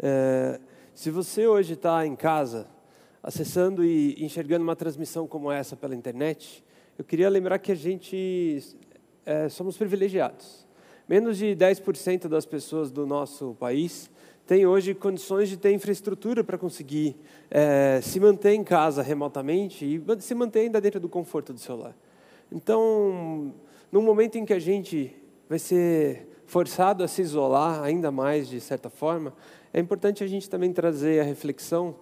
É, 0.00 0.58
se 0.94 1.10
você 1.10 1.46
hoje 1.46 1.74
está 1.74 2.06
em 2.06 2.16
casa, 2.16 2.66
acessando 3.22 3.84
e 3.84 4.16
enxergando 4.24 4.64
uma 4.64 4.74
transmissão 4.74 5.26
como 5.26 5.52
essa 5.52 5.76
pela 5.76 5.94
internet, 5.94 6.64
eu 6.98 7.04
queria 7.04 7.28
lembrar 7.28 7.58
que 7.58 7.70
a 7.70 7.74
gente 7.74 8.64
é, 9.26 9.50
somos 9.50 9.76
privilegiados. 9.76 10.66
Menos 11.06 11.36
de 11.36 11.54
10% 11.54 12.26
das 12.26 12.46
pessoas 12.46 12.90
do 12.90 13.06
nosso 13.06 13.54
país 13.60 14.10
têm 14.46 14.66
hoje 14.66 14.94
condições 14.94 15.50
de 15.50 15.58
ter 15.58 15.72
infraestrutura 15.72 16.42
para 16.42 16.56
conseguir 16.56 17.14
é, 17.50 18.00
se 18.02 18.18
manter 18.18 18.54
em 18.54 18.64
casa 18.64 19.02
remotamente 19.02 19.84
e 19.84 20.22
se 20.22 20.34
manter 20.34 20.60
ainda 20.60 20.80
dentro 20.80 21.00
do 21.00 21.08
conforto 21.08 21.52
do 21.52 21.60
celular. 21.60 21.94
Então, 22.50 23.54
no 23.92 24.00
momento 24.00 24.38
em 24.38 24.46
que 24.46 24.54
a 24.54 24.58
gente 24.58 25.14
vai 25.50 25.58
ser 25.58 26.27
forçado 26.48 27.04
a 27.04 27.08
se 27.08 27.20
isolar 27.20 27.82
ainda 27.82 28.10
mais, 28.10 28.48
de 28.48 28.58
certa 28.58 28.88
forma, 28.88 29.34
é 29.70 29.78
importante 29.78 30.24
a 30.24 30.26
gente 30.26 30.48
também 30.48 30.72
trazer 30.72 31.20
a 31.20 31.22
reflexão 31.22 31.94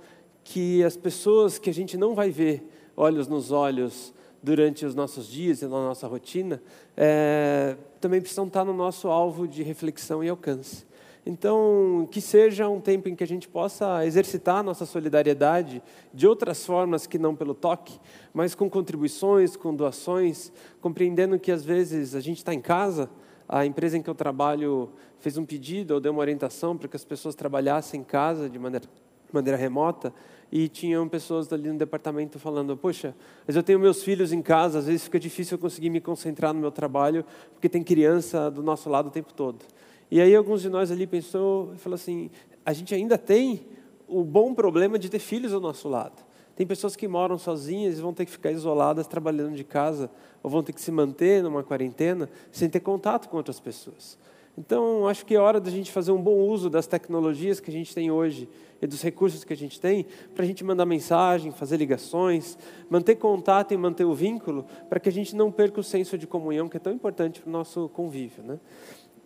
que 0.45 0.85
as 0.85 0.97
pessoas 0.97 1.59
que 1.59 1.69
a 1.69 1.75
gente 1.75 1.97
não 1.97 2.15
vai 2.15 2.31
ver 2.31 2.65
olhos 2.97 3.27
nos 3.27 3.51
olhos 3.51 4.15
durante 4.41 4.87
os 4.87 4.95
nossos 4.95 5.27
dias 5.27 5.63
e 5.63 5.65
na 5.65 5.71
nossa 5.71 6.07
rotina, 6.07 6.63
é, 6.97 7.77
também 8.01 8.21
precisam 8.21 8.47
estar 8.47 8.65
no 8.65 8.73
nosso 8.73 9.09
alvo 9.09 9.49
de 9.49 9.65
reflexão 9.65 10.23
e 10.23 10.29
alcance. 10.29 10.87
Então, 11.27 12.07
que 12.13 12.21
seja 12.21 12.69
um 12.69 12.81
tempo 12.81 13.09
em 13.09 13.17
que 13.17 13.25
a 13.25 13.27
gente 13.27 13.49
possa 13.49 14.07
exercitar 14.07 14.63
nossa 14.63 14.87
solidariedade 14.87 15.83
de 16.15 16.25
outras 16.25 16.65
formas 16.65 17.05
que 17.05 17.19
não 17.19 17.35
pelo 17.35 17.53
toque, 17.53 17.99
mas 18.33 18.55
com 18.55 18.71
contribuições, 18.71 19.57
com 19.57 19.75
doações, 19.75 20.53
compreendendo 20.81 21.37
que 21.37 21.51
às 21.51 21.65
vezes 21.65 22.15
a 22.15 22.21
gente 22.21 22.37
está 22.37 22.55
em 22.55 22.61
casa, 22.61 23.11
a 23.49 23.65
empresa 23.65 23.97
em 23.97 24.03
que 24.03 24.11
eu 24.11 24.15
trabalho 24.15 24.91
fez 25.19 25.37
um 25.37 25.45
pedido 25.45 25.95
ou 25.95 26.01
deu 26.01 26.13
uma 26.13 26.21
orientação 26.21 26.77
para 26.77 26.89
que 26.89 26.97
as 26.97 27.05
pessoas 27.05 27.35
trabalhassem 27.35 28.01
em 28.01 28.05
casa 28.05 28.49
de 28.49 28.59
maneira, 28.59 28.87
maneira 29.33 29.57
remota 29.57 30.13
e 30.51 30.69
tinham 30.69 31.09
pessoas 31.09 31.53
ali 31.53 31.71
no 31.71 31.79
departamento 31.79 32.39
falando: 32.39 32.77
Poxa, 32.77 33.15
mas 33.47 33.57
eu 33.57 33.63
tenho 33.63 33.79
meus 33.79 34.03
filhos 34.03 34.33
em 34.33 34.43
casa, 34.43 34.79
às 34.79 34.87
vezes 34.87 35.05
fica 35.05 35.19
difícil 35.19 35.57
eu 35.57 35.61
conseguir 35.61 35.91
me 35.91 36.01
concentrar 36.01 36.53
no 36.53 36.61
meu 36.61 36.71
trabalho 36.71 37.25
porque 37.53 37.69
tem 37.69 37.83
criança 37.83 38.51
do 38.51 38.63
nosso 38.63 38.89
lado 38.89 39.09
o 39.09 39.11
tempo 39.11 39.33
todo. 39.33 39.65
E 40.11 40.21
aí 40.21 40.35
alguns 40.35 40.63
de 40.63 40.69
nós 40.69 40.91
ali 40.91 41.07
pensou 41.07 41.73
e 41.75 41.79
falou 41.79 41.95
assim: 41.95 42.31
a 42.65 42.73
gente 42.73 42.95
ainda 42.95 43.19
tem 43.19 43.67
o 44.09 44.23
bom 44.23 44.55
problema 44.55 44.99
de 44.99 45.09
ter 45.09 45.19
filhos 45.19 45.53
ao 45.53 45.61
nosso 45.61 45.89
lado. 45.89 46.25
Tem 46.57 46.67
pessoas 46.67 46.97
que 46.97 47.07
moram 47.07 47.37
sozinhas 47.37 47.99
e 47.99 48.03
vão 48.03 48.15
ter 48.15 48.25
que 48.25 48.31
ficar 48.31 48.51
isoladas 48.51 49.07
trabalhando 49.07 49.55
de 49.55 49.63
casa, 49.63 50.11
ou 50.43 50.51
vão 50.51 50.63
ter 50.63 50.73
que 50.73 50.81
se 50.81 50.91
manter 50.91 51.43
numa 51.43 51.63
quarentena 51.63 52.31
sem 52.51 52.69
ter 52.69 52.81
contato 52.81 53.29
com 53.29 53.37
outras 53.37 53.61
pessoas. 53.61 54.19
Então, 54.59 55.07
acho 55.07 55.27
que 55.27 55.35
é 55.35 55.39
hora 55.39 55.61
da 55.61 55.71
gente 55.71 55.93
fazer 55.93 56.13
um 56.13 56.21
bom 56.21 56.39
uso 56.39 56.71
das 56.71 56.87
tecnologias 56.87 57.61
que 57.61 57.71
a 57.71 57.73
gente 57.73 57.95
tem 57.95 58.11
hoje 58.11 58.49
e 58.81 58.87
dos 58.87 59.03
recursos 59.03 59.45
que 59.45 59.53
a 59.53 59.57
gente 59.57 59.79
tem 59.79 60.07
para 60.35 60.45
a 60.45 60.47
gente 60.47 60.65
mandar 60.65 60.87
mensagem, 60.87 61.53
fazer 61.53 61.77
ligações, 61.77 62.57
manter 62.89 63.17
contato 63.17 63.75
e 63.75 63.77
manter 63.77 64.07
o 64.07 64.15
vínculo, 64.15 64.65
para 64.89 64.99
que 64.99 65.11
a 65.11 65.13
gente 65.13 65.37
não 65.37 65.53
perca 65.53 65.79
o 65.79 65.85
senso 65.85 66.17
de 66.17 66.27
comunhão 66.27 66.71
que 66.71 66.79
é 66.79 66.81
tão 66.81 66.93
importante 66.93 67.41
para 67.43 67.51
o 67.51 67.53
nosso 67.53 67.91
convívio. 67.91 68.43
Né? 68.43 68.59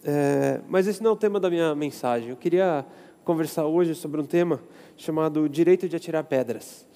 É, 0.05 0.61
mas 0.69 0.89
esse 0.89 1.01
não 1.01 1.11
é 1.11 1.15
o 1.15 1.17
tema 1.17 1.39
da 1.39 1.49
minha 1.49 1.77
mensagem. 1.77 2.31
Eu 2.31 2.37
queria 2.37 2.85
conversar 3.25 3.67
hoje 3.67 3.95
sobre 3.95 4.21
um 4.21 4.27
tema 4.27 4.61
chamado 4.97 5.49
direito 5.49 5.89
de 5.89 5.95
atirar 5.95 6.25
pedras. 6.25 6.90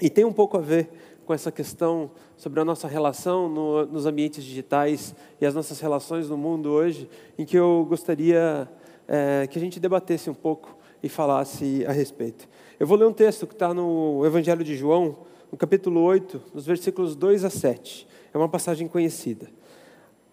E 0.00 0.08
tem 0.08 0.24
um 0.24 0.32
pouco 0.32 0.56
a 0.56 0.60
ver 0.60 0.88
com 1.26 1.34
essa 1.34 1.50
questão 1.50 2.10
sobre 2.36 2.60
a 2.60 2.64
nossa 2.64 2.86
relação 2.86 3.48
no, 3.48 3.84
nos 3.86 4.06
ambientes 4.06 4.44
digitais 4.44 5.14
e 5.40 5.44
as 5.44 5.54
nossas 5.54 5.80
relações 5.80 6.28
no 6.28 6.38
mundo 6.38 6.70
hoje, 6.70 7.08
em 7.36 7.44
que 7.44 7.56
eu 7.58 7.84
gostaria 7.88 8.68
é, 9.08 9.46
que 9.46 9.58
a 9.58 9.60
gente 9.60 9.80
debatesse 9.80 10.30
um 10.30 10.34
pouco 10.34 10.76
e 11.02 11.08
falasse 11.08 11.84
a 11.86 11.92
respeito. 11.92 12.48
Eu 12.78 12.86
vou 12.86 12.96
ler 12.96 13.06
um 13.06 13.12
texto 13.12 13.46
que 13.46 13.54
está 13.54 13.74
no 13.74 14.24
Evangelho 14.24 14.62
de 14.62 14.76
João, 14.76 15.18
no 15.50 15.58
capítulo 15.58 16.00
8, 16.00 16.42
nos 16.54 16.64
versículos 16.64 17.16
2 17.16 17.44
a 17.44 17.50
7. 17.50 18.06
É 18.32 18.38
uma 18.38 18.48
passagem 18.48 18.86
conhecida. 18.86 19.48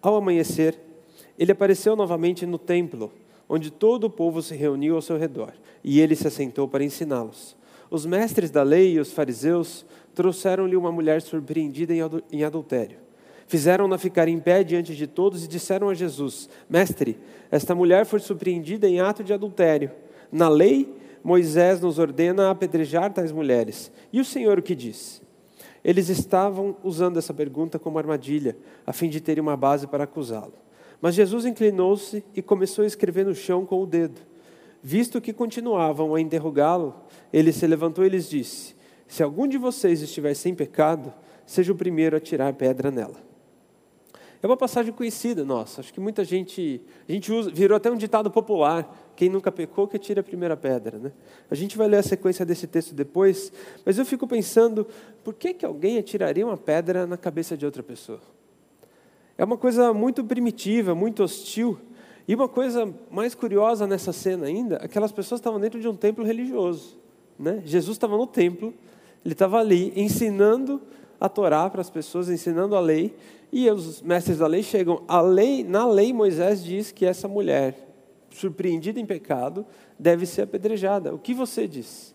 Ao 0.00 0.14
amanhecer, 0.14 0.78
ele 1.36 1.50
apareceu 1.50 1.96
novamente 1.96 2.46
no 2.46 2.58
templo, 2.58 3.12
onde 3.48 3.70
todo 3.70 4.04
o 4.04 4.10
povo 4.10 4.40
se 4.40 4.54
reuniu 4.54 4.94
ao 4.94 5.02
seu 5.02 5.18
redor, 5.18 5.52
e 5.82 6.00
ele 6.00 6.14
se 6.14 6.28
assentou 6.28 6.68
para 6.68 6.84
ensiná-los. 6.84 7.56
Os 7.90 8.04
mestres 8.04 8.50
da 8.50 8.62
lei 8.62 8.94
e 8.94 9.00
os 9.00 9.12
fariseus 9.12 9.86
trouxeram-lhe 10.14 10.76
uma 10.76 10.90
mulher 10.90 11.22
surpreendida 11.22 11.92
em 12.32 12.44
adultério. 12.44 12.98
Fizeram-na 13.46 13.96
ficar 13.96 14.26
em 14.26 14.40
pé 14.40 14.64
diante 14.64 14.96
de 14.96 15.06
todos 15.06 15.44
e 15.44 15.48
disseram 15.48 15.88
a 15.88 15.94
Jesus: 15.94 16.48
Mestre, 16.68 17.18
esta 17.50 17.74
mulher 17.74 18.04
foi 18.04 18.18
surpreendida 18.18 18.88
em 18.88 19.00
ato 19.00 19.22
de 19.22 19.32
adultério. 19.32 19.92
Na 20.32 20.48
lei, 20.48 20.92
Moisés 21.22 21.80
nos 21.80 21.98
ordena 21.98 22.50
apedrejar 22.50 23.12
tais 23.12 23.30
mulheres. 23.30 23.92
E 24.12 24.20
o 24.20 24.24
Senhor 24.24 24.58
o 24.58 24.62
que 24.62 24.74
diz? 24.74 25.22
Eles 25.84 26.08
estavam 26.08 26.76
usando 26.82 27.18
essa 27.18 27.32
pergunta 27.32 27.78
como 27.78 27.98
armadilha, 27.98 28.56
a 28.84 28.92
fim 28.92 29.08
de 29.08 29.20
terem 29.20 29.40
uma 29.40 29.56
base 29.56 29.86
para 29.86 30.04
acusá-lo. 30.04 30.54
Mas 31.00 31.14
Jesus 31.14 31.44
inclinou-se 31.44 32.24
e 32.34 32.42
começou 32.42 32.82
a 32.82 32.86
escrever 32.86 33.24
no 33.24 33.34
chão 33.34 33.64
com 33.64 33.80
o 33.80 33.86
dedo. 33.86 34.20
Visto 34.88 35.20
que 35.20 35.32
continuavam 35.32 36.14
a 36.14 36.20
interrogá-lo, 36.20 36.94
ele 37.32 37.52
se 37.52 37.66
levantou 37.66 38.06
e 38.06 38.08
lhes 38.08 38.30
disse: 38.30 38.76
Se 39.08 39.20
algum 39.20 39.48
de 39.48 39.58
vocês 39.58 40.00
estiver 40.00 40.32
sem 40.34 40.54
pecado, 40.54 41.12
seja 41.44 41.72
o 41.72 41.74
primeiro 41.74 42.16
a 42.16 42.20
tirar 42.20 42.52
pedra 42.52 42.88
nela. 42.88 43.16
É 44.40 44.46
uma 44.46 44.56
passagem 44.56 44.92
conhecida 44.92 45.44
nossa. 45.44 45.80
Acho 45.80 45.92
que 45.92 45.98
muita 45.98 46.22
gente, 46.22 46.80
a 47.08 47.10
gente 47.10 47.32
usa, 47.32 47.50
virou 47.50 47.74
até 47.74 47.90
um 47.90 47.96
ditado 47.96 48.30
popular. 48.30 49.12
Quem 49.16 49.28
nunca 49.28 49.50
pecou 49.50 49.88
que 49.88 49.98
tira 49.98 50.20
a 50.20 50.22
primeira 50.22 50.56
pedra, 50.56 50.98
né? 50.98 51.10
A 51.50 51.56
gente 51.56 51.76
vai 51.76 51.88
ler 51.88 51.96
a 51.96 52.02
sequência 52.04 52.46
desse 52.46 52.68
texto 52.68 52.94
depois, 52.94 53.52
mas 53.84 53.98
eu 53.98 54.06
fico 54.06 54.24
pensando, 54.24 54.86
por 55.24 55.34
que 55.34 55.52
que 55.52 55.66
alguém 55.66 55.98
atiraria 55.98 56.46
uma 56.46 56.56
pedra 56.56 57.08
na 57.08 57.16
cabeça 57.16 57.56
de 57.56 57.66
outra 57.66 57.82
pessoa? 57.82 58.20
É 59.36 59.44
uma 59.44 59.56
coisa 59.56 59.92
muito 59.92 60.22
primitiva, 60.22 60.94
muito 60.94 61.24
hostil. 61.24 61.76
E 62.28 62.34
uma 62.34 62.48
coisa 62.48 62.92
mais 63.10 63.34
curiosa 63.34 63.86
nessa 63.86 64.12
cena 64.12 64.46
ainda, 64.46 64.76
aquelas 64.76 65.12
pessoas 65.12 65.40
estavam 65.40 65.60
dentro 65.60 65.80
de 65.80 65.86
um 65.86 65.94
templo 65.94 66.24
religioso. 66.24 66.98
Né? 67.38 67.62
Jesus 67.64 67.96
estava 67.96 68.16
no 68.16 68.26
templo, 68.26 68.74
ele 69.24 69.32
estava 69.32 69.58
ali 69.58 69.92
ensinando 69.94 70.80
a 71.20 71.28
Torá 71.28 71.68
para 71.70 71.80
as 71.80 71.90
pessoas, 71.90 72.28
ensinando 72.28 72.74
a 72.74 72.80
lei, 72.80 73.14
e 73.52 73.70
os 73.70 74.02
mestres 74.02 74.38
da 74.38 74.46
lei 74.46 74.62
chegam. 74.62 75.02
A 75.06 75.20
lei, 75.20 75.62
na 75.62 75.86
lei, 75.86 76.12
Moisés 76.12 76.64
diz 76.64 76.90
que 76.90 77.06
essa 77.06 77.28
mulher, 77.28 77.76
surpreendida 78.30 78.98
em 78.98 79.06
pecado, 79.06 79.64
deve 79.98 80.26
ser 80.26 80.42
apedrejada. 80.42 81.14
O 81.14 81.18
que 81.18 81.32
você 81.32 81.66
diz? 81.66 82.14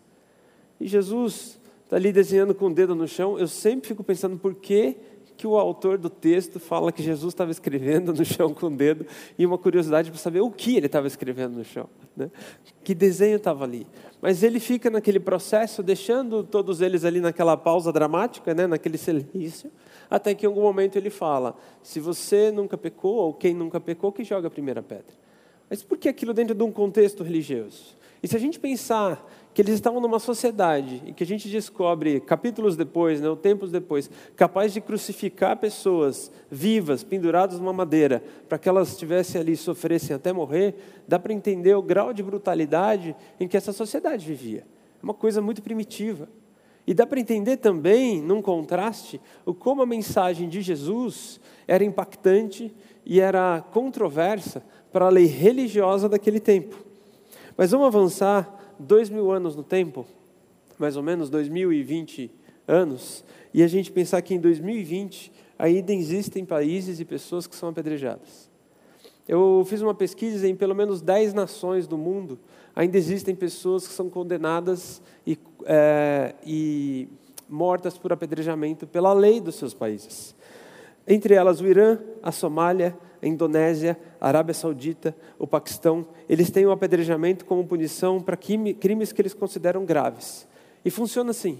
E 0.79 0.87
Jesus 0.87 1.57
está 1.83 1.95
ali 1.95 2.11
desenhando 2.11 2.53
com 2.53 2.67
o 2.67 2.73
dedo 2.73 2.95
no 2.95 3.07
chão. 3.07 3.39
Eu 3.39 3.47
sempre 3.47 3.87
fico 3.87 4.03
pensando 4.03 4.37
por 4.37 4.55
que 4.55 4.97
que 5.41 5.47
o 5.47 5.57
autor 5.57 5.97
do 5.97 6.07
texto 6.07 6.59
fala 6.59 6.91
que 6.91 7.01
Jesus 7.01 7.33
estava 7.33 7.49
escrevendo 7.49 8.13
no 8.13 8.23
chão 8.23 8.53
com 8.53 8.67
o 8.67 8.69
dedo 8.69 9.07
e 9.39 9.43
uma 9.43 9.57
curiosidade 9.57 10.11
para 10.11 10.19
saber 10.19 10.39
o 10.39 10.51
que 10.51 10.77
ele 10.77 10.85
estava 10.85 11.07
escrevendo 11.07 11.57
no 11.57 11.65
chão, 11.65 11.89
né? 12.15 12.29
que 12.83 12.93
desenho 12.93 13.37
estava 13.37 13.63
ali. 13.63 13.87
Mas 14.21 14.43
ele 14.43 14.59
fica 14.59 14.87
naquele 14.91 15.19
processo, 15.19 15.81
deixando 15.81 16.43
todos 16.43 16.79
eles 16.79 17.03
ali 17.03 17.19
naquela 17.19 17.57
pausa 17.57 17.91
dramática, 17.91 18.53
né? 18.53 18.67
naquele 18.67 18.99
silêncio, 18.99 19.71
até 20.11 20.35
que 20.35 20.45
em 20.45 20.47
algum 20.47 20.61
momento 20.61 20.95
ele 20.95 21.09
fala: 21.09 21.57
se 21.81 21.99
você 21.99 22.51
nunca 22.51 22.77
pecou, 22.77 23.15
ou 23.15 23.33
quem 23.33 23.55
nunca 23.55 23.79
pecou, 23.79 24.11
que 24.11 24.23
joga 24.23 24.47
a 24.47 24.51
primeira 24.51 24.83
pedra. 24.83 25.15
Mas 25.67 25.81
por 25.81 25.97
que 25.97 26.07
aquilo 26.07 26.35
dentro 26.35 26.53
de 26.53 26.61
um 26.61 26.71
contexto 26.71 27.23
religioso? 27.23 27.97
E 28.23 28.27
se 28.27 28.35
a 28.35 28.39
gente 28.39 28.59
pensar 28.59 29.27
que 29.53 29.61
eles 29.61 29.73
estavam 29.73 29.99
numa 29.99 30.19
sociedade 30.19 31.01
e 31.05 31.13
que 31.13 31.23
a 31.23 31.27
gente 31.27 31.49
descobre 31.49 32.19
capítulos 32.19 32.77
depois, 32.77 33.19
né, 33.19 33.27
tempos 33.41 33.71
depois, 33.71 34.09
capaz 34.35 34.73
de 34.73 34.79
crucificar 34.79 35.57
pessoas 35.57 36.31
vivas, 36.49 37.03
penduradas 37.03 37.59
numa 37.59 37.73
madeira, 37.73 38.23
para 38.47 38.57
que 38.57 38.69
elas 38.69 38.89
estivessem 38.89 39.41
ali 39.41 39.53
e 39.53 39.57
sofressem 39.57 40.15
até 40.15 40.31
morrer, 40.31 40.75
dá 41.07 41.19
para 41.19 41.33
entender 41.33 41.75
o 41.75 41.81
grau 41.81 42.13
de 42.13 42.23
brutalidade 42.23 43.15
em 43.39 43.47
que 43.47 43.57
essa 43.57 43.73
sociedade 43.73 44.25
vivia. 44.25 44.65
É 45.01 45.03
uma 45.03 45.13
coisa 45.13 45.41
muito 45.41 45.61
primitiva. 45.61 46.29
E 46.85 46.93
dá 46.93 47.05
para 47.05 47.19
entender 47.19 47.57
também, 47.57 48.21
num 48.21 48.41
contraste, 48.41 49.19
o 49.45 49.53
como 49.53 49.81
a 49.81 49.85
mensagem 49.85 50.47
de 50.47 50.61
Jesus 50.61 51.39
era 51.67 51.83
impactante 51.83 52.73
e 53.05 53.19
era 53.19 53.63
controversa 53.71 54.63
para 54.91 55.05
a 55.05 55.09
lei 55.09 55.25
religiosa 55.25 56.07
daquele 56.07 56.39
tempo. 56.39 56.90
Mas 57.57 57.71
vamos 57.71 57.87
avançar 57.87 58.75
dois 58.79 59.09
mil 59.09 59.31
anos 59.31 59.55
no 59.55 59.63
tempo, 59.63 60.05
mais 60.77 60.97
ou 60.97 61.03
menos 61.03 61.29
dois 61.29 61.47
mil 61.47 61.71
e 61.71 61.83
vinte 61.83 62.31
anos, 62.67 63.23
e 63.53 63.61
a 63.63 63.67
gente 63.67 63.91
pensar 63.91 64.21
que 64.21 64.33
em 64.33 64.39
2020 64.39 65.31
ainda 65.59 65.93
existem 65.93 66.45
países 66.45 66.99
e 66.99 67.05
pessoas 67.05 67.45
que 67.45 67.55
são 67.55 67.69
apedrejadas. 67.69 68.49
Eu 69.27 69.63
fiz 69.67 69.81
uma 69.81 69.93
pesquisa 69.93 70.47
em 70.47 70.55
pelo 70.55 70.73
menos 70.73 71.01
dez 71.01 71.33
nações 71.33 71.87
do 71.87 71.97
mundo, 71.97 72.39
ainda 72.75 72.97
existem 72.97 73.35
pessoas 73.35 73.87
que 73.87 73.93
são 73.93 74.09
condenadas 74.09 75.01
e, 75.25 75.37
é, 75.65 76.33
e 76.45 77.07
mortas 77.47 77.97
por 77.97 78.11
apedrejamento 78.11 78.87
pela 78.87 79.13
lei 79.13 79.39
dos 79.39 79.55
seus 79.55 79.73
países. 79.73 80.35
Entre 81.07 81.33
elas 81.33 81.59
o 81.61 81.67
Irã, 81.67 81.99
a 82.23 82.31
Somália, 82.31 82.97
a 83.21 83.27
Indonésia, 83.27 83.97
a 84.19 84.27
Arábia 84.27 84.53
Saudita, 84.53 85.15
o 85.37 85.45
Paquistão, 85.45 86.05
eles 86.27 86.49
têm 86.49 86.65
o 86.65 86.71
apedrejamento 86.71 87.45
como 87.45 87.65
punição 87.65 88.19
para 88.19 88.35
crimes 88.35 89.13
que 89.13 89.21
eles 89.21 89.33
consideram 89.33 89.85
graves. 89.85 90.47
E 90.83 90.89
funciona 90.89 91.31
assim: 91.31 91.59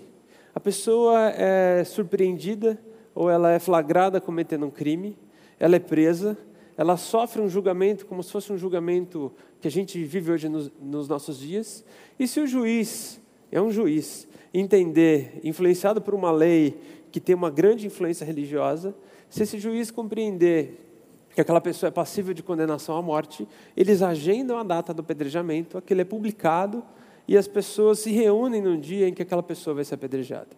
a 0.56 0.60
pessoa 0.60 1.30
é 1.30 1.84
surpreendida 1.84 2.80
ou 3.13 3.30
ela 3.30 3.52
é 3.52 3.60
flagrada 3.60 4.19
cometendo 4.19 4.66
um 4.66 4.72
crime, 4.72 5.18
ela 5.60 5.75
é 5.75 5.80
presa, 5.80 6.38
ela 6.78 6.98
sofre 6.98 7.42
um 7.42 7.50
julgamento 7.50 8.06
como 8.06 8.24
se 8.24 8.31
fosse 8.31 8.52
um 8.52 8.57
julgamento 8.57 9.31
que 9.60 9.68
a 9.68 9.72
gente 9.72 10.04
vive 10.04 10.31
hoje 10.31 10.50
nos, 10.50 10.72
nos 10.81 11.07
nossos 11.07 11.40
dias, 11.40 11.86
e 12.18 12.28
se 12.28 12.40
o 12.40 12.48
juiz 12.48 13.22
é 13.52 13.62
um 13.62 13.72
juiz 13.72 14.28
entender, 14.54 15.40
influenciado 15.44 16.02
por 16.02 16.14
uma 16.16 16.31
lei 16.31 16.78
que 17.12 17.19
tem 17.19 17.36
uma 17.36 17.50
grande 17.50 17.86
influência 17.86 18.25
religiosa, 18.25 18.96
se 19.30 19.44
esse 19.44 19.60
juiz 19.60 19.92
compreender 19.92 20.91
que 21.33 21.42
aquela 21.42 21.62
pessoa 21.62 21.88
é 21.88 21.92
passível 21.92 22.33
de 22.33 22.44
condenação 22.44 22.95
à 22.98 23.01
morte, 23.01 23.48
eles 23.75 24.01
agendam 24.01 24.57
a 24.57 24.63
data 24.63 24.94
do 24.94 25.01
apedrejamento, 25.01 25.78
aquele 25.78 26.01
é 26.01 26.06
publicado 26.06 26.83
e 27.28 27.38
as 27.38 27.48
pessoas 27.48 28.00
se 28.00 28.12
reúnem 28.12 28.62
no 28.62 28.78
dia 28.78 29.07
em 29.07 29.13
que 29.13 29.22
aquela 29.22 29.44
pessoa 29.44 29.75
vai 29.75 29.83
ser 29.83 29.95
apedrejada. 29.95 30.50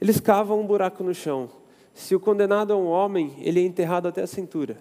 Eles 0.00 0.20
cavam 0.20 0.60
um 0.60 0.66
buraco 0.66 1.02
no 1.02 1.14
chão. 1.14 1.48
Se 1.94 2.14
o 2.14 2.20
condenado 2.20 2.72
é 2.72 2.76
um 2.76 2.86
homem, 2.86 3.34
ele 3.40 3.60
é 3.60 3.64
enterrado 3.64 4.08
até 4.08 4.22
a 4.22 4.26
cintura. 4.26 4.78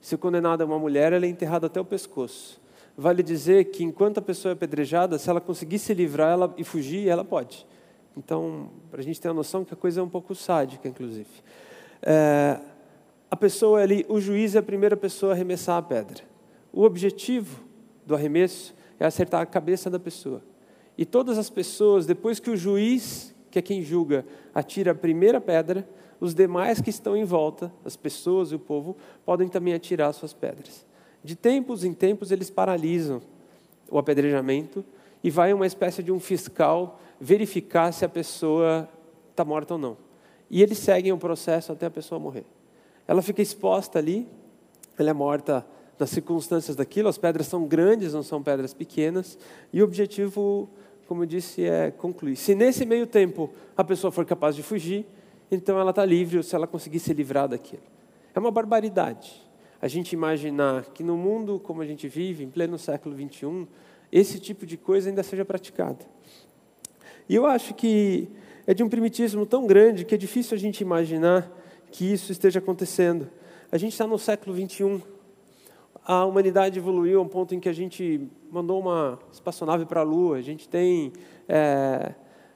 Se 0.00 0.14
o 0.14 0.18
condenado 0.18 0.62
é 0.62 0.66
uma 0.66 0.78
mulher, 0.78 1.12
ele 1.12 1.26
é 1.26 1.28
enterrado 1.28 1.66
até 1.66 1.80
o 1.80 1.84
pescoço. 1.84 2.60
Vale 2.96 3.22
dizer 3.22 3.66
que 3.66 3.84
enquanto 3.84 4.18
a 4.18 4.22
pessoa 4.22 4.52
é 4.52 4.54
apedrejada, 4.54 5.18
se 5.18 5.30
ela 5.30 5.40
conseguir 5.40 5.78
se 5.78 5.94
livrar 5.94 6.32
ela, 6.32 6.54
e 6.56 6.64
fugir, 6.64 7.08
ela 7.08 7.24
pode. 7.24 7.66
Então, 8.16 8.70
para 8.90 9.00
a 9.00 9.02
gente 9.02 9.20
ter 9.20 9.28
a 9.28 9.34
noção 9.34 9.64
que 9.64 9.72
a 9.72 9.76
coisa 9.76 10.00
é 10.00 10.02
um 10.02 10.08
pouco 10.08 10.34
sádica, 10.34 10.88
inclusive. 10.88 11.28
É, 12.02 12.58
a 13.30 13.36
pessoa 13.36 13.82
ali, 13.82 14.06
o 14.08 14.20
juiz 14.20 14.54
é 14.54 14.58
a 14.58 14.62
primeira 14.62 14.96
pessoa 14.96 15.32
a 15.32 15.34
arremessar 15.34 15.76
a 15.76 15.82
pedra. 15.82 16.22
O 16.72 16.82
objetivo 16.82 17.62
do 18.06 18.14
arremesso 18.14 18.74
é 18.98 19.04
acertar 19.04 19.42
a 19.42 19.46
cabeça 19.46 19.90
da 19.90 19.98
pessoa. 19.98 20.42
E 20.96 21.04
todas 21.04 21.38
as 21.38 21.50
pessoas, 21.50 22.06
depois 22.06 22.40
que 22.40 22.50
o 22.50 22.56
juiz, 22.56 23.34
que 23.50 23.58
é 23.58 23.62
quem 23.62 23.82
julga, 23.82 24.24
atira 24.54 24.92
a 24.92 24.94
primeira 24.94 25.40
pedra, 25.40 25.88
os 26.20 26.34
demais 26.34 26.80
que 26.80 26.90
estão 26.90 27.16
em 27.16 27.24
volta, 27.24 27.72
as 27.84 27.96
pessoas 27.96 28.50
e 28.50 28.54
o 28.54 28.58
povo, 28.58 28.96
podem 29.24 29.48
também 29.48 29.74
atirar 29.74 30.12
suas 30.12 30.32
pedras. 30.32 30.84
De 31.22 31.36
tempos 31.36 31.84
em 31.84 31.92
tempos, 31.92 32.30
eles 32.30 32.50
paralisam 32.50 33.20
o 33.90 33.98
apedrejamento 33.98 34.84
e 35.22 35.30
vai 35.30 35.52
uma 35.52 35.66
espécie 35.66 36.02
de 36.02 36.10
um 36.10 36.18
fiscal 36.18 37.00
verificar 37.20 37.92
se 37.92 38.04
a 38.04 38.08
pessoa 38.08 38.88
está 39.30 39.44
morta 39.44 39.74
ou 39.74 39.78
não. 39.78 39.96
E 40.50 40.62
eles 40.62 40.78
seguem 40.78 41.12
o 41.12 41.18
processo 41.18 41.72
até 41.72 41.86
a 41.86 41.90
pessoa 41.90 42.18
morrer. 42.18 42.44
Ela 43.08 43.22
fica 43.22 43.42
exposta 43.42 43.98
ali, 43.98 44.28
ela 44.98 45.10
é 45.10 45.12
morta 45.12 45.66
nas 45.98 46.10
circunstâncias 46.10 46.76
daquilo, 46.76 47.08
as 47.08 47.18
pedras 47.18 47.46
são 47.46 47.66
grandes, 47.66 48.12
não 48.12 48.22
são 48.22 48.42
pedras 48.42 48.72
pequenas, 48.72 49.36
e 49.72 49.80
o 49.80 49.84
objetivo, 49.84 50.68
como 51.08 51.22
eu 51.22 51.26
disse, 51.26 51.64
é 51.64 51.90
concluir. 51.90 52.36
Se 52.36 52.54
nesse 52.54 52.84
meio 52.84 53.06
tempo 53.06 53.50
a 53.76 53.82
pessoa 53.82 54.12
for 54.12 54.24
capaz 54.24 54.54
de 54.54 54.62
fugir, 54.62 55.06
então 55.50 55.80
ela 55.80 55.90
está 55.90 56.04
livre, 56.04 56.42
se 56.42 56.54
ela 56.54 56.66
conseguir 56.66 57.00
se 57.00 57.12
livrar 57.14 57.48
daquilo. 57.48 57.82
É 58.34 58.38
uma 58.38 58.50
barbaridade 58.50 59.48
a 59.80 59.86
gente 59.86 60.12
imaginar 60.12 60.86
que 60.86 61.02
no 61.02 61.16
mundo 61.16 61.60
como 61.60 61.80
a 61.80 61.86
gente 61.86 62.08
vive, 62.08 62.44
em 62.44 62.50
pleno 62.50 62.78
século 62.78 63.16
XXI, 63.16 63.66
esse 64.10 64.40
tipo 64.40 64.66
de 64.66 64.76
coisa 64.76 65.08
ainda 65.08 65.22
seja 65.22 65.44
praticada. 65.44 66.04
E 67.28 67.34
eu 67.34 67.46
acho 67.46 67.74
que 67.74 68.28
é 68.66 68.74
de 68.74 68.82
um 68.82 68.88
primitismo 68.88 69.46
tão 69.46 69.66
grande 69.66 70.04
que 70.04 70.14
é 70.14 70.18
difícil 70.18 70.56
a 70.56 70.58
gente 70.58 70.80
imaginar 70.80 71.50
que 71.90 72.12
isso 72.12 72.32
esteja 72.32 72.58
acontecendo. 72.58 73.28
A 73.70 73.76
gente 73.76 73.92
está 73.92 74.06
no 74.06 74.18
século 74.18 74.56
XXI. 74.56 75.02
A 76.04 76.24
humanidade 76.24 76.78
evoluiu 76.78 77.20
a 77.20 77.22
um 77.22 77.28
ponto 77.28 77.54
em 77.54 77.60
que 77.60 77.68
a 77.68 77.72
gente 77.72 78.28
mandou 78.50 78.80
uma 78.80 79.18
espaçonave 79.30 79.84
para 79.84 80.00
a 80.00 80.04
Lua, 80.04 80.38
a 80.38 80.42
gente 80.42 80.68
tem 80.68 81.12
é, 81.46 82.14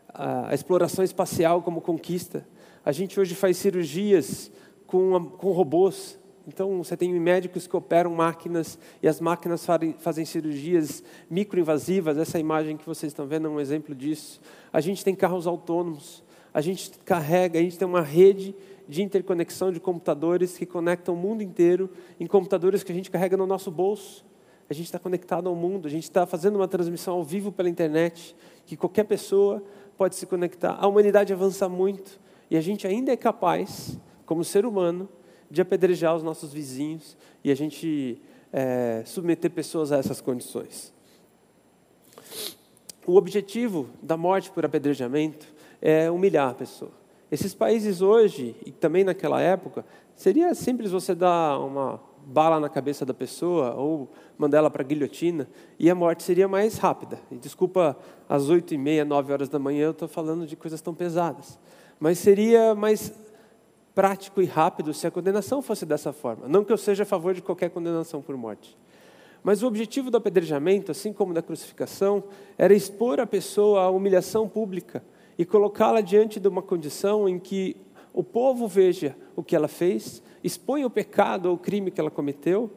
a 0.09 0.55
exploração 0.55 1.05
espacial 1.05 1.61
como 1.63 1.81
conquista. 1.81 2.47
A 2.85 2.93
gente 2.93 3.19
hoje 3.21 3.35
faz 3.35 3.57
cirurgias 3.59 4.51
com, 4.87 5.27
com 5.27 5.53
robôs. 5.53 6.19
Então, 6.47 6.83
você 6.83 6.97
tem 6.97 7.13
médicos 7.21 7.67
que 7.67 7.77
operam 7.77 8.13
máquinas 8.15 8.79
e 9.03 9.07
as 9.07 9.21
máquinas 9.21 9.65
fazem 9.99 10.25
cirurgias 10.25 11.05
microinvasivas. 11.31 12.19
Essa 12.19 12.39
imagem 12.39 12.77
que 12.77 12.85
vocês 12.85 13.13
estão 13.13 13.27
vendo 13.27 13.47
é 13.47 13.51
um 13.51 13.61
exemplo 13.61 13.95
disso. 13.95 14.41
A 14.73 14.81
gente 14.81 15.05
tem 15.05 15.15
carros 15.15 15.47
autônomos. 15.47 16.25
A 16.53 16.61
gente 16.61 16.91
carrega, 17.05 17.59
a 17.59 17.63
gente 17.63 17.79
tem 17.79 17.87
uma 17.87 18.03
rede 18.03 18.55
de 18.93 19.03
interconexão 19.03 19.73
de 19.73 19.81
computadores 19.81 20.59
que 20.59 20.67
conectam 20.67 21.15
o 21.15 21.17
mundo 21.17 21.43
inteiro 21.43 21.91
em 22.21 22.27
computadores 22.27 22.85
que 22.85 22.93
a 22.93 22.95
gente 22.95 23.11
carrega 23.11 23.37
no 23.39 23.47
nosso 23.47 23.71
bolso. 23.71 24.25
A 24.69 24.75
gente 24.75 24.85
está 24.85 24.99
conectado 24.99 25.49
ao 25.49 25.57
mundo, 25.57 25.89
a 25.89 25.91
gente 25.91 26.05
está 26.05 26.27
fazendo 26.27 26.57
uma 26.57 26.69
transmissão 26.69 27.15
ao 27.15 27.25
vivo 27.25 27.51
pela 27.51 27.71
internet, 27.71 28.37
que 28.67 28.77
qualquer 28.77 29.05
pessoa 29.05 29.63
pode 29.97 30.15
se 30.15 30.27
conectar. 30.27 30.77
A 30.79 30.87
humanidade 30.87 31.33
avança 31.33 31.69
muito 31.69 32.21
e 32.51 32.57
a 32.57 32.61
gente 32.61 32.87
ainda 32.87 33.11
é 33.11 33.17
capaz, 33.17 33.99
como 34.27 34.45
ser 34.45 34.67
humano, 34.67 35.09
de 35.51 35.63
apedrejar 35.63 36.15
os 36.15 36.23
nossos 36.23 36.53
vizinhos 36.53 37.17
e 37.43 37.51
a 37.51 37.55
gente 37.55 38.21
é, 38.53 39.03
submeter 39.07 39.51
pessoas 39.51 39.91
a 39.91 39.97
essas 39.97 40.21
condições. 40.21 40.93
O 43.07 43.17
objetivo 43.17 43.89
da 44.03 44.19
morte 44.19 44.51
por 44.51 44.65
apedrejamento 44.67 45.47
é 45.81 46.11
humilhar 46.11 46.51
a 46.51 46.55
pessoa. 46.55 47.02
Esses 47.33 47.55
países 47.55 48.03
hoje, 48.03 48.55
e 48.67 48.71
também 48.71 49.05
naquela 49.05 49.41
época, 49.41 49.87
seria 50.15 50.55
simples 50.55 50.91
você 50.91 51.15
dar 51.15 51.59
uma 51.61 51.99
bala 52.27 52.61
na 52.61 52.69
cabeça 52.69 53.07
da 53.07 53.15
pessoa 53.15 53.75
ou 53.75 54.11
mandar 54.37 54.59
ela 54.59 54.71
para 54.71 54.83
a 54.83 54.85
guilhotina 54.85 55.49
e 55.79 55.89
a 55.89 55.95
morte 55.95 56.23
seria 56.23 56.47
mais 56.47 56.77
rápida. 56.77 57.19
E 57.31 57.37
desculpa, 57.37 57.97
às 58.29 58.51
oito 58.51 58.75
e 58.75 58.77
meia, 58.77 59.03
nove 59.03 59.33
horas 59.33 59.49
da 59.49 59.59
manhã 59.59 59.87
eu 59.87 59.91
estou 59.93 60.07
falando 60.07 60.47
de 60.47 60.57
coisas 60.57 60.83
tão 60.83 60.93
pesadas. 60.93 61.59
Mas 61.99 62.19
seria 62.19 62.75
mais 62.75 63.15
prático 63.95 64.43
e 64.43 64.45
rápido 64.45 64.93
se 64.93 65.07
a 65.07 65.11
condenação 65.11 65.63
fosse 65.63 65.87
dessa 65.87 66.13
forma. 66.13 66.47
Não 66.47 66.63
que 66.63 66.71
eu 66.71 66.77
seja 66.77 67.05
a 67.05 67.07
favor 67.07 67.33
de 67.33 67.41
qualquer 67.41 67.71
condenação 67.71 68.21
por 68.21 68.37
morte. 68.37 68.77
Mas 69.43 69.63
o 69.63 69.67
objetivo 69.67 70.11
do 70.11 70.19
apedrejamento, 70.19 70.93
assim 70.93 71.15
como 71.15 71.33
da 71.33 71.41
crucificação, 71.41 72.25
era 72.59 72.75
expor 72.75 73.21
a 73.21 73.27
pessoa 73.27 73.85
à 73.85 73.89
humilhação 73.89 74.47
pública 74.47 75.03
e 75.39 75.45
colocá-la 75.45 76.01
diante 76.01 76.39
de 76.39 76.49
uma 76.49 76.63
condição 76.63 77.29
em 77.29 77.39
que 77.39 77.77
o 78.13 78.23
povo 78.23 78.69
veja 78.69 79.17
o 79.35 79.43
que 79.43 79.57
ela 79.57 79.69
fez, 79.69 80.23
exponha 80.45 80.87
o 80.87 80.91
pecado 80.91 81.47
ou 81.47 81.55
o 81.55 81.59
crime 81.59 81.91
que 81.91 82.01
ela 82.01 82.11
cometeu 82.11 82.71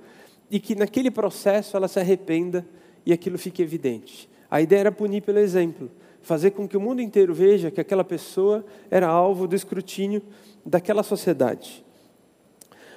e 0.50 0.60
que 0.60 0.76
naquele 0.76 1.12
processo 1.12 1.76
ela 1.76 1.88
se 1.88 2.00
arrependa 2.00 2.66
e 3.06 3.12
aquilo 3.12 3.38
fique 3.38 3.62
evidente. 3.62 4.30
A 4.50 4.62
ideia 4.62 4.82
era 4.82 4.92
punir 4.92 5.22
pelo 5.22 5.40
exemplo, 5.40 5.92
fazer 6.22 6.52
com 6.52 6.68
que 6.68 6.78
o 6.78 6.82
mundo 6.82 7.02
inteiro 7.02 7.34
veja 7.34 7.70
que 7.70 7.82
aquela 7.82 8.04
pessoa 8.04 8.66
era 8.90 9.08
alvo 9.08 9.48
do 9.48 9.56
escrutínio 9.56 10.22
daquela 10.66 11.04
sociedade. 11.04 11.84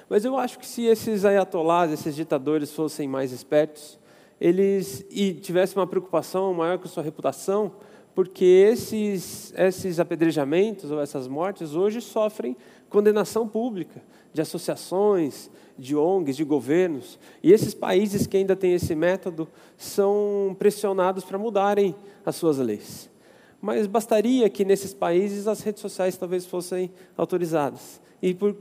Mas 0.09 0.25
eu 0.25 0.37
acho 0.37 0.57
que 0.57 0.65
se 0.65 0.85
esses 0.85 1.25
ayatolás, 1.25 1.91
esses 1.91 2.15
ditadores 2.15 2.73
fossem 2.73 3.07
mais 3.07 3.31
espertos, 3.31 3.99
eles 4.41 5.05
e 5.11 5.33
tivessem 5.33 5.77
uma 5.77 5.85
preocupação 5.85 6.53
maior 6.53 6.79
com 6.79 6.87
sua 6.87 7.03
reputação, 7.03 7.73
porque 8.13 8.45
esses, 8.45 9.53
esses 9.57 9.99
apedrejamentos 9.99 10.91
ou 10.91 10.99
essas 11.01 11.27
mortes 11.27 11.75
hoje 11.75 12.01
sofrem 12.01 12.55
condenação 12.89 13.47
pública 13.47 14.01
de 14.33 14.41
associações, 14.41 15.49
de 15.77 15.95
ONGs, 15.95 16.35
de 16.35 16.43
governos. 16.43 17.17
E 17.41 17.51
esses 17.51 17.73
países 17.73 18.27
que 18.27 18.37
ainda 18.37 18.55
têm 18.55 18.73
esse 18.73 18.93
método 18.93 19.47
são 19.77 20.55
pressionados 20.59 21.23
para 21.23 21.37
mudarem 21.37 21.95
as 22.25 22.35
suas 22.35 22.57
leis. 22.57 23.09
Mas 23.61 23.87
bastaria 23.87 24.49
que 24.49 24.63
nesses 24.63 24.93
países 24.93 25.47
as 25.47 25.61
redes 25.61 25.81
sociais 25.81 26.17
talvez 26.17 26.45
fossem 26.45 26.91
autorizadas. 27.17 28.01
E 28.21 28.33
por, 28.33 28.55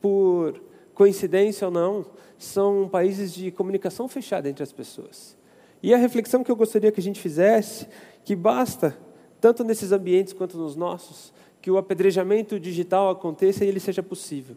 por 0.00 0.60
coincidência 0.94 1.66
ou 1.66 1.72
não, 1.72 2.06
são 2.38 2.88
países 2.88 3.32
de 3.32 3.50
comunicação 3.50 4.08
fechada 4.08 4.48
entre 4.48 4.62
as 4.62 4.72
pessoas. 4.72 5.36
E 5.82 5.92
a 5.92 5.98
reflexão 5.98 6.42
que 6.42 6.50
eu 6.50 6.56
gostaria 6.56 6.90
que 6.90 7.00
a 7.00 7.02
gente 7.02 7.20
fizesse, 7.20 7.86
que 8.26 8.34
basta, 8.34 8.98
tanto 9.40 9.62
nesses 9.62 9.92
ambientes 9.92 10.32
quanto 10.32 10.58
nos 10.58 10.74
nossos, 10.74 11.32
que 11.62 11.70
o 11.70 11.78
apedrejamento 11.78 12.58
digital 12.58 13.08
aconteça 13.08 13.64
e 13.64 13.68
ele 13.68 13.78
seja 13.78 14.02
possível. 14.02 14.56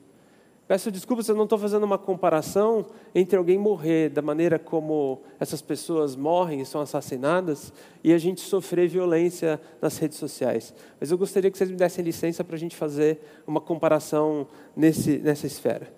Peço 0.68 0.92
desculpas 0.92 1.30
eu 1.30 1.36
não 1.36 1.44
estou 1.44 1.58
fazendo 1.58 1.84
uma 1.84 1.98
comparação 1.98 2.88
entre 3.14 3.38
alguém 3.38 3.60
morrer 3.60 4.10
da 4.10 4.24
maneira 4.24 4.58
como 4.58 5.22
essas 5.40 5.62
pessoas 5.62 6.16
morrem 6.16 6.62
e 6.62 6.66
são 6.66 6.82
assassinadas 6.82 7.72
e 8.04 8.12
a 8.12 8.18
gente 8.18 8.42
sofrer 8.42 8.88
violência 8.88 9.62
nas 9.80 10.00
redes 10.00 10.18
sociais. 10.18 10.74
Mas 11.00 11.12
eu 11.12 11.18
gostaria 11.18 11.52
que 11.52 11.58
vocês 11.58 11.70
me 11.70 11.76
dessem 11.76 12.04
licença 12.04 12.44
para 12.44 12.56
a 12.56 12.60
gente 12.60 12.76
fazer 12.76 13.20
uma 13.46 13.62
comparação 13.62 14.48
nesse, 14.76 15.20
nessa 15.20 15.46
esfera. 15.46 15.94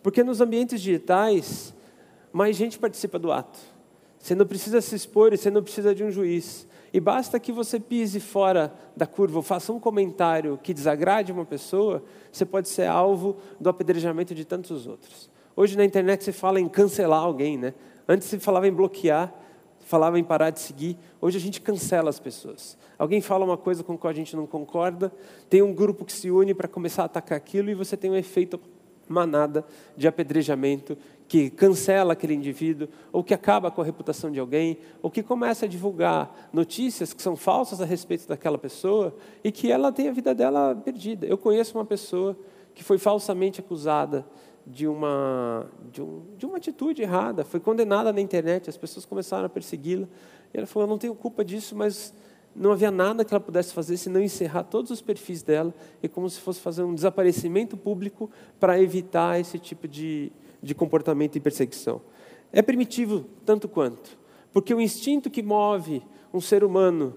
Porque 0.00 0.22
nos 0.22 0.40
ambientes 0.40 0.80
digitais, 0.80 1.74
mais 2.32 2.56
gente 2.56 2.78
participa 2.78 3.18
do 3.18 3.32
ato. 3.32 3.58
Você 4.16 4.34
não 4.34 4.46
precisa 4.46 4.80
se 4.80 4.94
expor 4.94 5.32
e 5.32 5.36
você 5.36 5.50
não 5.50 5.62
precisa 5.62 5.92
de 5.92 6.04
um 6.04 6.10
juiz. 6.10 6.66
E 6.92 7.00
basta 7.00 7.38
que 7.38 7.52
você 7.52 7.78
pise 7.78 8.20
fora 8.20 8.72
da 8.96 9.06
curva 9.06 9.38
ou 9.38 9.42
faça 9.42 9.72
um 9.72 9.80
comentário 9.80 10.58
que 10.62 10.72
desagrade 10.72 11.32
uma 11.32 11.44
pessoa, 11.44 12.02
você 12.30 12.44
pode 12.44 12.68
ser 12.68 12.86
alvo 12.86 13.36
do 13.60 13.68
apedrejamento 13.68 14.34
de 14.34 14.44
tantos 14.44 14.86
outros. 14.86 15.30
Hoje 15.54 15.76
na 15.76 15.84
internet 15.84 16.22
se 16.24 16.32
fala 16.32 16.60
em 16.60 16.68
cancelar 16.68 17.22
alguém, 17.22 17.56
né? 17.56 17.74
Antes 18.08 18.28
se 18.28 18.38
falava 18.38 18.68
em 18.68 18.72
bloquear, 18.72 19.34
falava 19.80 20.18
em 20.18 20.24
parar 20.24 20.50
de 20.50 20.60
seguir. 20.60 20.98
Hoje 21.20 21.38
a 21.38 21.40
gente 21.40 21.60
cancela 21.60 22.10
as 22.10 22.20
pessoas. 22.20 22.76
Alguém 22.98 23.20
fala 23.20 23.44
uma 23.44 23.56
coisa 23.56 23.82
com 23.82 23.94
a 23.94 23.98
qual 23.98 24.10
a 24.10 24.14
gente 24.14 24.36
não 24.36 24.46
concorda, 24.46 25.12
tem 25.48 25.62
um 25.62 25.72
grupo 25.72 26.04
que 26.04 26.12
se 26.12 26.30
une 26.30 26.54
para 26.54 26.68
começar 26.68 27.02
a 27.02 27.06
atacar 27.06 27.36
aquilo 27.36 27.70
e 27.70 27.74
você 27.74 27.96
tem 27.96 28.10
um 28.10 28.16
efeito 28.16 28.60
manada 29.08 29.64
de 29.96 30.08
apedrejamento 30.08 30.96
que 31.28 31.50
cancela 31.50 32.12
aquele 32.12 32.34
indivíduo, 32.34 32.88
ou 33.12 33.22
que 33.22 33.34
acaba 33.34 33.70
com 33.70 33.80
a 33.80 33.84
reputação 33.84 34.30
de 34.30 34.38
alguém, 34.38 34.78
ou 35.02 35.10
que 35.10 35.22
começa 35.22 35.66
a 35.66 35.68
divulgar 35.68 36.50
notícias 36.52 37.12
que 37.12 37.20
são 37.20 37.34
falsas 37.34 37.80
a 37.80 37.84
respeito 37.84 38.28
daquela 38.28 38.58
pessoa 38.58 39.14
e 39.42 39.50
que 39.50 39.70
ela 39.70 39.90
tem 39.90 40.08
a 40.08 40.12
vida 40.12 40.34
dela 40.34 40.74
perdida. 40.74 41.26
Eu 41.26 41.36
conheço 41.36 41.76
uma 41.76 41.84
pessoa 41.84 42.36
que 42.74 42.84
foi 42.84 42.98
falsamente 42.98 43.60
acusada 43.60 44.24
de 44.66 44.86
uma, 44.86 45.66
de, 45.92 46.02
um, 46.02 46.22
de 46.36 46.44
uma 46.44 46.56
atitude 46.56 47.02
errada, 47.02 47.44
foi 47.44 47.60
condenada 47.60 48.12
na 48.12 48.20
internet, 48.20 48.68
as 48.68 48.76
pessoas 48.76 49.04
começaram 49.04 49.46
a 49.46 49.48
persegui-la, 49.48 50.08
e 50.52 50.58
ela 50.58 50.66
falou: 50.66 50.86
Eu 50.86 50.90
não 50.90 50.98
tenho 50.98 51.14
culpa 51.14 51.44
disso, 51.44 51.74
mas 51.76 52.12
não 52.54 52.72
havia 52.72 52.90
nada 52.90 53.24
que 53.24 53.32
ela 53.32 53.40
pudesse 53.40 53.72
fazer 53.72 53.96
senão 53.96 54.20
encerrar 54.20 54.64
todos 54.64 54.90
os 54.90 55.00
perfis 55.02 55.42
dela 55.42 55.74
e 56.02 56.08
como 56.08 56.28
se 56.28 56.40
fosse 56.40 56.60
fazer 56.60 56.82
um 56.82 56.94
desaparecimento 56.94 57.76
público 57.76 58.30
para 58.58 58.80
evitar 58.80 59.38
esse 59.38 59.58
tipo 59.58 59.86
de, 59.86 60.32
de 60.62 60.74
comportamento 60.74 61.36
e 61.36 61.40
perseguição. 61.40 62.00
É 62.52 62.62
primitivo 62.62 63.24
tanto 63.44 63.68
quanto, 63.68 64.16
porque 64.52 64.74
o 64.74 64.80
instinto 64.80 65.30
que 65.30 65.42
move 65.42 66.02
um 66.32 66.40
ser 66.40 66.64
humano 66.64 67.14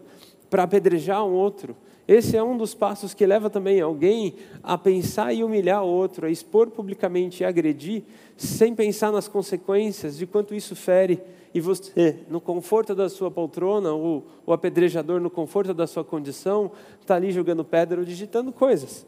para 0.49 0.63
apedrejar 0.63 1.25
um 1.25 1.31
outro, 1.31 1.75
esse 2.07 2.35
é 2.35 2.41
um 2.41 2.57
dos 2.57 2.73
passos 2.73 3.13
que 3.13 3.25
leva 3.25 3.51
também 3.51 3.79
alguém 3.79 4.33
a 4.63 4.77
pensar 4.77 5.31
e 5.31 5.43
humilhar 5.43 5.83
outro, 5.83 6.25
a 6.25 6.29
expor 6.31 6.71
publicamente 6.71 7.43
e 7.43 7.45
agredir, 7.45 8.01
sem 8.35 8.73
pensar 8.73 9.11
nas 9.11 9.27
consequências 9.27 10.17
de 10.17 10.25
quanto 10.25 10.55
isso 10.55 10.75
fere 10.75 11.21
e 11.53 11.61
você, 11.61 12.19
no 12.29 12.41
conforto 12.41 12.95
da 12.95 13.09
sua 13.09 13.29
poltrona, 13.29 13.91
ou 13.91 14.25
o 14.45 14.53
apedrejador, 14.53 15.19
no 15.19 15.29
conforto 15.29 15.73
da 15.73 15.85
sua 15.85 16.03
condição, 16.03 16.71
está 16.99 17.15
ali 17.15 17.31
jogando 17.31 17.63
pedra 17.63 17.99
ou 17.99 18.05
digitando 18.05 18.51
coisas. 18.51 19.05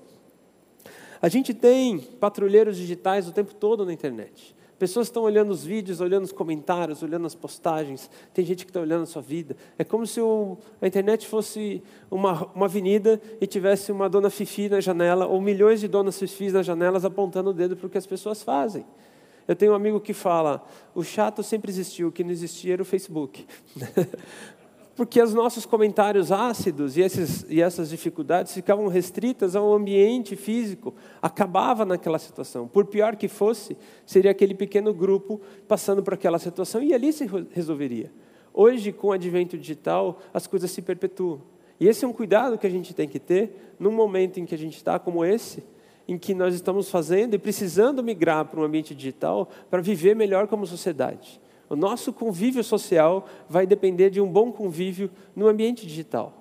A 1.21 1.29
gente 1.29 1.53
tem 1.53 1.99
patrulheiros 1.99 2.77
digitais 2.77 3.27
o 3.27 3.31
tempo 3.31 3.53
todo 3.53 3.85
na 3.85 3.93
internet. 3.93 4.55
Pessoas 4.79 5.05
estão 5.05 5.21
olhando 5.21 5.51
os 5.51 5.63
vídeos, 5.63 6.01
olhando 6.01 6.23
os 6.23 6.31
comentários, 6.31 7.03
olhando 7.03 7.27
as 7.27 7.35
postagens. 7.35 8.09
Tem 8.33 8.43
gente 8.43 8.65
que 8.65 8.71
está 8.71 8.81
olhando 8.81 9.03
a 9.03 9.05
sua 9.05 9.21
vida. 9.21 9.55
É 9.77 9.83
como 9.83 10.07
se 10.07 10.19
o, 10.19 10.57
a 10.81 10.87
internet 10.87 11.27
fosse 11.27 11.83
uma, 12.09 12.47
uma 12.55 12.65
avenida 12.65 13.21
e 13.39 13.45
tivesse 13.45 13.91
uma 13.91 14.09
dona 14.09 14.31
Fifi 14.31 14.69
na 14.69 14.81
janela, 14.81 15.27
ou 15.27 15.39
milhões 15.39 15.79
de 15.79 15.87
donas 15.87 16.17
Fifis 16.17 16.53
nas 16.53 16.65
janelas 16.65 17.05
apontando 17.05 17.51
o 17.51 17.53
dedo 17.53 17.77
para 17.77 17.85
o 17.85 17.89
que 17.91 17.97
as 17.99 18.07
pessoas 18.07 18.41
fazem. 18.41 18.83
Eu 19.47 19.55
tenho 19.55 19.73
um 19.73 19.75
amigo 19.75 19.99
que 19.99 20.13
fala: 20.13 20.65
o 20.95 21.03
chato 21.03 21.43
sempre 21.43 21.69
existiu, 21.69 22.07
o 22.07 22.11
que 22.11 22.23
não 22.23 22.31
existia 22.31 22.73
era 22.73 22.81
o 22.81 22.85
Facebook. 22.85 23.45
Porque 24.95 25.21
os 25.21 25.33
nossos 25.33 25.65
comentários 25.65 26.31
ácidos 26.31 26.97
e, 26.97 27.01
esses, 27.01 27.45
e 27.49 27.61
essas 27.61 27.89
dificuldades 27.89 28.53
ficavam 28.53 28.87
restritas 28.87 29.55
ao 29.55 29.73
ambiente 29.73 30.35
físico, 30.35 30.93
acabava 31.21 31.85
naquela 31.85 32.19
situação. 32.19 32.67
Por 32.67 32.85
pior 32.85 33.15
que 33.15 33.27
fosse, 33.27 33.77
seria 34.05 34.31
aquele 34.31 34.53
pequeno 34.53 34.93
grupo 34.93 35.39
passando 35.67 36.03
por 36.03 36.13
aquela 36.13 36.39
situação 36.39 36.83
e 36.83 36.93
ali 36.93 37.13
se 37.13 37.25
resolveria. 37.51 38.11
Hoje, 38.53 38.91
com 38.91 39.07
o 39.07 39.11
advento 39.13 39.57
digital, 39.57 40.19
as 40.33 40.45
coisas 40.45 40.69
se 40.69 40.81
perpetuam. 40.81 41.41
E 41.79 41.87
esse 41.87 42.03
é 42.03 42.07
um 42.07 42.13
cuidado 42.13 42.57
que 42.57 42.67
a 42.67 42.69
gente 42.69 42.93
tem 42.93 43.07
que 43.07 43.19
ter 43.19 43.73
num 43.79 43.91
momento 43.91 44.39
em 44.39 44.45
que 44.45 44.53
a 44.53 44.57
gente 44.57 44.75
está 44.75 44.99
como 44.99 45.23
esse, 45.23 45.63
em 46.07 46.17
que 46.17 46.33
nós 46.35 46.53
estamos 46.53 46.89
fazendo 46.89 47.33
e 47.33 47.39
precisando 47.39 48.03
migrar 48.03 48.45
para 48.45 48.59
um 48.59 48.63
ambiente 48.63 48.93
digital 48.93 49.49
para 49.69 49.81
viver 49.81 50.15
melhor 50.15 50.47
como 50.47 50.67
sociedade. 50.67 51.39
O 51.71 51.75
nosso 51.77 52.11
convívio 52.11 52.61
social 52.65 53.25
vai 53.47 53.65
depender 53.65 54.09
de 54.09 54.19
um 54.19 54.27
bom 54.27 54.51
convívio 54.51 55.09
no 55.33 55.47
ambiente 55.47 55.87
digital. 55.87 56.33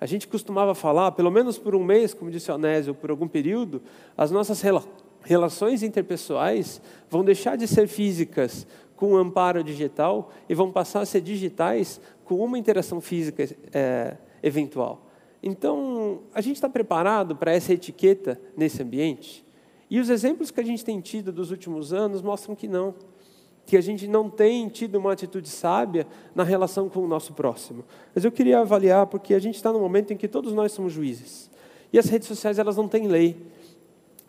A 0.00 0.06
gente 0.06 0.28
costumava 0.28 0.76
falar, 0.76 1.10
pelo 1.10 1.28
menos 1.28 1.58
por 1.58 1.74
um 1.74 1.82
mês, 1.82 2.14
como 2.14 2.30
disse 2.30 2.52
o 2.52 2.54
Onésio, 2.54 2.94
por 2.94 3.10
algum 3.10 3.26
período, 3.26 3.82
as 4.16 4.30
nossas 4.30 4.60
rela 4.60 4.84
relações 5.22 5.82
interpessoais 5.82 6.80
vão 7.10 7.24
deixar 7.24 7.56
de 7.56 7.66
ser 7.66 7.88
físicas 7.88 8.64
com 8.94 9.14
um 9.14 9.16
amparo 9.16 9.64
digital 9.64 10.30
e 10.48 10.54
vão 10.54 10.70
passar 10.70 11.00
a 11.00 11.04
ser 11.04 11.20
digitais 11.20 12.00
com 12.24 12.36
uma 12.36 12.56
interação 12.56 13.00
física 13.00 13.42
é, 13.72 14.16
eventual. 14.40 15.04
Então, 15.42 16.20
a 16.32 16.40
gente 16.40 16.54
está 16.54 16.68
preparado 16.68 17.34
para 17.34 17.52
essa 17.52 17.72
etiqueta 17.72 18.40
nesse 18.56 18.80
ambiente? 18.84 19.44
E 19.90 19.98
os 19.98 20.10
exemplos 20.10 20.52
que 20.52 20.60
a 20.60 20.64
gente 20.64 20.84
tem 20.84 21.00
tido 21.00 21.32
dos 21.32 21.50
últimos 21.50 21.92
anos 21.92 22.22
mostram 22.22 22.54
que 22.54 22.68
não. 22.68 22.94
Que 23.66 23.76
a 23.76 23.80
gente 23.80 24.06
não 24.06 24.30
tem 24.30 24.68
tido 24.68 24.96
uma 24.96 25.12
atitude 25.12 25.48
sábia 25.48 26.06
na 26.34 26.44
relação 26.44 26.88
com 26.88 27.00
o 27.00 27.08
nosso 27.08 27.34
próximo. 27.34 27.84
Mas 28.14 28.24
eu 28.24 28.32
queria 28.32 28.60
avaliar, 28.60 29.06
porque 29.06 29.34
a 29.34 29.38
gente 29.38 29.56
está 29.56 29.72
num 29.72 29.80
momento 29.80 30.12
em 30.12 30.16
que 30.16 30.28
todos 30.28 30.54
nós 30.54 30.72
somos 30.72 30.92
juízes. 30.92 31.50
E 31.92 31.98
as 31.98 32.06
redes 32.06 32.28
sociais, 32.28 32.58
elas 32.58 32.76
não 32.76 32.88
têm 32.88 33.08
lei. 33.08 33.36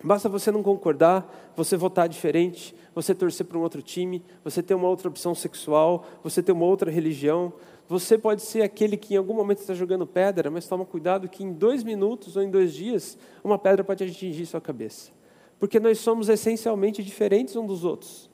Basta 0.04 0.28
você 0.28 0.52
não 0.52 0.62
concordar, 0.62 1.52
você 1.56 1.76
votar 1.76 2.08
diferente, 2.08 2.76
você 2.94 3.16
torcer 3.16 3.46
para 3.46 3.58
um 3.58 3.62
outro 3.62 3.82
time, 3.82 4.24
você 4.44 4.62
ter 4.62 4.76
uma 4.76 4.88
outra 4.88 5.08
opção 5.08 5.34
sexual, 5.34 6.06
você 6.24 6.42
ter 6.42 6.52
uma 6.52 6.66
outra 6.66 6.92
religião, 6.92 7.54
você 7.88 8.18
pode 8.18 8.42
ser 8.42 8.62
aquele 8.62 8.98
que 8.98 9.14
em 9.14 9.18
algum 9.18 9.34
momento 9.34 9.60
está 9.60 9.74
jogando 9.74 10.06
pedra, 10.06 10.52
mas 10.52 10.68
toma 10.68 10.86
cuidado 10.86 11.30
que 11.30 11.44
em 11.44 11.54
dois 11.54 11.84
minutos 11.84 12.36
ou 12.36 12.44
em 12.44 12.52
dois 12.52 12.74
dias, 12.74 13.18
uma 13.44 13.58
pedra 13.58 13.84
pode 13.84 14.04
atingir 14.04 14.46
sua 14.46 14.60
cabeça. 14.60 15.12
Porque 15.60 15.80
nós 15.80 15.98
somos 16.00 16.28
essencialmente 16.28 17.02
diferentes 17.02 17.56
uns 17.56 17.66
dos 17.66 17.84
outros. 17.84 18.27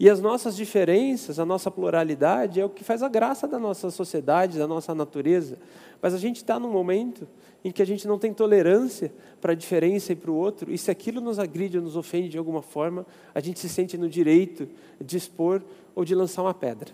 E 0.00 0.08
as 0.08 0.20
nossas 0.20 0.56
diferenças, 0.56 1.40
a 1.40 1.44
nossa 1.44 1.70
pluralidade 1.70 2.60
é 2.60 2.64
o 2.64 2.70
que 2.70 2.84
faz 2.84 3.02
a 3.02 3.08
graça 3.08 3.48
da 3.48 3.58
nossa 3.58 3.90
sociedade, 3.90 4.58
da 4.58 4.66
nossa 4.66 4.94
natureza. 4.94 5.58
Mas 6.00 6.14
a 6.14 6.18
gente 6.18 6.36
está 6.36 6.58
num 6.58 6.70
momento 6.70 7.26
em 7.64 7.72
que 7.72 7.82
a 7.82 7.84
gente 7.84 8.06
não 8.06 8.18
tem 8.18 8.32
tolerância 8.32 9.12
para 9.40 9.52
a 9.52 9.56
diferença 9.56 10.12
e 10.12 10.16
para 10.16 10.30
o 10.30 10.34
outro, 10.34 10.72
e 10.72 10.78
se 10.78 10.90
aquilo 10.90 11.20
nos 11.20 11.40
agride 11.40 11.78
ou 11.78 11.82
nos 11.82 11.96
ofende 11.96 12.28
de 12.28 12.38
alguma 12.38 12.62
forma, 12.62 13.04
a 13.34 13.40
gente 13.40 13.58
se 13.58 13.68
sente 13.68 13.98
no 13.98 14.08
direito 14.08 14.68
de 15.00 15.16
expor 15.16 15.62
ou 15.96 16.04
de 16.04 16.14
lançar 16.14 16.42
uma 16.42 16.54
pedra. 16.54 16.90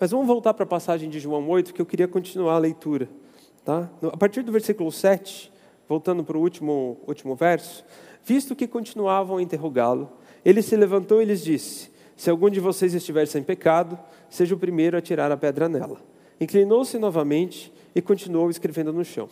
Mas 0.00 0.10
vamos 0.10 0.26
voltar 0.26 0.54
para 0.54 0.64
a 0.64 0.66
passagem 0.66 1.10
de 1.10 1.20
João 1.20 1.46
8, 1.48 1.74
que 1.74 1.80
eu 1.80 1.86
queria 1.86 2.08
continuar 2.08 2.54
a 2.54 2.58
leitura. 2.58 3.08
Tá? 3.64 3.90
A 4.12 4.16
partir 4.16 4.42
do 4.42 4.52
versículo 4.52 4.90
7, 4.90 5.52
voltando 5.88 6.24
para 6.24 6.36
o 6.36 6.40
último, 6.40 6.98
último 7.06 7.34
verso, 7.34 7.84
visto 8.24 8.56
que 8.56 8.66
continuavam 8.66 9.36
a 9.36 9.42
interrogá-lo, 9.42 10.10
ele 10.46 10.62
se 10.62 10.76
levantou 10.76 11.20
e 11.20 11.24
lhes 11.24 11.42
disse: 11.42 11.90
Se 12.16 12.30
algum 12.30 12.48
de 12.48 12.60
vocês 12.60 12.94
estiver 12.94 13.26
sem 13.26 13.42
pecado, 13.42 13.98
seja 14.30 14.54
o 14.54 14.58
primeiro 14.58 14.96
a 14.96 15.00
tirar 15.00 15.32
a 15.32 15.36
pedra 15.36 15.68
nela. 15.68 16.00
Inclinou-se 16.40 16.96
novamente 16.98 17.72
e 17.92 18.00
continuou 18.00 18.48
escrevendo 18.48 18.92
no 18.92 19.04
chão. 19.04 19.28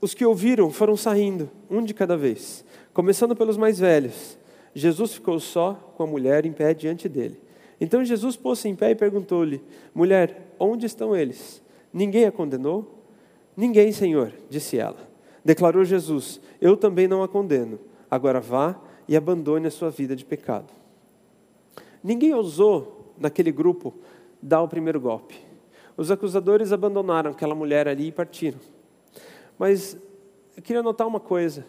Os 0.00 0.12
que 0.12 0.24
ouviram 0.24 0.72
foram 0.72 0.96
saindo, 0.96 1.48
um 1.70 1.84
de 1.84 1.94
cada 1.94 2.16
vez, 2.16 2.64
começando 2.92 3.36
pelos 3.36 3.56
mais 3.56 3.78
velhos. 3.78 4.36
Jesus 4.74 5.14
ficou 5.14 5.38
só 5.38 5.74
com 5.96 6.02
a 6.02 6.06
mulher 6.06 6.44
em 6.44 6.52
pé 6.52 6.74
diante 6.74 7.08
dele. 7.08 7.38
Então 7.80 8.04
Jesus 8.04 8.34
pôs-se 8.34 8.68
em 8.68 8.74
pé 8.74 8.90
e 8.90 8.96
perguntou-lhe: 8.96 9.62
Mulher, 9.94 10.54
onde 10.58 10.84
estão 10.84 11.14
eles? 11.14 11.62
Ninguém 11.92 12.24
a 12.24 12.32
condenou? 12.32 13.04
Ninguém, 13.56 13.92
Senhor, 13.92 14.32
disse 14.50 14.78
ela. 14.78 15.08
Declarou 15.44 15.84
Jesus: 15.84 16.40
Eu 16.60 16.76
também 16.76 17.06
não 17.06 17.22
a 17.22 17.28
condeno. 17.28 17.78
Agora 18.10 18.40
vá 18.40 18.80
e 19.08 19.16
abandone 19.16 19.66
a 19.66 19.70
sua 19.70 19.90
vida 19.90 20.14
de 20.14 20.24
pecado. 20.24 20.72
Ninguém 22.02 22.34
ousou, 22.34 23.14
naquele 23.18 23.52
grupo, 23.52 23.94
dar 24.40 24.62
o 24.62 24.68
primeiro 24.68 25.00
golpe. 25.00 25.38
Os 25.96 26.10
acusadores 26.10 26.72
abandonaram 26.72 27.30
aquela 27.30 27.54
mulher 27.54 27.86
ali 27.86 28.08
e 28.08 28.12
partiram. 28.12 28.58
Mas 29.58 29.96
eu 30.56 30.62
queria 30.62 30.82
notar 30.82 31.06
uma 31.06 31.20
coisa: 31.20 31.64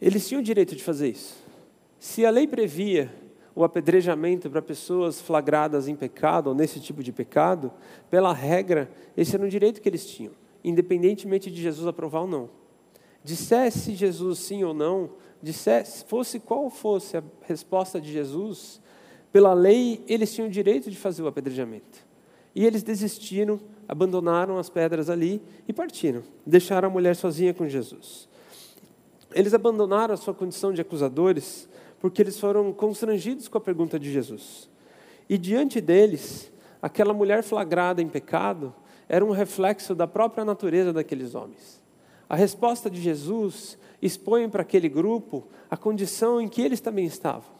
eles 0.00 0.28
tinham 0.28 0.40
o 0.40 0.44
direito 0.44 0.76
de 0.76 0.82
fazer 0.82 1.08
isso. 1.08 1.36
Se 1.98 2.24
a 2.26 2.30
lei 2.30 2.46
previa 2.46 3.10
o 3.54 3.64
apedrejamento 3.64 4.48
para 4.48 4.62
pessoas 4.62 5.20
flagradas 5.20 5.88
em 5.88 5.94
pecado 5.94 6.48
ou 6.48 6.54
nesse 6.54 6.80
tipo 6.80 7.02
de 7.02 7.12
pecado, 7.12 7.72
pela 8.10 8.32
regra, 8.32 8.90
esse 9.16 9.34
era 9.34 9.44
um 9.44 9.48
direito 9.48 9.80
que 9.80 9.88
eles 9.88 10.06
tinham, 10.06 10.32
independentemente 10.62 11.50
de 11.50 11.60
Jesus 11.60 11.86
aprovar 11.86 12.22
ou 12.22 12.26
não. 12.26 12.59
Dissesse 13.24 13.94
Jesus 13.94 14.38
sim 14.38 14.64
ou 14.64 14.72
não, 14.72 15.10
dissesse, 15.42 16.04
fosse 16.04 16.38
qual 16.38 16.68
fosse 16.70 17.16
a 17.16 17.22
resposta 17.42 18.00
de 18.00 18.10
Jesus, 18.12 18.80
pela 19.32 19.54
lei 19.54 20.04
eles 20.08 20.32
tinham 20.34 20.48
o 20.48 20.50
direito 20.50 20.90
de 20.90 20.96
fazer 20.96 21.22
o 21.22 21.26
apedrejamento. 21.26 21.98
E 22.54 22.66
eles 22.66 22.82
desistiram, 22.82 23.60
abandonaram 23.86 24.58
as 24.58 24.68
pedras 24.68 25.08
ali 25.08 25.40
e 25.68 25.72
partiram, 25.72 26.22
deixaram 26.44 26.88
a 26.88 26.90
mulher 26.90 27.14
sozinha 27.14 27.54
com 27.54 27.68
Jesus. 27.68 28.28
Eles 29.32 29.54
abandonaram 29.54 30.14
a 30.14 30.16
sua 30.16 30.34
condição 30.34 30.72
de 30.72 30.80
acusadores 30.80 31.68
porque 32.00 32.22
eles 32.22 32.40
foram 32.40 32.72
constrangidos 32.72 33.46
com 33.46 33.58
a 33.58 33.60
pergunta 33.60 33.98
de 33.98 34.10
Jesus. 34.10 34.68
E 35.28 35.38
diante 35.38 35.80
deles, 35.80 36.50
aquela 36.82 37.12
mulher 37.12 37.42
flagrada 37.44 38.02
em 38.02 38.08
pecado 38.08 38.74
era 39.08 39.24
um 39.24 39.30
reflexo 39.30 39.94
da 39.94 40.06
própria 40.06 40.44
natureza 40.44 40.92
daqueles 40.92 41.34
homens. 41.34 41.79
A 42.30 42.36
resposta 42.36 42.88
de 42.88 43.02
Jesus 43.02 43.76
expõe 44.00 44.48
para 44.48 44.62
aquele 44.62 44.88
grupo 44.88 45.48
a 45.68 45.76
condição 45.76 46.40
em 46.40 46.46
que 46.46 46.62
eles 46.62 46.80
também 46.80 47.04
estavam. 47.04 47.50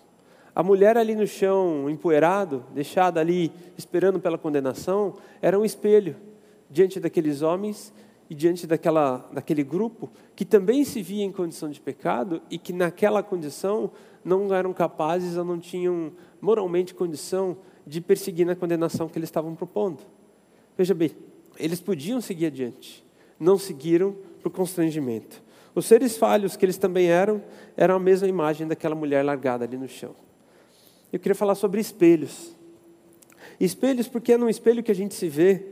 A 0.55 0.63
mulher 0.63 0.97
ali 0.97 1.17
no 1.17 1.27
chão, 1.27 1.91
empoeirado, 1.91 2.65
deixada 2.73 3.19
ali 3.19 3.51
esperando 3.77 4.21
pela 4.21 4.39
condenação, 4.39 5.17
era 5.43 5.59
um 5.59 5.65
espelho 5.65 6.15
diante 6.71 7.01
daqueles 7.01 7.43
homens 7.43 7.93
e 8.31 8.35
diante 8.35 8.65
daquela, 8.65 9.29
daquele 9.33 9.65
grupo 9.65 10.09
que 10.37 10.45
também 10.45 10.85
se 10.85 11.03
via 11.03 11.25
em 11.25 11.33
condição 11.33 11.69
de 11.69 11.81
pecado 11.81 12.41
e 12.49 12.57
que 12.57 12.73
naquela 12.73 13.25
condição 13.25 13.91
não 14.25 14.55
eram 14.55 14.73
capazes 14.73 15.37
ou 15.37 15.45
não 15.45 15.59
tinham 15.59 16.13
moralmente 16.41 16.95
condição 16.95 17.57
de 17.85 18.01
perseguir 18.01 18.47
na 18.47 18.55
condenação 18.55 19.09
que 19.09 19.19
eles 19.19 19.29
estavam 19.31 19.53
propondo. 19.57 19.99
Veja 20.79 20.95
bem, 20.95 21.11
eles 21.59 21.81
podiam 21.81 22.21
seguir 22.21 22.47
adiante, 22.47 23.05
não 23.37 23.59
seguiram 23.59 24.30
por 24.43 24.51
constrangimento. 24.51 25.43
Os 25.75 25.87
seres 25.87 26.17
falhos 26.17 26.57
que 26.57 26.65
eles 26.65 26.79
também 26.79 27.07
eram, 27.07 27.43
eram 27.77 27.95
a 27.97 28.01
mesma 28.01 28.27
imagem 28.27 28.67
daquela 28.67 28.95
mulher 28.95 29.25
largada 29.25 29.65
ali 29.65 29.77
no 29.77 29.89
chão. 29.89 30.15
Eu 31.13 31.19
queria 31.19 31.35
falar 31.35 31.55
sobre 31.55 31.81
espelhos. 31.81 32.57
Espelhos 33.59 34.09
porque 34.09 34.33
é 34.33 34.37
num 34.37 34.49
espelho 34.49 34.83
que 34.83 34.91
a 34.91 34.95
gente 34.95 35.15
se 35.15 35.29
vê, 35.29 35.67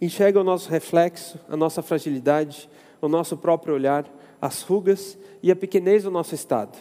enxerga 0.00 0.40
o 0.40 0.44
nosso 0.44 0.70
reflexo, 0.70 1.38
a 1.48 1.56
nossa 1.56 1.82
fragilidade, 1.82 2.68
o 3.00 3.08
nosso 3.08 3.36
próprio 3.36 3.74
olhar, 3.74 4.04
as 4.40 4.62
rugas 4.62 5.18
e 5.42 5.50
a 5.50 5.56
pequenez 5.56 6.04
do 6.04 6.10
nosso 6.10 6.34
estado. 6.34 6.78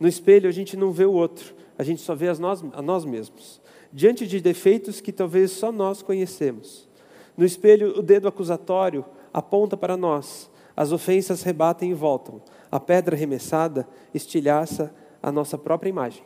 No 0.00 0.08
espelho 0.08 0.48
a 0.48 0.52
gente 0.52 0.76
não 0.76 0.90
vê 0.90 1.04
o 1.04 1.12
outro, 1.12 1.54
a 1.78 1.82
gente 1.82 2.00
só 2.00 2.14
vê 2.14 2.28
a 2.28 2.34
nós, 2.34 2.64
a 2.72 2.82
nós 2.82 3.04
mesmos, 3.04 3.60
diante 3.92 4.26
de 4.26 4.40
defeitos 4.40 5.00
que 5.00 5.12
talvez 5.12 5.50
só 5.50 5.70
nós 5.70 6.02
conhecemos. 6.02 6.88
No 7.36 7.44
espelho, 7.44 7.98
o 7.98 8.02
dedo 8.02 8.28
acusatório 8.28 9.04
aponta 9.32 9.76
para 9.76 9.96
nós, 9.96 10.50
as 10.76 10.92
ofensas 10.92 11.42
rebatem 11.42 11.90
e 11.90 11.94
voltam, 11.94 12.42
a 12.70 12.80
pedra 12.80 13.16
arremessada 13.16 13.88
estilhaça 14.12 14.94
a 15.22 15.30
nossa 15.30 15.56
própria 15.56 15.88
imagem. 15.88 16.22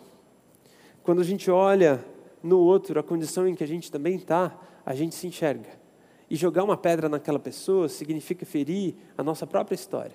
Quando 1.02 1.20
a 1.20 1.24
gente 1.24 1.50
olha 1.50 2.04
no 2.42 2.58
outro 2.58 2.98
a 2.98 3.02
condição 3.02 3.46
em 3.46 3.54
que 3.54 3.64
a 3.64 3.68
gente 3.68 3.90
também 3.90 4.16
está, 4.16 4.58
a 4.84 4.94
gente 4.94 5.14
se 5.14 5.26
enxerga. 5.26 5.68
E 6.30 6.36
jogar 6.36 6.64
uma 6.64 6.76
pedra 6.76 7.08
naquela 7.08 7.38
pessoa 7.38 7.88
significa 7.88 8.44
ferir 8.44 8.94
a 9.16 9.22
nossa 9.22 9.46
própria 9.46 9.74
história. 9.74 10.14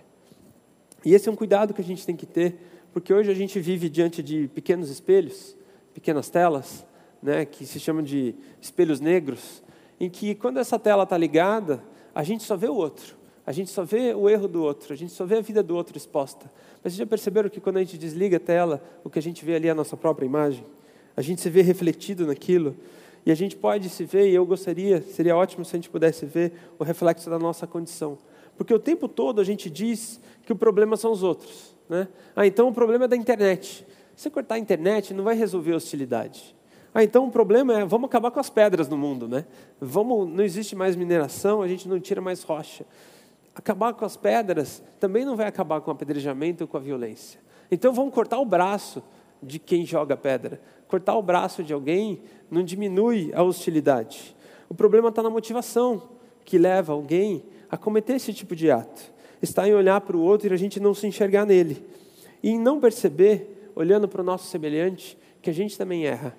E 1.03 1.13
esse 1.13 1.27
é 1.27 1.31
um 1.31 1.35
cuidado 1.35 1.73
que 1.73 1.81
a 1.81 1.83
gente 1.83 2.05
tem 2.05 2.15
que 2.15 2.25
ter 2.25 2.57
porque 2.93 3.11
hoje 3.11 3.31
a 3.31 3.33
gente 3.33 3.59
vive 3.59 3.89
diante 3.89 4.21
de 4.21 4.47
pequenos 4.49 4.89
espelhos, 4.91 5.57
pequenas 5.95 6.29
telas, 6.29 6.85
né, 7.21 7.43
que 7.43 7.65
se 7.65 7.79
chamam 7.79 8.03
de 8.03 8.35
espelhos 8.61 8.99
negros, 8.99 9.63
em 9.99 10.09
que 10.09 10.35
quando 10.35 10.59
essa 10.59 10.77
tela 10.77 11.01
está 11.01 11.17
ligada, 11.17 11.83
a 12.13 12.21
gente 12.21 12.43
só 12.43 12.55
vê 12.55 12.67
o 12.67 12.75
outro, 12.75 13.17
a 13.45 13.51
gente 13.51 13.69
só 13.69 13.83
vê 13.83 14.13
o 14.13 14.29
erro 14.29 14.47
do 14.47 14.63
outro, 14.63 14.93
a 14.93 14.95
gente 14.95 15.11
só 15.11 15.25
vê 15.25 15.37
a 15.37 15.41
vida 15.41 15.61
do 15.61 15.75
outro 15.75 15.97
exposta. 15.97 16.51
Mas 16.83 16.93
vocês 16.93 16.95
já 16.95 17.05
perceberam 17.05 17.49
que 17.49 17.59
quando 17.59 17.77
a 17.77 17.79
gente 17.79 17.97
desliga 17.97 18.37
a 18.37 18.39
tela, 18.39 18.81
o 19.03 19.09
que 19.09 19.19
a 19.19 19.21
gente 19.21 19.43
vê 19.43 19.55
ali 19.55 19.67
é 19.67 19.71
a 19.71 19.75
nossa 19.75 19.97
própria 19.97 20.25
imagem? 20.25 20.65
A 21.15 21.21
gente 21.21 21.41
se 21.41 21.49
vê 21.49 21.61
refletido 21.61 22.25
naquilo. 22.25 22.75
E 23.25 23.31
a 23.31 23.35
gente 23.35 23.55
pode 23.55 23.89
se 23.89 24.03
ver, 24.03 24.29
e 24.29 24.35
eu 24.35 24.45
gostaria, 24.45 25.01
seria 25.01 25.35
ótimo 25.35 25.63
se 25.63 25.75
a 25.75 25.77
gente 25.77 25.89
pudesse 25.89 26.25
ver 26.25 26.53
o 26.77 26.83
reflexo 26.83 27.29
da 27.29 27.39
nossa 27.39 27.65
condição. 27.65 28.17
Porque 28.57 28.73
o 28.73 28.79
tempo 28.79 29.07
todo 29.07 29.39
a 29.39 29.43
gente 29.43 29.69
diz 29.69 30.19
que 30.45 30.51
o 30.51 30.55
problema 30.55 30.97
são 30.97 31.11
os 31.11 31.23
outros. 31.23 31.75
Né? 31.89 32.07
Ah, 32.35 32.45
então 32.45 32.67
o 32.67 32.73
problema 32.73 33.05
é 33.05 33.07
da 33.07 33.15
internet. 33.15 33.85
Se 34.15 34.29
cortar 34.29 34.55
a 34.55 34.59
internet, 34.59 35.13
não 35.13 35.23
vai 35.23 35.35
resolver 35.35 35.73
a 35.73 35.77
hostilidade. 35.77 36.55
Ah, 36.93 37.03
então 37.03 37.25
o 37.25 37.31
problema 37.31 37.79
é, 37.79 37.85
vamos 37.85 38.07
acabar 38.07 38.29
com 38.29 38.39
as 38.39 38.49
pedras 38.49 38.87
no 38.87 38.95
mundo, 38.95 39.27
né? 39.27 39.45
Vamos, 39.81 40.29
não 40.29 40.43
existe 40.43 40.75
mais 40.75 40.95
mineração, 40.95 41.61
a 41.63 41.67
gente 41.67 41.89
não 41.89 41.99
tira 41.99 42.21
mais 42.21 42.43
rocha. 42.43 42.85
Acabar 43.55 43.93
com 43.93 44.05
as 44.05 44.17
pedras 44.17 44.83
também 44.99 45.25
não 45.25 45.35
vai 45.35 45.47
acabar 45.47 45.79
com 45.81 45.91
o 45.91 45.93
apedrejamento 45.93 46.63
ou 46.63 46.67
com 46.67 46.77
a 46.77 46.79
violência. 46.79 47.39
Então 47.71 47.93
vamos 47.93 48.13
cortar 48.13 48.39
o 48.39 48.45
braço 48.45 49.03
de 49.41 49.59
quem 49.59 49.85
joga 49.85 50.17
pedra. 50.17 50.61
Cortar 50.87 51.15
o 51.15 51.21
braço 51.21 51.63
de 51.63 51.73
alguém 51.73 52.21
não 52.49 52.63
diminui 52.63 53.31
a 53.33 53.43
hostilidade. 53.43 54.35
O 54.69 54.73
problema 54.73 55.09
está 55.09 55.21
na 55.21 55.29
motivação 55.29 56.09
que 56.43 56.57
leva 56.57 56.93
alguém 56.93 57.45
a 57.69 57.77
cometer 57.77 58.13
esse 58.13 58.33
tipo 58.33 58.55
de 58.55 58.69
ato 58.69 59.13
está 59.43 59.67
em 59.67 59.73
olhar 59.73 59.99
para 60.01 60.15
o 60.15 60.21
outro 60.21 60.47
e 60.47 60.53
a 60.53 60.57
gente 60.57 60.79
não 60.79 60.93
se 60.93 61.05
enxergar 61.05 61.45
nele. 61.45 61.85
E 62.41 62.49
em 62.49 62.59
não 62.59 62.79
perceber, 62.79 63.71
olhando 63.75 64.07
para 64.07 64.21
o 64.21 64.23
nosso 64.23 64.47
semelhante, 64.47 65.17
que 65.41 65.49
a 65.49 65.53
gente 65.53 65.77
também 65.77 66.05
erra. 66.05 66.35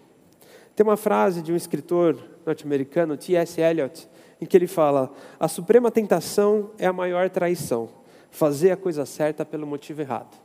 Tem 0.74 0.84
uma 0.84 0.96
frase 0.96 1.42
de 1.42 1.52
um 1.52 1.56
escritor 1.56 2.16
norte-americano, 2.44 3.16
T.S. 3.16 3.60
Eliot, 3.60 4.08
em 4.44 4.46
que 4.46 4.56
ele 4.56 4.66
fala: 4.66 5.12
A 5.38 5.48
suprema 5.48 5.90
tentação 5.90 6.70
é 6.78 6.86
a 6.86 6.92
maior 6.92 7.28
traição, 7.28 7.88
fazer 8.30 8.70
a 8.70 8.76
coisa 8.76 9.04
certa 9.04 9.44
pelo 9.44 9.66
motivo 9.66 10.00
errado. 10.00 10.36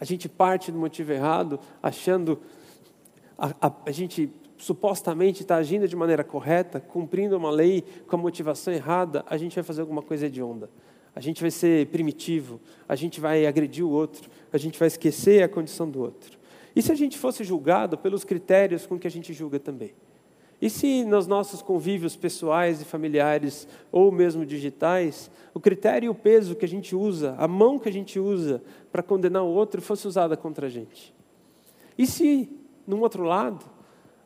A 0.00 0.04
gente 0.04 0.28
parte 0.28 0.72
do 0.72 0.78
motivo 0.78 1.12
errado, 1.12 1.60
achando. 1.82 2.40
A, 3.36 3.68
a, 3.68 3.72
a 3.86 3.90
gente 3.90 4.32
supostamente 4.56 5.42
está 5.42 5.56
agindo 5.56 5.86
de 5.86 5.94
maneira 5.94 6.24
correta, 6.24 6.80
cumprindo 6.80 7.36
uma 7.36 7.50
lei 7.50 7.84
com 8.08 8.16
a 8.16 8.18
motivação 8.18 8.72
errada, 8.72 9.24
a 9.28 9.36
gente 9.36 9.54
vai 9.54 9.62
fazer 9.62 9.82
alguma 9.82 10.02
coisa 10.02 10.26
hedionda 10.26 10.68
a 11.18 11.20
gente 11.20 11.40
vai 11.40 11.50
ser 11.50 11.88
primitivo, 11.88 12.60
a 12.88 12.94
gente 12.94 13.20
vai 13.20 13.44
agredir 13.44 13.84
o 13.84 13.90
outro, 13.90 14.30
a 14.52 14.56
gente 14.56 14.78
vai 14.78 14.86
esquecer 14.86 15.42
a 15.42 15.48
condição 15.48 15.90
do 15.90 16.00
outro. 16.00 16.38
E 16.76 16.80
se 16.80 16.92
a 16.92 16.94
gente 16.94 17.18
fosse 17.18 17.42
julgado 17.42 17.98
pelos 17.98 18.22
critérios 18.22 18.86
com 18.86 18.96
que 18.96 19.08
a 19.08 19.10
gente 19.10 19.32
julga 19.32 19.58
também? 19.58 19.94
E 20.60 20.68
se 20.68 21.04
nos 21.04 21.26
nossos 21.26 21.62
convívios 21.62 22.16
pessoais 22.16 22.80
e 22.80 22.84
familiares, 22.84 23.68
ou 23.92 24.10
mesmo 24.10 24.44
digitais, 24.44 25.30
o 25.54 25.60
critério 25.60 26.06
e 26.06 26.10
o 26.10 26.14
peso 26.14 26.56
que 26.56 26.64
a 26.64 26.68
gente 26.68 26.96
usa, 26.96 27.34
a 27.38 27.46
mão 27.46 27.78
que 27.78 27.88
a 27.88 27.92
gente 27.92 28.18
usa 28.18 28.62
para 28.90 29.02
condenar 29.02 29.44
o 29.44 29.48
outro 29.48 29.80
fosse 29.80 30.08
usada 30.08 30.36
contra 30.36 30.66
a 30.66 30.70
gente? 30.70 31.14
E 31.96 32.06
se, 32.06 32.48
num 32.86 33.00
outro 33.00 33.22
lado, 33.22 33.64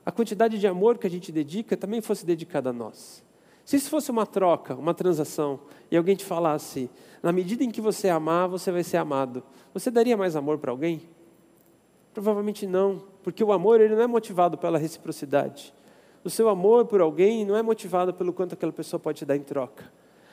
a 0.04 0.10
quantidade 0.10 0.58
de 0.58 0.66
amor 0.66 0.98
que 0.98 1.06
a 1.06 1.10
gente 1.10 1.30
dedica 1.30 1.76
também 1.76 2.00
fosse 2.00 2.24
dedicada 2.24 2.70
a 2.70 2.72
nós? 2.72 3.22
Se 3.64 3.76
isso 3.76 3.90
fosse 3.90 4.10
uma 4.10 4.26
troca, 4.26 4.74
uma 4.74 4.94
transação, 4.94 5.60
e 5.90 5.96
alguém 5.96 6.16
te 6.16 6.24
falasse, 6.24 6.90
na 7.22 7.30
medida 7.30 7.62
em 7.62 7.70
que 7.70 7.80
você 7.80 8.08
amar, 8.08 8.48
você 8.48 8.72
vai 8.72 8.82
ser 8.82 8.96
amado, 8.96 9.42
você 9.72 9.90
daria 9.90 10.16
mais 10.16 10.34
amor 10.34 10.58
para 10.58 10.70
alguém? 10.70 11.02
Provavelmente 12.12 12.66
não, 12.66 13.02
porque 13.22 13.44
o 13.44 13.52
amor 13.52 13.80
ele 13.80 13.94
não 13.94 14.02
é 14.02 14.06
motivado 14.06 14.58
pela 14.58 14.78
reciprocidade. 14.78 15.72
O 16.24 16.30
seu 16.30 16.48
amor 16.48 16.86
por 16.86 17.00
alguém 17.00 17.44
não 17.44 17.56
é 17.56 17.62
motivado 17.62 18.14
pelo 18.14 18.32
quanto 18.32 18.54
aquela 18.54 18.72
pessoa 18.72 19.00
pode 19.00 19.18
te 19.18 19.24
dar 19.24 19.36
em 19.36 19.42
troca. 19.42 19.92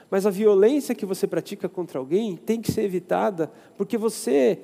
Mas 0.10 0.26
a 0.26 0.30
violência 0.30 0.96
que 0.96 1.06
você 1.06 1.28
pratica 1.28 1.70
contra 1.70 2.00
alguém 2.00 2.36
tem 2.36 2.62
que 2.62 2.72
ser 2.72 2.84
evitada, 2.84 3.52
porque 3.78 3.98
você, 3.98 4.60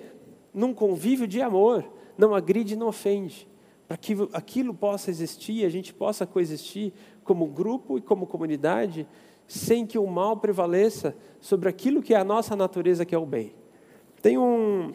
num 0.54 0.74
convívio 0.74 1.28
de 1.28 1.42
amor, 1.42 1.86
não 2.18 2.34
agride 2.34 2.74
e 2.74 2.78
não 2.78 2.88
ofende. 2.88 3.48
Para 3.88 3.98
que 3.98 4.16
aquilo 4.34 4.74
possa 4.74 5.12
existir, 5.12 5.66
a 5.66 5.70
gente 5.70 5.94
possa 5.94 6.26
coexistir, 6.26 6.92
como 7.24 7.46
grupo 7.46 7.98
e 7.98 8.02
como 8.02 8.26
comunidade, 8.26 9.08
sem 9.48 9.86
que 9.86 9.98
o 9.98 10.08
mal 10.08 10.38
prevaleça 10.38 11.16
sobre 11.40 11.70
aquilo 11.70 12.02
que 12.02 12.14
é 12.14 12.18
a 12.18 12.24
nossa 12.24 12.56
natureza, 12.56 13.06
que 13.06 13.14
é 13.14 13.18
o 13.18 13.26
bem. 13.26 13.54
Tem 14.22 14.38
um, 14.38 14.94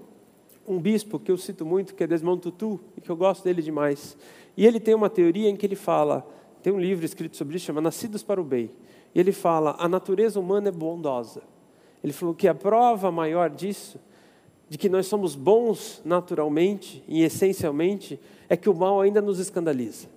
um 0.67 0.81
bispo 0.81 1.21
que 1.21 1.31
eu 1.31 1.37
cito 1.37 1.65
muito, 1.65 1.95
que 1.95 2.03
é 2.03 2.07
Desmond 2.07 2.41
Tutu, 2.41 2.81
e 2.97 3.01
que 3.01 3.11
eu 3.11 3.17
gosto 3.17 3.45
dele 3.45 3.63
demais. 3.63 4.17
E 4.57 4.67
ele 4.67 4.81
tem 4.81 4.95
uma 4.95 5.09
teoria 5.09 5.49
em 5.49 5.57
que 5.57 5.67
ele 5.67 5.77
fala, 5.77 6.27
tem 6.63 6.73
um 6.73 6.81
livro 6.81 7.05
escrito 7.05 7.37
sobre 7.37 7.57
isso, 7.57 7.67
chama 7.67 7.81
Nascidos 7.81 8.23
para 8.23 8.41
o 8.41 8.45
Bem. 8.45 8.71
E 9.15 9.21
ele 9.21 9.33
fala, 9.33 9.77
a 9.79 9.89
natureza 9.89 10.39
humana 10.39 10.69
é 10.69 10.73
bondosa. 10.73 11.43
Ele 12.03 12.13
falou 12.13 12.35
que 12.35 12.49
a 12.49 12.55
prova 12.55 13.11
maior 13.11 13.51
disso, 13.51 13.99
de 14.69 14.79
que 14.79 14.89
nós 14.89 15.07
somos 15.07 15.35
bons 15.35 16.01
naturalmente 16.05 17.03
e 17.09 17.23
essencialmente, 17.23 18.21
é 18.49 18.57
que 18.57 18.71
o 18.71 18.75
mal 18.75 19.01
ainda 19.01 19.21
nos 19.21 19.39
escandaliza. 19.39 20.09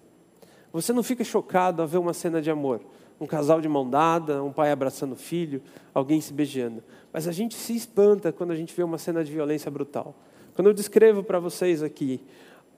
Você 0.72 0.94
não 0.94 1.04
fica 1.04 1.24
chocado 1.24 1.82
a 1.82 1.86
ver 1.86 1.98
uma 1.98 2.14
cena 2.14 2.42
de 2.42 2.50
amor, 2.50 2.82
um 3.20 3.28
casal 3.28 3.62
de 3.62 3.68
mão 3.68 3.90
dada, 3.90 4.44
um 4.44 4.52
pai 4.52 4.72
abraçando 4.72 5.14
o 5.14 5.16
filho, 5.16 5.62
alguém 5.94 6.20
se 6.20 6.34
beijando. 6.34 6.84
Mas 7.12 7.28
a 7.28 7.32
gente 7.32 7.56
se 7.56 7.76
espanta 7.76 8.32
quando 8.32 8.52
a 8.52 8.56
gente 8.56 8.74
vê 8.74 8.84
uma 8.84 8.98
cena 8.98 9.24
de 9.24 9.32
violência 9.32 9.70
brutal. 9.70 10.16
Quando 10.56 10.68
eu 10.68 10.74
descrevo 10.74 11.24
para 11.24 11.40
vocês 11.40 11.82
aqui 11.82 12.22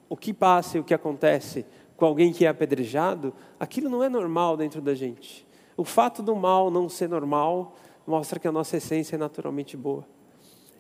o 0.10 0.16
que 0.16 0.34
passa 0.34 0.78
e 0.78 0.80
o 0.80 0.84
que 0.84 0.94
acontece 0.94 1.66
com 1.96 2.06
alguém 2.06 2.34
que 2.34 2.46
é 2.46 2.48
apedrejado, 2.48 3.34
aquilo 3.60 3.90
não 3.90 4.04
é 4.04 4.10
normal 4.10 4.58
dentro 4.58 4.82
da 4.82 4.94
gente. 4.94 5.48
O 5.78 5.84
fato 5.84 6.22
do 6.22 6.36
mal 6.36 6.70
não 6.70 6.88
ser 6.90 7.10
normal 7.10 7.76
mostra 8.06 8.40
que 8.40 8.48
a 8.48 8.52
nossa 8.52 8.78
essência 8.78 9.16
é 9.16 9.20
naturalmente 9.20 9.76
boa. 9.76 10.06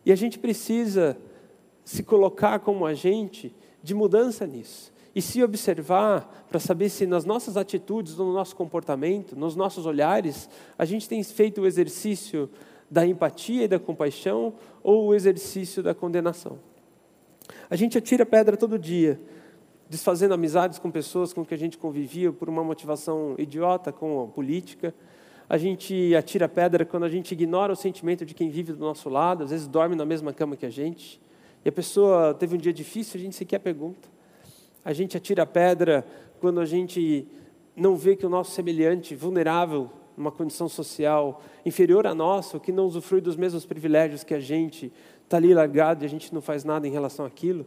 E 0.05 0.11
a 0.11 0.15
gente 0.15 0.37
precisa 0.37 1.17
se 1.83 2.03
colocar 2.03 2.59
como 2.59 2.85
agente 2.85 3.55
de 3.81 3.93
mudança 3.93 4.45
nisso 4.45 4.93
e 5.15 5.21
se 5.21 5.41
observar 5.43 6.45
para 6.49 6.59
saber 6.59 6.89
se 6.89 7.05
nas 7.05 7.23
nossas 7.23 7.55
atitudes, 7.55 8.17
no 8.17 8.33
nosso 8.33 8.55
comportamento, 8.55 9.35
nos 9.35 9.55
nossos 9.55 9.85
olhares, 9.85 10.49
a 10.77 10.83
gente 10.83 11.07
tem 11.07 11.23
feito 11.23 11.61
o 11.61 11.67
exercício 11.67 12.49
da 12.91 13.05
empatia 13.05 13.63
e 13.63 13.67
da 13.67 13.79
compaixão 13.79 14.53
ou 14.83 15.07
o 15.07 15.13
exercício 15.13 15.81
da 15.81 15.95
condenação. 15.95 16.59
A 17.69 17.75
gente 17.75 17.97
atira 17.97 18.25
pedra 18.25 18.55
todo 18.55 18.77
dia, 18.77 19.19
desfazendo 19.89 20.33
amizades 20.35 20.77
com 20.77 20.91
pessoas 20.91 21.33
com 21.33 21.43
que 21.43 21.53
a 21.53 21.57
gente 21.57 21.77
convivia 21.77 22.31
por 22.31 22.47
uma 22.47 22.63
motivação 22.63 23.33
idiota 23.39 23.91
com 23.91 24.23
a 24.23 24.27
política. 24.27 24.93
A 25.49 25.57
gente 25.57 26.15
atira 26.15 26.47
pedra 26.47 26.85
quando 26.85 27.05
a 27.05 27.09
gente 27.09 27.31
ignora 27.31 27.73
o 27.73 27.75
sentimento 27.75 28.23
de 28.23 28.35
quem 28.35 28.49
vive 28.49 28.73
do 28.73 28.79
nosso 28.79 29.09
lado, 29.09 29.43
às 29.43 29.49
vezes 29.49 29.67
dorme 29.67 29.95
na 29.95 30.05
mesma 30.05 30.31
cama 30.31 30.55
que 30.55 30.65
a 30.65 30.69
gente. 30.69 31.19
E 31.63 31.69
a 31.69 31.71
pessoa 31.71 32.35
teve 32.35 32.55
um 32.55 32.57
dia 32.59 32.73
difícil, 32.73 33.19
a 33.19 33.23
gente 33.23 33.35
sequer 33.35 33.59
pergunta. 33.59 34.07
A 34.83 34.93
gente 34.93 35.17
atira 35.17 35.43
pedra 35.45 36.05
quando 36.39 36.59
a 36.59 36.65
gente 36.65 37.27
não 37.75 37.95
vê 37.95 38.15
que 38.15 38.25
o 38.25 38.29
nosso 38.29 38.51
semelhante, 38.51 39.15
vulnerável, 39.15 39.89
numa 40.15 40.31
condição 40.31 40.69
social 40.69 41.41
inferior 41.65 42.07
à 42.07 42.13
nossa, 42.13 42.59
que 42.59 42.71
não 42.71 42.85
usufrui 42.85 43.19
dos 43.19 43.35
mesmos 43.35 43.65
privilégios 43.65 44.23
que 44.23 44.33
a 44.33 44.39
gente, 44.39 44.93
está 45.25 45.37
ali 45.37 45.53
largado 45.53 46.03
e 46.03 46.05
a 46.05 46.09
gente 46.09 46.33
não 46.33 46.41
faz 46.41 46.63
nada 46.63 46.87
em 46.87 46.91
relação 46.91 47.25
àquilo. 47.25 47.65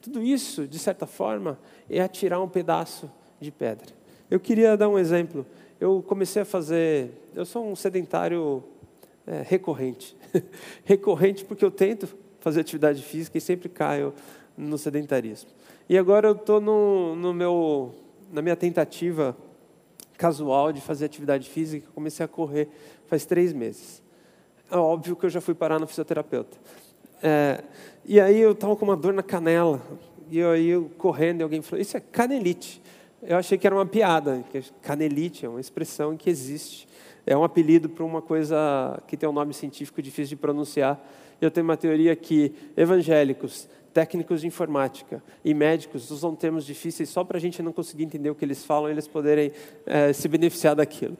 Tudo 0.00 0.22
isso, 0.22 0.66
de 0.66 0.78
certa 0.78 1.06
forma, 1.06 1.58
é 1.88 2.00
atirar 2.00 2.42
um 2.42 2.48
pedaço 2.48 3.10
de 3.40 3.50
pedra. 3.50 3.88
Eu 4.30 4.38
queria 4.38 4.76
dar 4.76 4.88
um 4.88 4.98
exemplo. 4.98 5.46
Eu 5.80 6.02
comecei 6.06 6.42
a 6.42 6.44
fazer. 6.44 7.10
Eu 7.34 7.44
sou 7.44 7.66
um 7.66 7.74
sedentário 7.74 8.62
é, 9.26 9.42
recorrente. 9.46 10.16
recorrente 10.84 11.44
porque 11.44 11.64
eu 11.64 11.70
tento 11.70 12.08
fazer 12.40 12.60
atividade 12.60 13.02
física 13.02 13.38
e 13.38 13.40
sempre 13.40 13.68
caio 13.68 14.14
no 14.56 14.78
sedentarismo. 14.78 15.50
E 15.88 15.98
agora 15.98 16.28
eu 16.28 16.32
estou 16.32 16.60
no, 16.60 17.14
no 17.16 17.34
meu, 17.34 17.94
na 18.32 18.40
minha 18.40 18.56
tentativa 18.56 19.36
casual 20.16 20.72
de 20.72 20.80
fazer 20.80 21.06
atividade 21.06 21.48
física. 21.48 21.88
Comecei 21.94 22.24
a 22.24 22.28
correr 22.28 22.68
faz 23.10 23.26
três 23.26 23.52
meses. 23.52 24.00
É 24.70 24.76
óbvio 24.76 25.16
que 25.16 25.26
eu 25.26 25.30
já 25.30 25.40
fui 25.40 25.54
parar 25.54 25.80
no 25.80 25.86
fisioterapeuta. 25.86 26.56
É, 27.22 27.62
e 28.04 28.20
aí 28.20 28.40
eu 28.40 28.52
estava 28.52 28.76
com 28.76 28.84
uma 28.84 28.96
dor 28.96 29.12
na 29.12 29.22
canela. 29.22 29.82
E 30.30 30.40
aí 30.42 30.68
eu 30.68 30.90
correndo, 30.96 31.40
e 31.40 31.42
alguém 31.42 31.60
falou: 31.60 31.82
Isso 31.82 31.96
é 31.96 32.00
canelite. 32.00 32.80
Eu 33.22 33.36
achei 33.36 33.58
que 33.58 33.66
era 33.66 33.74
uma 33.74 33.84
piada. 33.84 34.44
Que 34.50 34.62
canelite 34.80 35.44
é 35.44 35.48
uma 35.48 35.60
expressão 35.60 36.16
que 36.16 36.30
existe. 36.30 36.88
É 37.26 37.36
um 37.36 37.42
apelido 37.42 37.88
para 37.88 38.04
uma 38.04 38.22
coisa 38.22 39.02
que 39.06 39.16
tem 39.16 39.28
um 39.28 39.32
nome 39.32 39.52
científico 39.52 40.00
difícil 40.00 40.30
de 40.30 40.36
pronunciar. 40.36 41.00
Eu 41.40 41.50
tenho 41.50 41.64
uma 41.64 41.76
teoria 41.76 42.14
que 42.14 42.54
evangélicos 42.76 43.68
técnicos 43.92 44.42
de 44.42 44.46
informática 44.46 45.22
e 45.44 45.52
médicos 45.52 46.10
usam 46.12 46.34
termos 46.36 46.64
difíceis 46.64 47.08
só 47.08 47.24
para 47.24 47.38
a 47.38 47.40
gente 47.40 47.60
não 47.60 47.72
conseguir 47.72 48.04
entender 48.04 48.30
o 48.30 48.36
que 48.36 48.44
eles 48.44 48.64
falam 48.64 48.88
e 48.88 48.92
eles 48.92 49.08
poderem 49.08 49.50
é, 49.84 50.12
se 50.12 50.28
beneficiar 50.28 50.76
daquilo. 50.76 51.16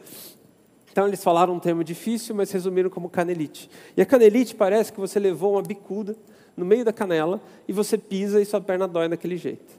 Então 0.90 1.06
eles 1.06 1.22
falaram 1.22 1.54
um 1.54 1.60
termo 1.60 1.84
difícil, 1.84 2.34
mas 2.34 2.50
resumiram 2.50 2.90
como 2.90 3.08
canelite. 3.08 3.70
E 3.96 4.02
a 4.02 4.06
canelite 4.06 4.54
parece 4.54 4.92
que 4.92 5.00
você 5.00 5.18
levou 5.18 5.52
uma 5.52 5.62
bicuda 5.62 6.16
no 6.56 6.64
meio 6.64 6.84
da 6.84 6.92
canela 6.92 7.40
e 7.68 7.72
você 7.72 7.96
pisa 7.96 8.40
e 8.40 8.44
sua 8.44 8.60
perna 8.60 8.88
dói 8.88 9.08
daquele 9.08 9.36
jeito. 9.36 9.78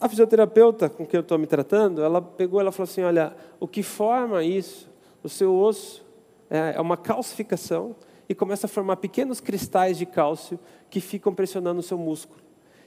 A 0.00 0.08
fisioterapeuta 0.08 0.88
com 0.88 1.06
quem 1.06 1.18
eu 1.18 1.22
estou 1.22 1.38
me 1.38 1.46
tratando, 1.46 2.02
ela 2.02 2.20
pegou, 2.20 2.60
ela 2.60 2.70
falou 2.70 2.84
assim, 2.84 3.02
olha, 3.02 3.34
o 3.58 3.66
que 3.66 3.82
forma 3.82 4.42
isso, 4.42 4.88
o 5.22 5.28
seu 5.28 5.54
osso 5.54 6.04
é, 6.50 6.74
é 6.76 6.80
uma 6.80 6.96
calcificação 6.96 7.96
e 8.28 8.34
começa 8.34 8.66
a 8.66 8.68
formar 8.68 8.96
pequenos 8.96 9.40
cristais 9.40 9.98
de 9.98 10.06
cálcio 10.06 10.58
que 10.88 11.00
ficam 11.00 11.34
pressionando 11.34 11.80
o 11.80 11.82
seu 11.82 11.98
músculo. 11.98 12.40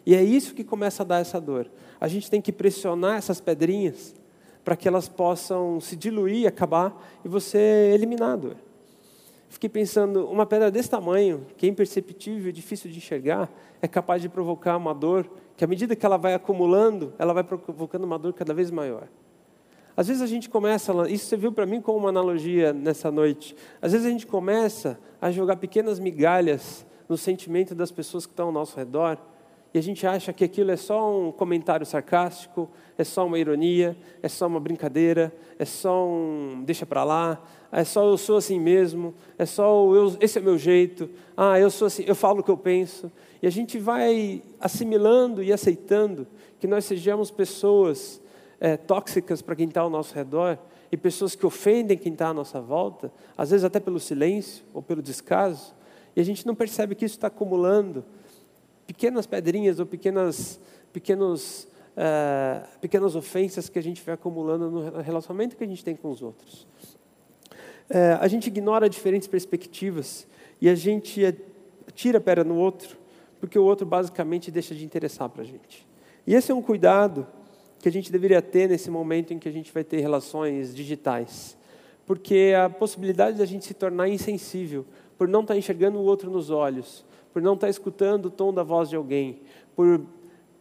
E 0.06 0.16
é 0.16 0.24
isso 0.24 0.54
que 0.54 0.64
começa 0.64 1.04
a 1.04 1.06
dar 1.06 1.20
essa 1.20 1.40
dor. 1.40 1.70
A 2.00 2.08
gente 2.08 2.30
tem 2.30 2.42
que 2.42 2.52
pressionar 2.52 3.18
essas 3.18 3.42
pedrinhas 3.42 4.16
para 4.68 4.76
que 4.76 4.86
elas 4.86 5.08
possam 5.08 5.80
se 5.80 5.96
diluir, 5.96 6.46
acabar 6.46 6.94
e 7.24 7.30
você 7.30 7.58
eliminar 7.94 8.32
a 8.32 8.36
dor. 8.36 8.58
Fiquei 9.48 9.70
pensando, 9.70 10.28
uma 10.28 10.46
pedra 10.46 10.70
desse 10.70 10.90
tamanho, 10.90 11.48
que 11.56 11.66
é 11.66 11.70
imperceptível, 11.70 12.52
difícil 12.52 12.92
de 12.92 12.98
enxergar, 12.98 13.50
é 13.82 13.88
capaz 13.88 14.22
de 14.22 14.28
provocar 14.28 14.76
uma 14.76 14.94
dor 14.94 15.26
que, 15.56 15.64
à 15.64 15.68
medida 15.68 15.96
que 15.96 16.06
ela 16.06 16.18
vai 16.18 16.34
acumulando, 16.34 17.14
ela 17.18 17.32
vai 17.32 17.46
provocando 17.46 18.04
uma 18.04 18.20
dor 18.20 18.34
cada 18.34 18.54
vez 18.54 18.70
maior. 18.70 19.08
Às 19.96 20.10
vezes 20.10 20.22
a 20.22 20.28
gente 20.28 20.50
começa, 20.50 20.92
isso 21.10 21.28
você 21.28 21.38
viu 21.38 21.54
para 21.54 21.66
mim 21.66 21.80
como 21.80 22.00
uma 22.00 22.10
analogia 22.10 22.74
nessa 22.74 23.10
noite. 23.10 23.56
Às 23.82 23.94
vezes 23.94 24.06
a 24.06 24.10
gente 24.10 24.28
começa 24.28 25.00
a 25.22 25.32
jogar 25.32 25.56
pequenas 25.56 25.98
migalhas 25.98 26.86
no 27.08 27.16
sentimento 27.16 27.74
das 27.74 27.90
pessoas 27.90 28.26
que 28.26 28.34
estão 28.34 28.48
ao 28.48 28.52
nosso 28.52 28.76
redor 28.76 29.18
e 29.74 29.78
a 29.78 29.82
gente 29.82 30.08
acha 30.08 30.32
que 30.32 30.44
aquilo 30.44 30.72
é 30.72 30.78
só 30.78 31.12
um 31.20 31.32
comentário 31.32 31.86
sarcástico, 31.86 32.70
é 32.98 33.04
só 33.04 33.26
uma 33.26 33.38
ironia, 33.38 33.98
é 34.24 34.28
só 34.28 34.48
uma 34.48 34.60
brincadeira, 34.60 35.34
é 35.60 35.66
só 35.66 36.08
um 36.08 36.64
deixa 36.66 36.86
para 36.86 37.04
lá, 37.04 37.44
é 37.72 37.84
só 37.84 38.06
eu 38.06 38.18
sou 38.18 38.38
assim 38.38 38.60
mesmo, 38.60 39.14
é 39.38 39.46
só 39.46 39.94
eu, 39.94 40.16
esse 40.22 40.40
é 40.40 40.42
meu 40.42 40.58
jeito, 40.58 41.10
ah, 41.36 41.60
eu 41.60 41.70
sou 41.70 41.88
assim, 41.88 42.04
eu 42.08 42.16
falo 42.16 42.40
o 42.40 42.44
que 42.44 42.52
eu 42.52 42.58
penso. 42.58 43.12
E 43.42 43.48
a 43.48 43.50
gente 43.50 43.78
vai 43.78 44.42
assimilando 44.60 45.44
e 45.44 45.52
aceitando 45.52 46.26
que 46.60 46.66
nós 46.66 46.86
sejamos 46.86 47.30
pessoas 47.30 48.22
é, 48.60 48.78
tóxicas 48.78 49.42
para 49.42 49.56
quem 49.56 49.68
está 49.68 49.82
ao 49.82 49.90
nosso 49.90 50.16
redor 50.16 50.58
e 50.92 50.98
pessoas 50.98 51.36
que 51.36 51.46
ofendem 51.46 51.98
quem 51.98 52.14
está 52.14 52.30
à 52.30 52.34
nossa 52.34 52.62
volta, 52.62 53.12
às 53.38 53.52
vezes 53.52 53.66
até 53.66 53.80
pelo 53.80 54.00
silêncio 54.00 54.64
ou 54.74 54.82
pelo 54.82 55.02
descaso, 55.02 55.76
e 56.16 56.22
a 56.22 56.24
gente 56.24 56.48
não 56.48 56.56
percebe 56.56 56.96
que 56.96 57.06
isso 57.06 57.16
está 57.16 57.28
acumulando 57.28 58.04
pequenas 58.88 59.28
pedrinhas 59.28 59.80
ou 59.80 59.86
pequenas, 59.86 60.60
pequenos, 60.94 61.68
é, 61.96 62.64
pequenas 62.80 63.16
ofensas 63.16 63.68
que 63.68 63.78
a 63.78 63.84
gente 63.84 64.02
vai 64.02 64.16
acumulando 64.16 64.72
no 64.72 65.02
relacionamento 65.02 65.58
que 65.58 65.64
a 65.64 65.68
gente 65.68 65.84
tem 65.84 65.96
com 65.96 66.10
os 66.10 66.24
outros. 66.24 66.66
É, 67.90 68.18
a 68.20 68.28
gente 68.28 68.48
ignora 68.48 68.90
diferentes 68.90 69.28
perspectivas 69.28 70.26
e 70.60 70.70
a 70.70 70.76
gente 70.76 71.22
tira 71.94 72.24
a 72.26 72.44
no 72.44 72.56
outro, 72.56 72.98
porque 73.40 73.60
o 73.60 73.64
outro 73.64 73.86
basicamente 73.86 74.50
deixa 74.50 74.74
de 74.74 74.84
interessar 74.84 75.30
para 75.30 75.42
a 75.42 75.46
gente. 75.46 75.86
E 76.26 76.34
esse 76.34 76.52
é 76.52 76.56
um 76.56 76.62
cuidado 76.62 77.28
que 77.80 77.88
a 77.88 77.92
gente 77.92 78.12
deveria 78.12 78.42
ter 78.42 78.68
nesse 78.70 78.90
momento 78.90 79.34
em 79.34 79.40
que 79.40 79.48
a 79.48 79.52
gente 79.52 79.72
vai 79.72 79.84
ter 79.84 80.00
relações 80.00 80.76
digitais. 80.76 81.58
Porque 82.06 82.54
a 82.58 82.70
possibilidade 82.70 83.38
de 83.38 83.44
a 83.44 83.46
gente 83.46 83.66
se 83.66 83.74
tornar 83.74 84.08
insensível, 84.08 84.86
por 85.18 85.28
não 85.28 85.42
estar 85.42 85.58
enxergando 85.58 86.00
o 86.00 86.04
outro 86.04 86.30
nos 86.30 86.50
olhos, 86.50 87.06
por 87.34 87.42
não 87.42 87.54
estar 87.54 87.70
escutando 87.70 88.28
o 88.28 88.30
tom 88.30 88.54
da 88.54 88.64
voz 88.64 88.90
de 88.90 88.96
alguém, 88.96 89.42
por 89.76 90.02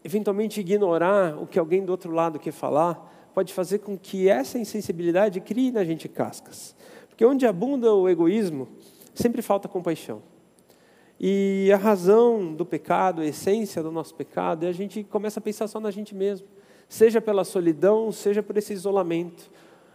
eventualmente 0.04 0.60
ignorar 0.60 1.36
o 1.40 1.46
que 1.46 1.58
alguém 1.58 1.84
do 1.84 1.90
outro 1.90 2.12
lado 2.12 2.38
quer 2.38 2.52
falar, 2.52 3.30
pode 3.34 3.52
fazer 3.52 3.78
com 3.80 3.98
que 3.98 4.28
essa 4.28 4.58
insensibilidade 4.58 5.40
crie 5.40 5.70
na 5.70 5.84
gente 5.84 6.08
cascas. 6.08 6.76
Porque 7.08 7.24
onde 7.24 7.46
abunda 7.46 7.92
o 7.92 8.08
egoísmo, 8.08 8.68
sempre 9.14 9.42
falta 9.42 9.68
compaixão. 9.68 10.22
E 11.18 11.70
a 11.72 11.76
razão 11.76 12.54
do 12.54 12.64
pecado, 12.64 13.22
a 13.22 13.26
essência 13.26 13.82
do 13.82 13.90
nosso 13.90 14.14
pecado, 14.14 14.66
é 14.66 14.68
a 14.68 14.72
gente 14.72 15.02
começa 15.02 15.40
a 15.40 15.42
pensar 15.42 15.66
só 15.66 15.80
na 15.80 15.90
gente 15.90 16.14
mesmo 16.14 16.46
seja 16.88 17.20
pela 17.20 17.44
solidão, 17.44 18.12
seja 18.12 18.42
por 18.42 18.56
esse 18.56 18.72
isolamento. 18.72 19.50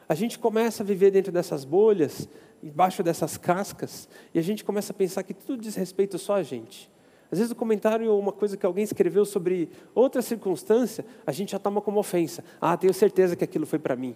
A 0.08 0.16
gente 0.16 0.38
começa 0.38 0.84
a 0.84 0.86
viver 0.86 1.12
dentro 1.12 1.32
dessas 1.32 1.64
bolhas, 1.64 2.28
embaixo 2.64 3.04
dessas 3.04 3.38
cascas, 3.38 4.08
e 4.34 4.40
a 4.40 4.42
gente 4.42 4.64
começa 4.64 4.94
a 4.94 4.96
pensar 4.96 5.24
que 5.24 5.34
tudo 5.34 5.62
diz 5.62 5.76
respeito 5.76 6.18
só 6.18 6.36
a 6.36 6.44
gente. 6.44 6.90
Às 7.32 7.40
vezes 7.40 7.52
o 7.52 7.56
comentário 7.56 8.12
ou 8.12 8.20
uma 8.20 8.34
coisa 8.34 8.58
que 8.58 8.66
alguém 8.66 8.84
escreveu 8.84 9.24
sobre 9.24 9.70
outra 9.96 10.22
circunstância, 10.22 11.06
a 11.26 11.32
gente 11.32 11.54
já 11.54 11.60
toma 11.60 11.80
como 11.82 12.00
ofensa. 12.00 12.44
Ah, 12.60 12.76
tenho 12.76 12.94
certeza 12.94 13.38
que 13.38 13.44
aquilo 13.44 13.66
foi 13.66 13.80
para 13.80 13.96
mim. 13.96 14.16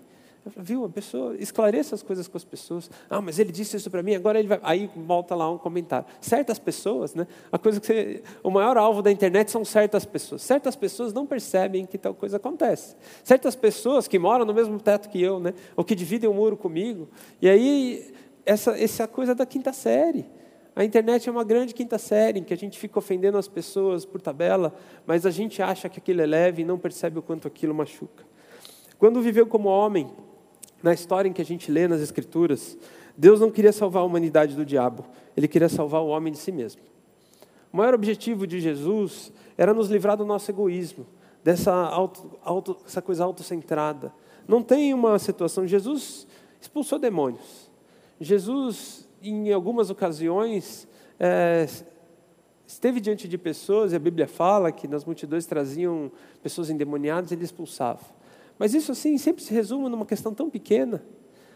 Viu? 0.57 0.85
A 0.85 0.89
pessoa 0.89 1.35
esclareça 1.37 1.95
as 1.95 2.03
coisas 2.03 2.27
com 2.27 2.37
as 2.37 2.43
pessoas. 2.43 2.91
Ah, 3.09 3.19
mas 3.19 3.39
ele 3.39 3.51
disse 3.51 3.77
isso 3.77 3.89
para 3.89 4.03
mim, 4.03 4.13
agora 4.13 4.37
ele 4.37 4.47
vai. 4.47 4.59
Aí 4.61 4.91
volta 4.95 5.33
lá 5.33 5.49
um 5.49 5.57
comentário. 5.57 6.05
Certas 6.21 6.59
pessoas, 6.59 7.15
né? 7.15 7.25
A 7.51 7.57
coisa 7.57 7.79
que 7.79 7.87
você... 7.87 8.23
O 8.43 8.51
maior 8.51 8.77
alvo 8.77 9.01
da 9.01 9.11
internet 9.11 9.49
são 9.49 9.65
certas 9.65 10.05
pessoas. 10.05 10.43
Certas 10.43 10.75
pessoas 10.75 11.13
não 11.13 11.25
percebem 11.25 11.85
que 11.85 11.97
tal 11.97 12.13
coisa 12.13 12.37
acontece. 12.37 12.95
Certas 13.23 13.55
pessoas 13.55 14.07
que 14.07 14.19
moram 14.19 14.45
no 14.45 14.53
mesmo 14.53 14.79
teto 14.79 15.09
que 15.09 15.19
eu, 15.19 15.39
né? 15.39 15.53
Ou 15.75 15.83
que 15.83 15.95
dividem 15.95 16.29
o 16.29 16.33
um 16.33 16.35
muro 16.35 16.55
comigo. 16.55 17.09
E 17.41 17.49
aí, 17.49 18.13
essa, 18.45 18.79
essa 18.79 19.07
coisa 19.07 19.33
da 19.33 19.45
quinta 19.45 19.73
série. 19.73 20.25
A 20.75 20.83
internet 20.83 21.27
é 21.27 21.31
uma 21.31 21.43
grande 21.43 21.73
quinta 21.73 21.97
série 21.97 22.39
em 22.39 22.43
que 22.43 22.53
a 22.53 22.57
gente 22.57 22.77
fica 22.77 22.99
ofendendo 22.99 23.37
as 23.37 23.47
pessoas 23.47 24.05
por 24.05 24.21
tabela, 24.21 24.75
mas 25.05 25.25
a 25.25 25.31
gente 25.31 25.61
acha 25.61 25.87
que 25.87 25.99
aquilo 25.99 26.21
é 26.21 26.25
leve 26.25 26.61
e 26.61 26.65
não 26.65 26.77
percebe 26.77 27.17
o 27.17 27.21
quanto 27.21 27.47
aquilo 27.47 27.73
machuca. 27.73 28.25
Quando 28.99 29.21
viveu 29.21 29.47
como 29.47 29.69
homem, 29.69 30.09
na 30.83 30.93
história 30.93 31.29
em 31.29 31.33
que 31.33 31.41
a 31.41 31.45
gente 31.45 31.71
lê 31.71 31.87
nas 31.87 32.01
Escrituras, 32.01 32.77
Deus 33.17 33.39
não 33.39 33.49
queria 33.49 33.71
salvar 33.71 34.03
a 34.03 34.05
humanidade 34.05 34.55
do 34.55 34.65
diabo, 34.65 35.05
ele 35.35 35.47
queria 35.47 35.69
salvar 35.69 36.01
o 36.01 36.07
homem 36.07 36.31
de 36.31 36.39
si 36.39 36.51
mesmo. 36.51 36.81
O 37.71 37.77
maior 37.77 37.93
objetivo 37.93 38.45
de 38.45 38.59
Jesus 38.59 39.31
era 39.57 39.73
nos 39.73 39.89
livrar 39.89 40.17
do 40.17 40.25
nosso 40.25 40.51
egoísmo, 40.51 41.05
dessa 41.43 41.73
auto, 41.73 42.37
auto, 42.43 42.77
essa 42.85 43.01
coisa 43.01 43.23
autocentrada. 43.23 44.13
Não 44.47 44.61
tem 44.61 44.93
uma 44.93 45.17
situação. 45.19 45.65
Jesus 45.65 46.27
expulsou 46.59 46.99
demônios. 46.99 47.64
Jesus, 48.19 49.07
em 49.21 49.51
algumas 49.51 49.89
ocasiões, 49.89 50.87
é, 51.19 51.67
esteve 52.65 52.99
diante 52.99 53.27
de 53.27 53.37
pessoas, 53.37 53.93
e 53.93 53.95
a 53.95 53.99
Bíblia 53.99 54.27
fala 54.27 54.71
que 54.71 54.87
nas 54.87 55.05
multidões 55.05 55.45
traziam 55.45 56.11
pessoas 56.41 56.69
endemoniadas, 56.69 57.31
ele 57.31 57.43
expulsava. 57.43 58.01
Mas 58.57 58.73
isso 58.73 58.91
assim 58.91 59.17
sempre 59.17 59.43
se 59.43 59.53
resume 59.53 59.89
numa 59.89 60.05
questão 60.05 60.33
tão 60.33 60.49
pequena. 60.49 61.03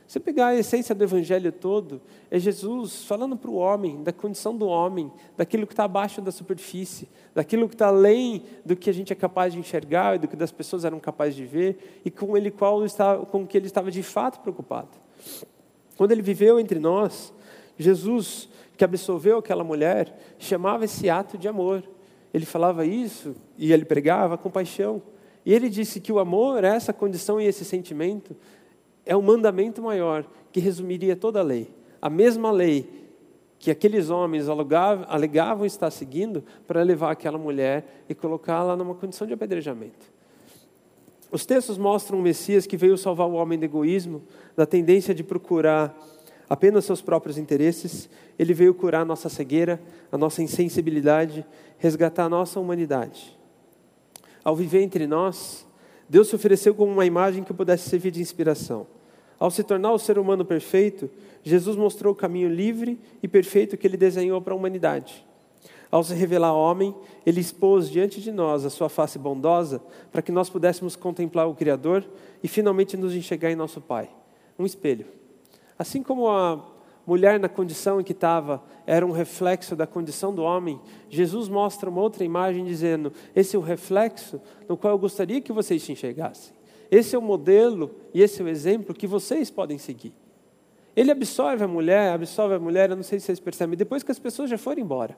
Você 0.05 0.19
pegar 0.19 0.47
a 0.47 0.55
essência 0.55 0.95
do 0.95 1.03
evangelho 1.03 1.51
todo, 1.51 2.01
é 2.31 2.39
Jesus 2.39 3.03
falando 3.03 3.37
para 3.37 3.51
o 3.51 3.53
homem, 3.53 4.01
da 4.01 4.11
condição 4.11 4.57
do 4.57 4.65
homem, 4.65 5.11
daquilo 5.37 5.67
que 5.67 5.73
está 5.73 5.83
abaixo 5.83 6.19
da 6.19 6.31
superfície, 6.31 7.07
daquilo 7.33 7.69
que 7.69 7.75
está 7.75 7.89
além 7.89 8.43
do 8.65 8.75
que 8.75 8.89
a 8.89 8.93
gente 8.93 9.13
é 9.13 9.15
capaz 9.15 9.53
de 9.53 9.59
enxergar 9.59 10.15
e 10.15 10.17
do 10.17 10.27
que 10.27 10.41
as 10.41 10.51
pessoas 10.51 10.83
eram 10.83 10.99
capazes 10.99 11.35
de 11.35 11.45
ver, 11.45 12.01
e 12.03 12.09
com 12.09 12.35
ele 12.35 12.49
qual 12.49 12.83
estava, 12.83 13.23
com 13.23 13.45
que 13.45 13.55
ele 13.55 13.67
estava 13.67 13.91
de 13.91 14.01
fato 14.01 14.39
preocupado. 14.39 14.89
Quando 15.99 16.13
ele 16.13 16.21
viveu 16.21 16.57
entre 16.57 16.79
nós, 16.79 17.33
Jesus, 17.77 18.47
que 18.77 18.85
absolveu 18.85 19.39
aquela 19.39 19.65
mulher, 19.65 20.17
chamava 20.39 20.85
esse 20.85 21.09
ato 21.09 21.37
de 21.37 21.45
amor. 21.45 21.83
Ele 22.33 22.45
falava 22.45 22.85
isso 22.85 23.35
e 23.57 23.73
ele 23.73 23.83
pregava 23.83 24.37
com 24.37 24.49
paixão. 24.49 25.01
E 25.45 25.53
ele 25.53 25.67
disse 25.67 25.99
que 25.99 26.09
o 26.09 26.19
amor, 26.19 26.63
essa 26.63 26.93
condição 26.93 27.41
e 27.41 27.45
esse 27.45 27.65
sentimento, 27.65 28.33
é 29.05 29.13
o 29.13 29.21
mandamento 29.21 29.81
maior 29.81 30.25
que 30.53 30.61
resumiria 30.61 31.17
toda 31.17 31.41
a 31.41 31.43
lei. 31.43 31.69
A 32.01 32.09
mesma 32.09 32.49
lei 32.49 33.09
que 33.59 33.69
aqueles 33.69 34.09
homens 34.09 34.45
alegavam 34.47 35.65
estar 35.65 35.91
seguindo 35.91 36.45
para 36.65 36.81
levar 36.81 37.11
aquela 37.11 37.37
mulher 37.37 38.05
e 38.07 38.15
colocá-la 38.15 38.77
numa 38.77 38.95
condição 38.95 39.27
de 39.27 39.33
apedrejamento. 39.33 40.18
Os 41.31 41.45
textos 41.45 41.77
mostram 41.77 42.19
um 42.19 42.21
Messias 42.21 42.65
que 42.65 42.75
veio 42.75 42.97
salvar 42.97 43.27
o 43.27 43.33
homem 43.33 43.57
do 43.57 43.65
egoísmo, 43.65 44.23
da 44.55 44.65
tendência 44.65 45.13
de 45.13 45.23
procurar 45.23 45.95
apenas 46.49 46.85
seus 46.85 47.01
próprios 47.01 47.37
interesses. 47.37 48.09
Ele 48.37 48.53
veio 48.53 48.73
curar 48.73 49.01
a 49.01 49.05
nossa 49.05 49.29
cegueira, 49.29 49.79
a 50.11 50.17
nossa 50.17 50.41
insensibilidade, 50.41 51.45
resgatar 51.77 52.25
a 52.25 52.29
nossa 52.29 52.59
humanidade. 52.59 53.37
Ao 54.43 54.55
viver 54.55 54.81
entre 54.81 55.05
nós, 55.05 55.67
Deus 56.09 56.29
se 56.29 56.35
ofereceu 56.35 56.73
como 56.73 56.91
uma 56.91 57.05
imagem 57.05 57.43
que 57.43 57.53
pudesse 57.53 57.87
servir 57.87 58.09
de 58.09 58.21
inspiração. 58.21 58.87
Ao 59.37 59.51
se 59.51 59.63
tornar 59.63 59.93
o 59.93 59.99
ser 59.99 60.17
humano 60.17 60.43
perfeito, 60.43 61.09
Jesus 61.43 61.75
mostrou 61.75 62.13
o 62.13 62.15
caminho 62.15 62.49
livre 62.49 62.99
e 63.21 63.27
perfeito 63.27 63.77
que 63.77 63.85
ele 63.85 63.95
desenhou 63.95 64.41
para 64.41 64.53
a 64.53 64.57
humanidade. 64.57 65.25
Ao 65.91 66.03
se 66.03 66.13
revelar 66.13 66.53
homem, 66.53 66.95
ele 67.25 67.39
expôs 67.39 67.89
diante 67.89 68.21
de 68.21 68.31
nós 68.31 68.63
a 68.63 68.69
sua 68.69 68.89
face 68.89 69.17
bondosa 69.17 69.81
para 70.11 70.21
que 70.21 70.31
nós 70.31 70.49
pudéssemos 70.49 70.95
contemplar 70.95 71.47
o 71.47 71.55
Criador 71.55 72.05
e 72.43 72.47
finalmente 72.47 72.95
nos 72.95 73.15
enxergar 73.15 73.51
em 73.51 73.55
nosso 73.55 73.81
Pai. 73.81 74.09
Um 74.57 74.65
espelho. 74.65 75.07
Assim 75.77 76.03
como 76.03 76.27
a 76.27 76.63
mulher 77.07 77.39
na 77.39 77.49
condição 77.49 77.99
em 77.99 78.03
que 78.03 78.11
estava 78.11 78.61
era 78.85 79.03
um 79.05 79.11
reflexo 79.11 79.75
da 79.75 79.87
condição 79.87 80.33
do 80.33 80.43
homem, 80.43 80.79
Jesus 81.09 81.49
mostra 81.49 81.89
uma 81.89 82.01
outra 82.01 82.23
imagem 82.23 82.65
dizendo: 82.65 83.11
esse 83.35 83.55
é 83.55 83.59
o 83.59 83.61
reflexo 83.61 84.39
no 84.67 84.77
qual 84.77 84.93
eu 84.93 84.99
gostaria 84.99 85.41
que 85.41 85.51
vocês 85.51 85.81
se 85.81 85.91
enxergassem. 85.91 86.53
Esse 86.91 87.15
é 87.15 87.19
o 87.19 87.21
modelo 87.21 87.91
e 88.13 88.21
esse 88.21 88.41
é 88.41 88.45
o 88.45 88.47
exemplo 88.47 88.93
que 88.93 89.07
vocês 89.07 89.49
podem 89.49 89.77
seguir. 89.77 90.13
Ele 90.95 91.11
absorve 91.11 91.63
a 91.63 91.67
mulher, 91.67 92.13
absorve 92.13 92.55
a 92.55 92.59
mulher, 92.59 92.89
eu 92.89 92.95
não 92.95 93.03
sei 93.03 93.19
se 93.19 93.27
vocês 93.27 93.39
percebem, 93.39 93.77
depois 93.77 94.03
que 94.03 94.11
as 94.11 94.19
pessoas 94.19 94.49
já 94.49 94.57
foram 94.57 94.81
embora. 94.81 95.17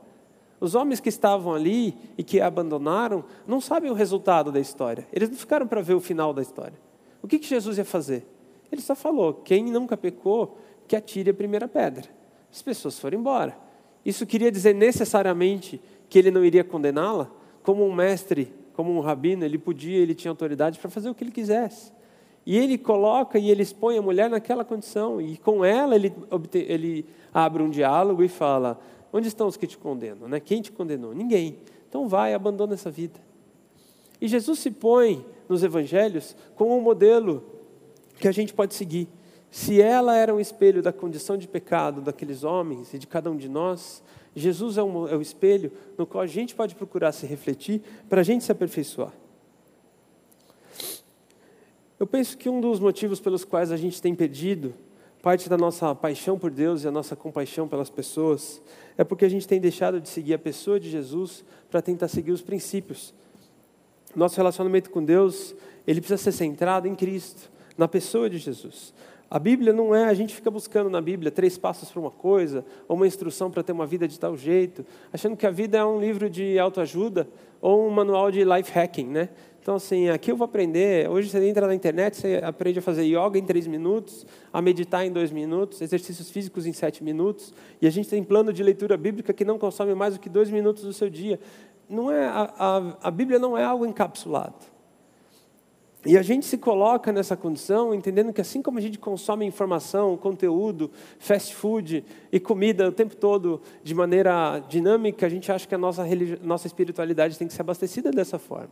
Os 0.62 0.76
homens 0.76 1.00
que 1.00 1.10
estavam 1.10 1.56
ali 1.56 1.96
e 2.16 2.24
que 2.24 2.40
abandonaram 2.40 3.26
não 3.48 3.60
sabem 3.60 3.90
o 3.90 3.96
resultado 3.96 4.52
da 4.52 4.60
história. 4.60 5.08
Eles 5.12 5.28
não 5.28 5.36
ficaram 5.36 5.66
para 5.66 5.82
ver 5.82 5.96
o 5.96 6.00
final 6.00 6.32
da 6.32 6.42
história. 6.44 6.80
O 7.20 7.28
que, 7.28 7.40
que 7.40 7.48
Jesus 7.48 7.80
ia 7.80 7.84
fazer? 7.84 8.28
Ele 8.72 8.80
só 8.80 8.96
falou: 8.96 9.34
quem 9.34 9.66
nunca 9.66 9.98
pecou, 9.98 10.60
que 10.88 10.96
atire 10.96 11.32
a 11.32 11.34
primeira 11.34 11.68
pedra. 11.68 12.08
As 12.52 12.62
pessoas 12.62 13.00
foram 13.00 13.18
embora. 13.18 13.58
Isso 14.06 14.24
queria 14.26 14.52
dizer 14.52 14.76
necessariamente 14.76 15.82
que 16.08 16.20
ele 16.20 16.30
não 16.30 16.46
iria 16.46 16.64
condená-la? 16.64 17.32
Como 17.64 17.84
um 17.84 17.94
mestre, 17.94 18.54
como 18.74 18.96
um 18.96 19.00
rabino, 19.00 19.44
ele 19.44 19.58
podia, 19.58 19.98
ele 19.98 20.14
tinha 20.14 20.32
autoridade 20.32 20.78
para 20.78 20.92
fazer 20.92 21.10
o 21.10 21.16
que 21.16 21.24
ele 21.24 21.32
quisesse. 21.32 21.92
E 22.46 22.58
ele 22.58 22.78
coloca 22.78 23.40
e 23.40 23.50
ele 23.50 23.64
expõe 23.64 23.98
a 23.98 24.02
mulher 24.02 24.30
naquela 24.30 24.64
condição. 24.64 25.20
E 25.20 25.38
com 25.38 25.66
ela 25.66 25.96
ele, 25.96 26.14
ele 26.54 27.06
abre 27.34 27.64
um 27.64 27.70
diálogo 27.70 28.24
e 28.24 28.28
fala: 28.28 28.80
Onde 29.14 29.28
estão 29.28 29.48
os 29.48 29.58
que 29.58 29.68
te 29.68 29.78
condenam? 29.78 30.28
Né? 30.28 30.40
Quem 30.40 30.62
te 30.62 30.72
condenou? 30.72 31.14
Ninguém. 31.14 31.58
Então 31.90 32.08
vai, 32.08 32.34
abandona 32.34 32.74
essa 32.74 32.90
vida. 32.90 33.20
E 34.20 34.28
Jesus 34.28 34.60
se 34.60 34.72
põe 34.72 35.26
nos 35.50 35.64
evangelhos 35.64 36.36
como 36.56 36.78
um 36.78 36.82
modelo 36.82 37.44
que 38.20 38.28
a 38.28 38.32
gente 38.32 38.54
pode 38.54 38.74
seguir. 38.74 39.08
Se 39.50 39.82
ela 39.82 40.16
era 40.16 40.34
um 40.34 40.40
espelho 40.40 40.82
da 40.82 40.94
condição 40.94 41.38
de 41.38 41.48
pecado 41.48 42.02
daqueles 42.02 42.44
homens 42.44 42.94
e 42.94 43.00
de 43.00 43.06
cada 43.06 43.30
um 43.30 43.36
de 43.36 43.50
nós, 43.50 44.02
Jesus 44.34 44.78
é, 44.78 44.84
um, 44.84 45.08
é 45.08 45.16
o 45.16 45.22
espelho 45.22 45.72
no 45.98 46.06
qual 46.06 46.24
a 46.24 46.28
gente 46.28 46.56
pode 46.56 46.76
procurar 46.76 47.12
se 47.12 47.26
refletir 47.26 47.82
para 48.08 48.22
a 48.22 48.24
gente 48.24 48.46
se 48.46 48.52
aperfeiçoar. 48.52 49.12
Eu 52.00 52.08
penso 52.08 52.38
que 52.38 52.50
um 52.50 52.62
dos 52.62 52.80
motivos 52.80 53.20
pelos 53.20 53.44
quais 53.44 53.72
a 53.72 53.78
gente 53.78 54.02
tem 54.02 54.16
pedido 54.16 54.74
parte 55.22 55.48
da 55.48 55.58
nossa 55.58 55.94
paixão 55.94 56.38
por 56.38 56.50
Deus 56.50 56.84
e 56.84 56.88
a 56.88 56.92
nossa 56.92 57.16
compaixão 57.16 57.68
pelas 57.68 57.90
pessoas 57.90 58.62
é 58.98 59.04
porque 59.04 59.24
a 59.24 59.30
gente 59.30 59.48
tem 59.48 59.60
deixado 59.60 60.02
de 60.02 60.10
seguir 60.10 60.34
a 60.34 60.40
pessoa 60.40 60.80
de 60.80 60.90
Jesus 60.90 61.46
para 61.70 61.82
tentar 61.82 62.08
seguir 62.08 62.32
os 62.32 62.42
princípios. 62.42 63.14
Nosso 64.16 64.36
relacionamento 64.38 64.90
com 64.90 65.04
Deus, 65.04 65.56
ele 65.86 66.02
precisa 66.02 66.22
ser 66.22 66.32
centrado 66.32 66.88
em 66.88 66.96
Cristo, 66.96 67.50
na 67.78 67.88
pessoa 67.88 68.30
de 68.30 68.38
Jesus. 68.38 68.94
A 69.32 69.40
Bíblia 69.40 69.72
não 69.72 69.96
é, 69.96 70.04
a 70.04 70.14
gente 70.14 70.36
fica 70.36 70.52
buscando 70.52 70.90
na 70.90 71.00
Bíblia 71.00 71.32
três 71.32 71.58
passos 71.58 71.90
para 71.90 72.02
uma 72.02 72.12
coisa, 72.12 72.66
ou 72.86 72.98
uma 72.98 73.08
instrução 73.08 73.50
para 73.50 73.64
ter 73.64 73.72
uma 73.72 73.86
vida 73.86 74.06
de 74.06 74.20
tal 74.20 74.36
jeito, 74.36 74.86
achando 75.14 75.38
que 75.38 75.48
a 75.48 75.50
vida 75.50 75.78
é 75.78 75.86
um 75.86 76.02
livro 76.02 76.30
de 76.30 76.60
autoajuda 76.60 77.30
ou 77.62 77.88
um 77.88 77.90
manual 77.90 78.30
de 78.30 78.44
life 78.44 78.70
hacking, 78.70 79.08
né? 79.08 79.30
Então, 79.62 79.76
assim, 79.76 80.10
aqui 80.10 80.30
eu 80.30 80.36
vou 80.36 80.44
aprender. 80.44 81.10
Hoje 81.10 81.30
você 81.30 81.48
entra 81.48 81.66
na 81.66 81.74
internet, 81.74 82.18
você 82.18 82.42
aprende 82.44 82.80
a 82.80 82.82
fazer 82.82 83.04
yoga 83.04 83.38
em 83.38 83.46
três 83.46 83.68
minutos, 83.68 84.26
a 84.52 84.62
meditar 84.62 85.06
em 85.06 85.12
dois 85.12 85.32
minutos, 85.32 85.82
exercícios 85.82 86.30
físicos 86.30 86.66
em 86.66 86.74
sete 86.74 87.02
minutos. 87.02 87.54
E 87.82 87.88
a 87.88 87.90
gente 87.90 88.10
tem 88.10 88.22
plano 88.22 88.52
de 88.52 88.62
leitura 88.62 88.98
bíblica 88.98 89.32
que 89.32 89.46
não 89.46 89.58
consome 89.58 89.96
mais 89.96 90.16
do 90.16 90.20
que 90.20 90.28
dois 90.28 90.50
minutos 90.50 90.84
do 90.84 90.92
seu 90.92 91.10
dia. 91.10 91.40
Não 91.88 92.12
é, 92.12 92.26
a, 92.26 92.54
a, 92.58 93.08
a 93.08 93.12
Bíblia 93.12 93.40
não 93.40 93.58
é 93.58 93.64
algo 93.64 93.86
encapsulado. 93.86 94.71
E 96.04 96.18
a 96.18 96.24
gente 96.24 96.48
se 96.48 96.58
coloca 96.58 97.12
nessa 97.12 97.38
condição 97.38 97.94
entendendo 97.94 98.34
que 98.34 98.42
assim 98.42 98.62
como 98.62 98.80
a 98.80 98.82
gente 98.82 98.98
consome 98.98 99.46
informação, 99.46 100.18
conteúdo, 100.18 100.90
fast 101.20 101.54
food 101.54 102.04
e 102.32 102.40
comida 102.40 102.88
o 102.88 102.92
tempo 102.92 103.16
todo 103.16 103.62
de 103.84 103.94
maneira 103.94 104.60
dinâmica, 104.68 105.28
a 105.28 105.30
gente 105.30 105.52
acha 105.52 105.68
que 105.68 105.76
a 105.76 105.78
nossa, 105.78 106.04
nossa 106.42 106.66
espiritualidade 106.66 107.38
tem 107.38 107.48
que 107.48 107.54
ser 107.54 107.62
abastecida 107.62 108.10
dessa 108.10 108.40
forma. 108.40 108.72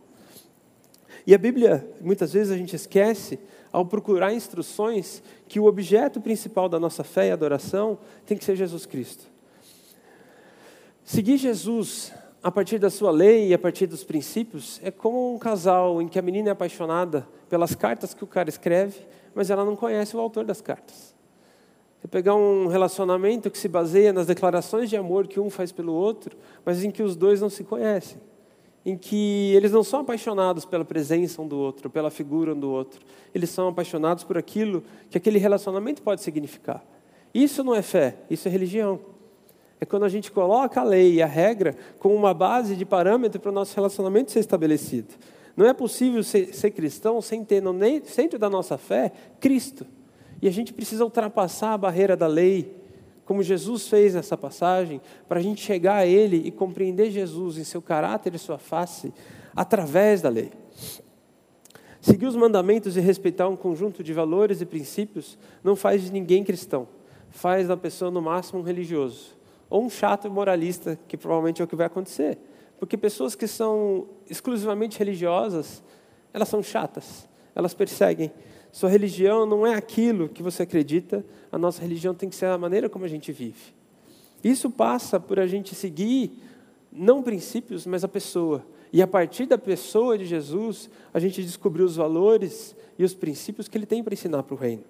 E 1.28 1.36
a 1.36 1.38
Bíblia, 1.38 1.88
muitas 2.02 2.34
vezes 2.34 2.52
a 2.52 2.58
gente 2.58 2.76
esquece, 2.76 3.38
ao 3.72 3.86
procurar 3.86 4.34
instruções, 4.34 5.22
que 5.48 5.60
o 5.60 5.66
objeto 5.66 6.20
principal 6.20 6.68
da 6.68 6.80
nossa 6.80 7.04
fé 7.04 7.28
e 7.28 7.32
adoração 7.32 8.00
tem 8.26 8.36
que 8.36 8.44
ser 8.44 8.56
Jesus 8.56 8.88
Cristo. 8.88 9.26
Seguir 11.04 11.38
Jesus 11.38 12.12
a 12.42 12.52
partir 12.52 12.80
da 12.80 12.90
sua 12.90 13.12
lei 13.12 13.50
e 13.50 13.54
a 13.54 13.60
partir 13.60 13.86
dos 13.88 14.04
princípios 14.04 14.80
é 14.84 14.92
como 14.92 15.36
um 15.36 15.38
casal 15.38 16.02
em 16.02 16.08
que 16.08 16.18
a 16.18 16.22
menina 16.22 16.50
é 16.50 16.52
apaixonada 16.52 17.28
pelas 17.50 17.76
cartas 17.76 18.14
que 18.14 18.24
o 18.24 18.28
cara 18.28 18.50
escreve, 18.50 19.00
mas 19.36 19.50
ela 19.50 19.66
não 19.66 19.76
conhece 19.76 20.16
o 20.16 20.20
autor 20.20 20.46
das 20.46 20.62
cartas. 20.62 21.16
Você 22.00 22.08
pegar 22.08 22.36
um 22.36 22.68
relacionamento 22.68 23.52
que 23.52 23.58
se 23.58 23.68
baseia 23.68 24.14
nas 24.14 24.26
declarações 24.26 24.90
de 24.90 24.96
amor 24.96 25.28
que 25.28 25.40
um 25.40 25.50
faz 25.50 25.72
pelo 25.72 25.94
outro, 25.94 26.38
mas 26.66 26.84
em 26.84 26.92
que 26.92 27.04
os 27.04 27.16
dois 27.16 27.42
não 27.42 27.50
se 27.50 27.64
conhecem 27.64 28.20
em 28.86 28.98
que 28.98 29.54
eles 29.56 29.72
não 29.72 29.84
são 29.84 30.02
apaixonados 30.02 30.66
pela 30.66 30.86
presença 30.86 31.42
um 31.42 31.48
do 31.48 31.58
outro, 31.58 31.90
pela 31.90 32.10
figura 32.10 32.54
um 32.54 32.60
do 32.60 32.70
outro. 32.70 33.02
Eles 33.34 33.50
são 33.50 33.68
apaixonados 33.68 34.24
por 34.24 34.38
aquilo 34.38 34.84
que 35.10 35.18
aquele 35.18 35.38
relacionamento 35.38 36.02
pode 36.02 36.22
significar. 36.22 36.84
Isso 37.34 37.64
não 37.64 37.76
é 37.76 37.82
fé, 37.82 38.16
isso 38.30 38.48
é 38.48 38.52
religião. 38.52 39.00
É 39.82 39.86
quando 39.86 40.04
a 40.04 40.10
gente 40.10 40.32
coloca 40.32 40.82
a 40.82 40.84
lei 40.84 41.16
e 41.16 41.22
a 41.22 41.26
regra 41.26 41.76
como 42.00 42.14
uma 42.14 42.34
base 42.34 42.76
de 42.76 42.86
parâmetro 42.86 43.40
para 43.40 43.50
o 43.50 43.54
nosso 43.54 43.76
relacionamento 43.76 44.32
ser 44.32 44.40
estabelecido. 44.40 45.14
Não 45.56 45.66
é 45.66 45.74
possível 45.74 46.22
ser, 46.22 46.54
ser 46.54 46.72
cristão 46.72 47.22
sem 47.22 47.44
ter 47.46 47.62
no 47.62 47.74
centro 48.04 48.38
da 48.38 48.50
nossa 48.50 48.78
fé 48.78 49.12
Cristo. 49.40 49.86
E 50.42 50.48
a 50.48 50.52
gente 50.52 50.74
precisa 50.74 51.04
ultrapassar 51.04 51.74
a 51.74 51.78
barreira 51.78 52.16
da 52.16 52.28
lei, 52.28 52.76
como 53.26 53.44
Jesus 53.44 53.88
fez 53.88 54.14
nessa 54.14 54.38
passagem, 54.38 55.02
para 55.28 55.40
a 55.40 55.42
gente 55.42 55.62
chegar 55.62 55.96
a 55.96 56.06
Ele 56.06 56.42
e 56.46 56.52
compreender 56.52 57.12
Jesus 57.12 57.58
em 57.58 57.64
seu 57.64 57.82
caráter 57.82 58.34
e 58.36 58.40
sua 58.40 58.58
face 58.58 59.14
através 59.56 60.22
da 60.22 60.30
lei. 60.30 60.52
Seguir 62.02 62.26
os 62.26 62.36
mandamentos 62.36 62.96
e 62.96 63.02
respeitar 63.02 63.48
um 63.50 63.58
conjunto 63.58 64.02
de 64.02 64.14
valores 64.14 64.62
e 64.62 64.66
princípios 64.66 65.38
não 65.64 65.76
faz 65.76 66.04
de 66.04 66.12
ninguém 66.12 66.44
cristão, 66.44 66.88
faz 67.30 67.68
da 67.68 67.76
pessoa 67.76 68.10
no 68.10 68.22
máximo 68.22 68.60
um 68.60 68.64
religioso 68.64 69.39
ou 69.70 69.84
um 69.84 69.90
chato 69.90 70.30
moralista, 70.30 70.98
que 71.08 71.18
provavelmente 71.18 71.62
é 71.62 71.66
o 71.66 71.68
que 71.68 71.76
vai 71.76 71.86
acontecer. 71.86 72.38
Porque 72.80 72.98
pessoas 72.98 73.36
que 73.36 73.48
são 73.48 74.08
exclusivamente 74.30 74.98
religiosas, 74.98 75.84
elas 76.34 76.48
são 76.48 76.64
chatas, 76.64 77.28
elas 77.54 77.74
perseguem, 77.74 78.32
sua 78.72 78.90
religião 78.90 79.46
não 79.46 79.66
é 79.66 79.76
aquilo 79.76 80.30
que 80.30 80.44
você 80.44 80.64
acredita, 80.64 81.26
a 81.52 81.58
nossa 81.58 81.82
religião 81.82 82.14
tem 82.14 82.30
que 82.30 82.36
ser 82.36 82.46
a 82.46 82.58
maneira 82.58 82.88
como 82.88 83.06
a 83.06 83.08
gente 83.08 83.32
vive. 83.32 83.74
Isso 84.44 84.70
passa 84.70 85.20
por 85.20 85.40
a 85.40 85.48
gente 85.48 85.76
seguir 85.76 86.32
não 86.92 87.22
princípios, 87.22 87.86
mas 87.86 88.04
a 88.04 88.08
pessoa. 88.08 88.66
E 88.92 89.02
a 89.02 89.08
partir 89.08 89.46
da 89.46 89.58
pessoa 89.58 90.18
de 90.18 90.26
Jesus, 90.26 90.90
a 91.14 91.20
gente 91.20 91.44
descobriu 91.44 91.86
os 91.86 91.96
valores 91.96 92.76
e 92.98 93.04
os 93.04 93.14
princípios 93.14 93.68
que 93.68 93.78
ele 93.78 93.86
tem 93.86 94.04
para 94.04 94.14
ensinar 94.14 94.44
para 94.44 94.56
o 94.56 94.58
reino. 94.58 94.84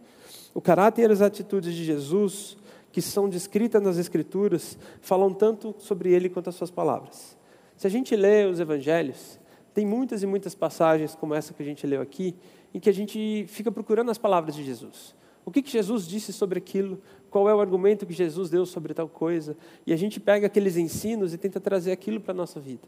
O 0.53 0.61
caráter 0.61 1.09
e 1.09 1.13
as 1.13 1.21
atitudes 1.21 1.73
de 1.73 1.83
Jesus, 1.83 2.57
que 3.05 3.13
são 3.13 3.29
descritas 3.29 3.81
nas 3.81 3.97
Escrituras, 3.97 4.77
falam 4.99 5.33
tanto 5.33 5.73
sobre 5.77 6.11
ele 6.11 6.29
quanto 6.29 6.49
as 6.49 6.55
suas 6.55 6.69
palavras. 6.69 7.37
Se 7.77 7.87
a 7.87 7.89
gente 7.89 8.15
lê 8.15 8.45
os 8.45 8.59
evangelhos, 8.59 9.39
tem 9.73 9.85
muitas 9.85 10.21
e 10.21 10.27
muitas 10.27 10.53
passagens 10.53 11.15
como 11.15 11.33
essa 11.33 11.53
que 11.53 11.63
a 11.63 11.65
gente 11.65 11.87
leu 11.87 12.01
aqui, 12.01 12.35
em 12.73 12.79
que 12.79 12.89
a 12.89 12.93
gente 12.93 13.45
fica 13.47 13.71
procurando 13.71 14.11
as 14.11 14.17
palavras 14.17 14.53
de 14.53 14.63
Jesus. 14.65 15.15
O 15.45 15.51
que, 15.51 15.61
que 15.61 15.71
Jesus 15.71 16.05
disse 16.05 16.33
sobre 16.33 16.59
aquilo? 16.59 17.01
Qual 17.29 17.49
é 17.49 17.55
o 17.55 17.61
argumento 17.61 18.05
que 18.05 18.13
Jesus 18.13 18.49
deu 18.49 18.65
sobre 18.65 18.93
tal 18.93 19.07
coisa? 19.07 19.55
E 19.87 19.93
a 19.93 19.95
gente 19.95 20.19
pega 20.19 20.47
aqueles 20.47 20.75
ensinos 20.75 21.33
e 21.33 21.37
tenta 21.37 21.59
trazer 21.59 21.93
aquilo 21.93 22.19
para 22.19 22.33
a 22.33 22.35
nossa 22.35 22.59
vida. 22.59 22.87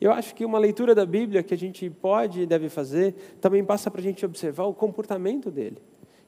Eu 0.00 0.12
acho 0.12 0.34
que 0.36 0.44
uma 0.44 0.58
leitura 0.58 0.94
da 0.94 1.04
Bíblia 1.04 1.42
que 1.42 1.52
a 1.52 1.58
gente 1.58 1.90
pode 1.90 2.42
e 2.42 2.46
deve 2.46 2.68
fazer 2.68 3.36
também 3.40 3.64
passa 3.64 3.90
para 3.90 4.00
a 4.00 4.04
gente 4.04 4.24
observar 4.24 4.66
o 4.66 4.72
comportamento 4.72 5.50
dele. 5.50 5.82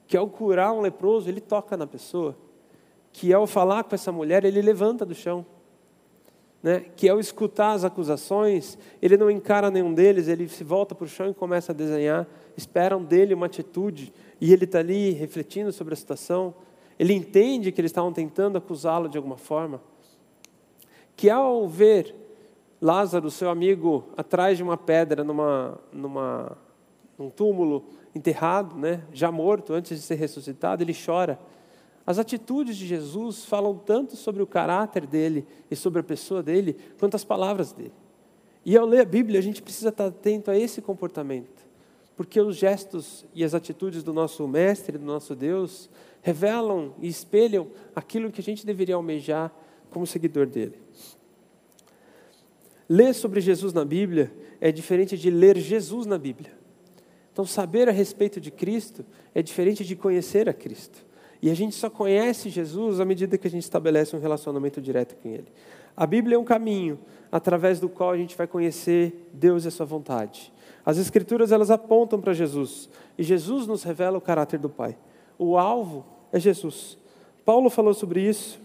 Que 0.05 0.17
ao 0.17 0.27
curar 0.27 0.73
um 0.73 0.81
leproso, 0.81 1.29
ele 1.29 1.39
toca 1.39 1.77
na 1.77 1.87
pessoa. 1.87 2.35
Que 3.11 3.33
ao 3.33 3.45
falar 3.45 3.83
com 3.83 3.95
essa 3.95 4.11
mulher, 4.11 4.43
ele 4.45 4.61
levanta 4.61 5.05
do 5.05 5.13
chão. 5.13 5.45
Né? 6.63 6.85
Que 6.95 7.09
ao 7.09 7.19
escutar 7.19 7.73
as 7.73 7.83
acusações, 7.83 8.77
ele 9.01 9.17
não 9.17 9.29
encara 9.29 9.71
nenhum 9.71 9.93
deles, 9.93 10.27
ele 10.27 10.47
se 10.47 10.63
volta 10.63 10.93
para 10.93 11.05
o 11.05 11.07
chão 11.07 11.29
e 11.29 11.33
começa 11.33 11.71
a 11.71 11.75
desenhar. 11.75 12.27
Esperam 12.55 13.03
dele 13.03 13.33
uma 13.33 13.47
atitude 13.47 14.13
e 14.39 14.53
ele 14.53 14.65
está 14.65 14.79
ali 14.79 15.11
refletindo 15.11 15.71
sobre 15.71 15.93
a 15.93 15.97
situação. 15.97 16.53
Ele 16.97 17.13
entende 17.13 17.71
que 17.71 17.81
eles 17.81 17.89
estavam 17.89 18.13
tentando 18.13 18.57
acusá-lo 18.57 19.09
de 19.09 19.17
alguma 19.17 19.37
forma. 19.37 19.81
Que 21.15 21.29
ao 21.29 21.67
ver 21.67 22.15
Lázaro, 22.81 23.29
seu 23.29 23.47
amigo, 23.49 24.05
atrás 24.17 24.57
de 24.57 24.63
uma 24.63 24.75
pedra, 24.75 25.23
numa, 25.23 25.79
numa, 25.93 26.57
num 27.15 27.29
túmulo, 27.29 27.85
enterrado, 28.15 28.75
né, 28.75 29.03
já 29.13 29.31
morto, 29.31 29.71
antes 29.71 29.99
de 29.99 30.03
ser 30.03 30.15
ressuscitado, 30.15 30.81
ele 30.83 30.93
chora. 30.93 31.39
As 32.05 32.17
atitudes 32.17 32.75
de 32.77 32.87
Jesus 32.87 33.45
falam 33.45 33.77
tanto 33.77 34.15
sobre 34.15 34.41
o 34.41 34.47
caráter 34.47 35.05
dele 35.05 35.45
e 35.69 35.75
sobre 35.75 35.99
a 35.99 36.03
pessoa 36.03 36.41
dele, 36.41 36.75
quanto 36.99 37.15
as 37.15 37.23
palavras 37.23 37.71
dele. 37.71 37.93
E 38.65 38.77
ao 38.77 38.85
ler 38.85 39.01
a 39.01 39.05
Bíblia, 39.05 39.39
a 39.39 39.43
gente 39.43 39.61
precisa 39.61 39.89
estar 39.89 40.07
atento 40.07 40.49
a 40.51 40.57
esse 40.57 40.81
comportamento, 40.81 41.67
porque 42.15 42.39
os 42.39 42.55
gestos 42.55 43.25
e 43.33 43.43
as 43.43 43.53
atitudes 43.53 44.03
do 44.03 44.13
nosso 44.13 44.47
Mestre, 44.47 44.97
do 44.97 45.05
nosso 45.05 45.35
Deus, 45.35 45.89
revelam 46.21 46.93
e 46.99 47.07
espelham 47.07 47.67
aquilo 47.95 48.31
que 48.31 48.41
a 48.41 48.43
gente 48.43 48.65
deveria 48.65 48.95
almejar 48.95 49.51
como 49.89 50.05
seguidor 50.05 50.47
dele. 50.47 50.79
Ler 52.87 53.13
sobre 53.13 53.39
Jesus 53.39 53.73
na 53.73 53.85
Bíblia 53.85 54.31
é 54.59 54.71
diferente 54.71 55.17
de 55.17 55.29
ler 55.29 55.57
Jesus 55.57 56.05
na 56.05 56.17
Bíblia. 56.17 56.51
Então, 57.31 57.45
saber 57.45 57.87
a 57.87 57.91
respeito 57.91 58.39
de 58.41 58.51
Cristo 58.51 59.05
é 59.33 59.41
diferente 59.41 59.85
de 59.85 59.95
conhecer 59.95 60.49
a 60.49 60.53
Cristo. 60.53 61.05
E 61.41 61.49
a 61.49 61.53
gente 61.53 61.75
só 61.75 61.89
conhece 61.89 62.49
Jesus 62.49 62.99
à 62.99 63.05
medida 63.05 63.37
que 63.37 63.47
a 63.47 63.49
gente 63.49 63.63
estabelece 63.63 64.15
um 64.15 64.19
relacionamento 64.19 64.81
direto 64.81 65.15
com 65.15 65.29
Ele. 65.29 65.47
A 65.97 66.05
Bíblia 66.05 66.35
é 66.35 66.39
um 66.39 66.43
caminho 66.43 66.99
através 67.31 67.79
do 67.79 67.89
qual 67.89 68.11
a 68.11 68.17
gente 68.17 68.37
vai 68.37 68.47
conhecer 68.47 69.29
Deus 69.33 69.65
e 69.65 69.67
a 69.67 69.71
Sua 69.71 69.85
vontade. 69.85 70.53
As 70.85 70.97
Escrituras 70.97 71.51
elas 71.51 71.71
apontam 71.71 72.19
para 72.21 72.33
Jesus 72.33 72.89
e 73.17 73.23
Jesus 73.23 73.65
nos 73.65 73.83
revela 73.83 74.17
o 74.17 74.21
caráter 74.21 74.59
do 74.59 74.69
Pai. 74.69 74.97
O 75.37 75.57
alvo 75.57 76.05
é 76.31 76.39
Jesus. 76.39 76.97
Paulo 77.43 77.69
falou 77.69 77.93
sobre 77.93 78.21
isso 78.21 78.59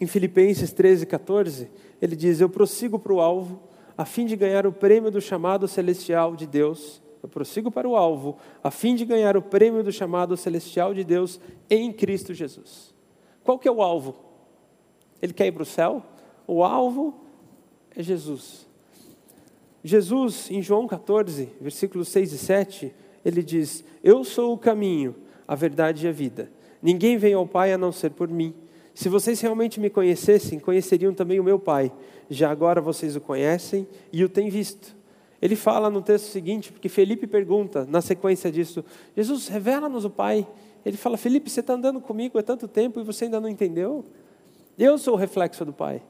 em 0.00 0.06
Filipenses 0.06 0.72
13, 0.72 1.06
14 1.06 1.68
ele 2.00 2.16
diz: 2.16 2.40
Eu 2.40 2.48
prossigo 2.48 2.98
para 2.98 3.12
o 3.12 3.20
alvo, 3.20 3.60
a 3.96 4.04
fim 4.04 4.26
de 4.26 4.36
ganhar 4.36 4.66
o 4.66 4.72
prêmio 4.72 5.10
do 5.10 5.20
chamado 5.20 5.66
celestial 5.66 6.36
de 6.36 6.46
Deus. 6.46 7.02
Eu 7.26 7.30
prossigo 7.30 7.72
para 7.72 7.88
o 7.88 7.96
alvo, 7.96 8.38
a 8.62 8.70
fim 8.70 8.94
de 8.94 9.04
ganhar 9.04 9.36
o 9.36 9.42
prêmio 9.42 9.82
do 9.82 9.90
chamado 9.90 10.36
celestial 10.36 10.94
de 10.94 11.02
Deus 11.02 11.40
em 11.68 11.92
Cristo 11.92 12.32
Jesus. 12.32 12.94
Qual 13.42 13.58
que 13.58 13.66
é 13.66 13.72
o 13.72 13.82
alvo? 13.82 14.14
Ele 15.20 15.32
quer 15.32 15.48
ir 15.48 15.50
para 15.50 15.64
o 15.64 15.66
céu? 15.66 16.04
O 16.46 16.62
alvo 16.62 17.16
é 17.96 18.00
Jesus. 18.00 18.64
Jesus, 19.82 20.48
em 20.52 20.62
João 20.62 20.86
14, 20.86 21.48
versículos 21.60 22.06
6 22.10 22.32
e 22.32 22.38
7, 22.38 22.94
ele 23.24 23.42
diz: 23.42 23.82
Eu 24.04 24.22
sou 24.22 24.52
o 24.52 24.58
caminho, 24.58 25.16
a 25.48 25.56
verdade 25.56 26.06
e 26.06 26.08
a 26.08 26.12
vida. 26.12 26.48
Ninguém 26.80 27.18
vem 27.18 27.34
ao 27.34 27.44
Pai 27.44 27.72
a 27.72 27.78
não 27.78 27.90
ser 27.90 28.10
por 28.10 28.28
mim. 28.28 28.54
Se 28.94 29.08
vocês 29.08 29.40
realmente 29.40 29.80
me 29.80 29.90
conhecessem, 29.90 30.60
conheceriam 30.60 31.12
também 31.12 31.40
o 31.40 31.44
meu 31.44 31.58
Pai. 31.58 31.92
Já 32.30 32.52
agora 32.52 32.80
vocês 32.80 33.16
o 33.16 33.20
conhecem 33.20 33.84
e 34.12 34.22
o 34.22 34.28
têm 34.28 34.48
visto. 34.48 34.95
Ele 35.40 35.56
fala 35.56 35.90
no 35.90 36.00
texto 36.00 36.26
seguinte, 36.26 36.72
porque 36.72 36.88
Felipe 36.88 37.26
pergunta, 37.26 37.86
na 37.88 38.00
sequência 38.00 38.50
disso, 38.50 38.84
Jesus, 39.16 39.48
revela-nos 39.48 40.04
o 40.04 40.10
Pai. 40.10 40.46
Ele 40.84 40.96
fala, 40.96 41.16
Felipe, 41.16 41.50
você 41.50 41.60
está 41.60 41.74
andando 41.74 42.00
comigo 42.00 42.38
há 42.38 42.42
tanto 42.42 42.66
tempo 42.66 43.00
e 43.00 43.04
você 43.04 43.24
ainda 43.24 43.40
não 43.40 43.48
entendeu? 43.48 44.04
Eu 44.78 44.98
sou 44.98 45.14
o 45.14 45.16
reflexo 45.16 45.64
do 45.64 45.72
Pai. 45.72 46.02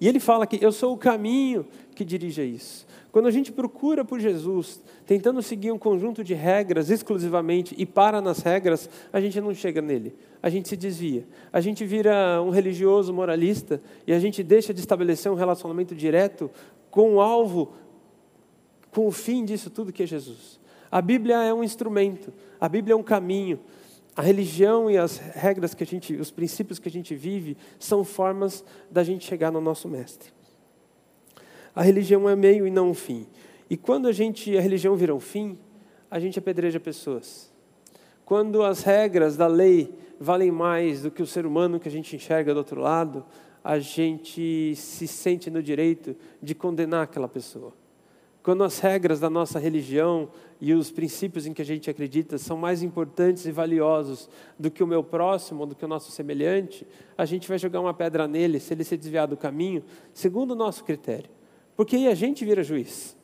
E 0.00 0.06
ele 0.06 0.20
fala 0.20 0.46
que 0.46 0.62
eu 0.64 0.70
sou 0.70 0.94
o 0.94 0.96
caminho 0.96 1.66
que 1.94 2.04
dirige 2.04 2.40
a 2.40 2.44
isso. 2.44 2.86
Quando 3.10 3.26
a 3.26 3.30
gente 3.30 3.50
procura 3.50 4.04
por 4.04 4.20
Jesus, 4.20 4.80
tentando 5.06 5.42
seguir 5.42 5.72
um 5.72 5.78
conjunto 5.78 6.22
de 6.22 6.34
regras 6.34 6.90
exclusivamente 6.90 7.74
e 7.76 7.84
para 7.84 8.20
nas 8.20 8.40
regras, 8.40 8.88
a 9.12 9.20
gente 9.20 9.40
não 9.40 9.52
chega 9.54 9.80
nele. 9.80 10.14
A 10.42 10.48
gente 10.48 10.68
se 10.68 10.76
desvia. 10.76 11.26
A 11.52 11.60
gente 11.60 11.84
vira 11.84 12.40
um 12.42 12.50
religioso 12.50 13.12
moralista 13.12 13.80
e 14.06 14.12
a 14.12 14.20
gente 14.20 14.42
deixa 14.42 14.72
de 14.72 14.80
estabelecer 14.80 15.32
um 15.32 15.34
relacionamento 15.34 15.94
direto 15.94 16.50
com 16.90 17.14
o 17.14 17.20
alvo, 17.20 17.72
com 18.92 19.06
o 19.06 19.12
fim 19.12 19.44
disso 19.44 19.70
tudo 19.70 19.92
que 19.92 20.02
é 20.02 20.06
Jesus. 20.06 20.58
A 20.90 21.02
Bíblia 21.02 21.42
é 21.42 21.52
um 21.52 21.62
instrumento, 21.62 22.32
a 22.60 22.68
Bíblia 22.68 22.94
é 22.94 22.96
um 22.96 23.02
caminho. 23.02 23.60
A 24.16 24.22
religião 24.22 24.90
e 24.90 24.98
as 24.98 25.16
regras 25.18 25.74
que 25.74 25.84
a 25.84 25.86
gente, 25.86 26.16
os 26.16 26.30
princípios 26.30 26.80
que 26.80 26.88
a 26.88 26.90
gente 26.90 27.14
vive, 27.14 27.56
são 27.78 28.02
formas 28.02 28.64
da 28.90 29.04
gente 29.04 29.24
chegar 29.24 29.52
no 29.52 29.60
nosso 29.60 29.88
mestre. 29.88 30.32
A 31.72 31.82
religião 31.82 32.28
é 32.28 32.34
meio 32.34 32.66
e 32.66 32.70
não 32.70 32.90
um 32.90 32.94
fim. 32.94 33.28
E 33.70 33.76
quando 33.76 34.08
a 34.08 34.12
gente 34.12 34.56
a 34.58 34.60
religião 34.60 34.96
vira 34.96 35.14
um 35.14 35.20
fim, 35.20 35.56
a 36.10 36.18
gente 36.18 36.36
apedreja 36.38 36.80
pessoas. 36.80 37.52
Quando 38.24 38.62
as 38.62 38.82
regras 38.82 39.36
da 39.36 39.46
lei 39.46 39.94
valem 40.18 40.50
mais 40.50 41.02
do 41.02 41.10
que 41.12 41.22
o 41.22 41.26
ser 41.26 41.46
humano 41.46 41.78
que 41.78 41.88
a 41.88 41.90
gente 41.90 42.16
enxerga 42.16 42.52
do 42.52 42.58
outro 42.58 42.80
lado, 42.80 43.24
a 43.62 43.78
gente 43.78 44.74
se 44.74 45.06
sente 45.06 45.48
no 45.48 45.62
direito 45.62 46.16
de 46.42 46.54
condenar 46.54 47.04
aquela 47.04 47.28
pessoa. 47.28 47.72
Quando 48.42 48.64
as 48.64 48.78
regras 48.78 49.20
da 49.20 49.28
nossa 49.28 49.58
religião 49.58 50.30
e 50.60 50.72
os 50.72 50.90
princípios 50.90 51.46
em 51.46 51.52
que 51.52 51.62
a 51.62 51.64
gente 51.64 51.90
acredita 51.90 52.38
são 52.38 52.56
mais 52.56 52.82
importantes 52.82 53.44
e 53.46 53.52
valiosos 53.52 54.28
do 54.58 54.70
que 54.70 54.82
o 54.82 54.86
meu 54.86 55.04
próximo, 55.04 55.66
do 55.66 55.74
que 55.74 55.84
o 55.84 55.88
nosso 55.88 56.10
semelhante, 56.10 56.86
a 57.16 57.24
gente 57.24 57.48
vai 57.48 57.58
jogar 57.58 57.80
uma 57.80 57.92
pedra 57.92 58.26
nele 58.26 58.58
se 58.58 58.72
ele 58.72 58.84
se 58.84 58.96
desviar 58.96 59.26
do 59.26 59.36
caminho, 59.36 59.84
segundo 60.12 60.52
o 60.52 60.56
nosso 60.56 60.84
critério. 60.84 61.30
Porque 61.76 61.96
aí 61.96 62.08
a 62.08 62.14
gente 62.14 62.44
vira 62.44 62.62
juiz. 62.62 63.16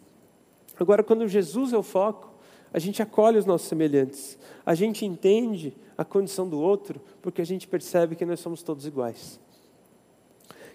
Agora, 0.79 1.03
quando 1.03 1.27
Jesus 1.27 1.73
é 1.73 1.79
o 1.79 1.83
foco, 1.83 2.35
a 2.73 2.79
gente 2.79 3.01
acolhe 3.01 3.39
os 3.39 3.47
nossos 3.47 3.69
semelhantes. 3.69 4.37
A 4.67 4.75
gente 4.75 5.07
entende 5.07 5.77
a 5.97 6.05
condição 6.05 6.49
do 6.49 6.61
outro, 6.61 7.01
porque 7.23 7.41
a 7.41 7.47
gente 7.47 7.69
percebe 7.69 8.17
que 8.17 8.27
nós 8.27 8.41
somos 8.41 8.63
todos 8.63 8.85
iguais. 8.85 9.41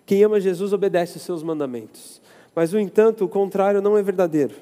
Quem 0.05 0.23
ama 0.23 0.39
Jesus 0.39 0.73
obedece 0.73 1.17
os 1.17 1.23
seus 1.23 1.43
mandamentos. 1.43 2.21
Mas, 2.55 2.73
no 2.73 2.79
entanto, 2.79 3.25
o 3.25 3.29
contrário 3.29 3.81
não 3.81 3.97
é 3.97 4.03
verdadeiro. 4.03 4.55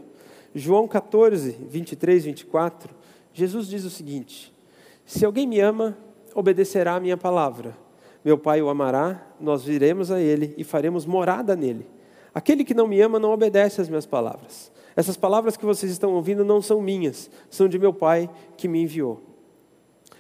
João 0.54 0.88
14, 0.88 1.52
23, 1.70 2.26
24, 2.26 2.94
Jesus 3.34 3.68
diz 3.68 3.86
o 3.86 3.90
seguinte: 3.90 4.54
Se 5.06 5.26
alguém 5.26 5.46
me 5.46 5.60
ama, 5.60 5.98
obedecerá 6.34 6.96
a 6.96 7.00
minha 7.00 7.18
palavra. 7.18 7.78
Meu 8.26 8.38
Pai 8.38 8.62
o 8.62 8.70
amará, 8.70 9.26
nós 9.40 9.64
viremos 9.64 10.12
a 10.12 10.20
ele 10.20 10.54
e 10.58 10.64
faremos 10.64 11.06
morada 11.06 11.56
nele. 11.56 11.88
Aquele 12.34 12.64
que 12.64 12.74
não 12.74 12.88
me 12.88 13.00
ama 13.00 13.20
não 13.20 13.32
obedece 13.32 13.80
às 13.80 13.88
minhas 13.88 14.06
palavras. 14.06 14.72
Essas 14.96 15.16
palavras 15.16 15.56
que 15.56 15.66
vocês 15.66 15.92
estão 15.92 16.14
ouvindo 16.14 16.44
não 16.44 16.62
são 16.62 16.82
minhas, 16.82 17.30
são 17.50 17.70
de 17.70 17.78
meu 17.78 17.94
Pai 17.94 18.30
que 18.58 18.68
me 18.68 18.82
enviou. 18.82 19.22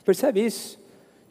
Percebe 0.05 0.45
isso? 0.45 0.79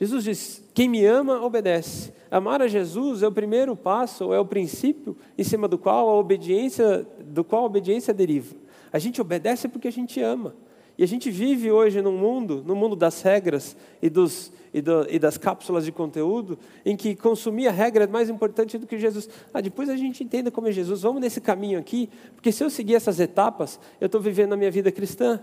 Jesus 0.01 0.25
diz: 0.25 0.65
quem 0.77 0.91
me 0.91 1.07
ama, 1.07 1.43
obedece. 1.43 2.13
Amar 2.31 2.61
a 2.61 2.69
Jesus 2.69 3.23
é 3.23 3.27
o 3.27 3.33
primeiro 3.33 3.75
passo, 3.75 4.35
é 4.35 4.39
o 4.39 4.45
princípio 4.45 5.17
em 5.39 5.43
cima 5.43 5.67
do 5.67 5.79
qual 5.79 6.07
a 6.07 6.15
obediência, 6.15 7.09
do 7.19 7.43
qual 7.43 7.63
a 7.63 7.65
obediência 7.65 8.13
deriva. 8.13 8.55
A 8.93 8.99
gente 8.99 9.19
obedece 9.19 9.69
porque 9.69 9.89
a 9.89 9.91
gente 9.91 10.21
ama. 10.21 10.55
E 10.99 11.03
a 11.03 11.09
gente 11.09 11.31
vive 11.31 11.73
hoje 11.73 12.03
num 12.03 12.19
mundo, 12.19 12.63
no 12.67 12.77
mundo 12.77 12.95
das 12.95 13.23
regras 13.23 13.75
e, 14.03 14.11
dos, 14.11 14.53
e, 14.71 14.83
do, 14.83 15.07
e, 15.09 15.19
das 15.19 15.39
cápsulas 15.39 15.83
de 15.83 15.93
conteúdo, 15.93 16.59
em 16.85 16.95
que 16.95 17.17
consumir 17.17 17.69
a 17.69 17.73
regra 17.73 18.05
é 18.05 18.07
mais 18.07 18.29
importante 18.29 18.77
do 18.77 18.87
que 18.87 18.99
Jesus. 18.99 19.31
Ah, 19.55 19.63
depois 19.63 19.89
a 19.89 19.97
gente 19.97 20.23
entenda 20.23 20.51
como 20.51 20.69
é 20.69 20.73
Jesus. 20.73 21.01
Vamos 21.01 21.23
nesse 21.23 21.41
caminho 21.41 21.79
aqui, 21.79 22.11
porque 22.35 22.53
se 22.53 22.63
eu 22.63 22.69
seguir 22.69 22.97
essas 22.97 23.19
etapas, 23.19 23.81
eu 23.99 24.07
estou 24.07 24.21
vivendo 24.21 24.53
a 24.53 24.59
minha 24.59 24.71
vida 24.71 24.93
cristã. 24.93 25.41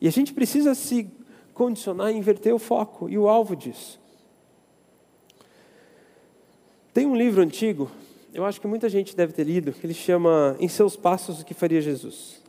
E 0.00 0.06
a 0.06 0.12
gente 0.12 0.32
precisa 0.32 0.76
se 0.76 1.10
condicionar 1.52 2.12
e 2.12 2.16
inverter 2.16 2.54
o 2.54 2.58
foco 2.60 3.08
e 3.08 3.18
o 3.18 3.28
alvo 3.28 3.56
disso. 3.56 4.00
Tem 6.92 7.06
um 7.06 7.16
livro 7.16 7.40
antigo, 7.40 7.90
eu 8.34 8.44
acho 8.44 8.60
que 8.60 8.66
muita 8.66 8.86
gente 8.86 9.16
deve 9.16 9.32
ter 9.32 9.44
lido, 9.44 9.72
que 9.72 9.86
ele 9.86 9.94
chama 9.94 10.54
Em 10.60 10.68
Seus 10.68 10.94
Passos 10.94 11.40
o 11.40 11.44
que 11.44 11.54
Faria 11.54 11.80
Jesus. 11.80 12.42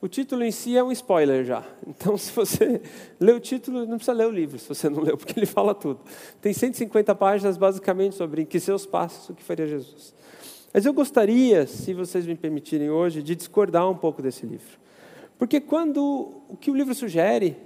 O 0.00 0.06
título 0.06 0.44
em 0.44 0.52
si 0.52 0.76
é 0.76 0.84
um 0.84 0.92
spoiler 0.92 1.44
já. 1.44 1.64
Então, 1.84 2.16
se 2.16 2.30
você 2.30 2.80
lê 3.18 3.32
o 3.32 3.40
título, 3.40 3.80
não 3.80 3.96
precisa 3.96 4.12
ler 4.12 4.28
o 4.28 4.30
livro, 4.30 4.60
se 4.60 4.68
você 4.68 4.88
não 4.88 5.02
leu, 5.02 5.16
porque 5.16 5.36
ele 5.36 5.44
fala 5.44 5.74
tudo. 5.74 5.98
Tem 6.40 6.52
150 6.52 7.12
páginas, 7.16 7.56
basicamente, 7.56 8.14
sobre 8.14 8.44
que 8.44 8.60
seus 8.60 8.86
passos, 8.86 9.30
o 9.30 9.34
que 9.34 9.42
faria 9.42 9.66
Jesus. 9.66 10.14
Mas 10.72 10.86
eu 10.86 10.92
gostaria, 10.92 11.66
se 11.66 11.92
vocês 11.92 12.26
me 12.26 12.36
permitirem 12.36 12.90
hoje, 12.90 13.24
de 13.24 13.34
discordar 13.34 13.90
um 13.90 13.96
pouco 13.96 14.22
desse 14.22 14.46
livro. 14.46 14.78
Porque 15.36 15.60
quando 15.60 16.44
o 16.48 16.56
que 16.56 16.70
o 16.70 16.76
livro 16.76 16.94
sugere 16.94 17.56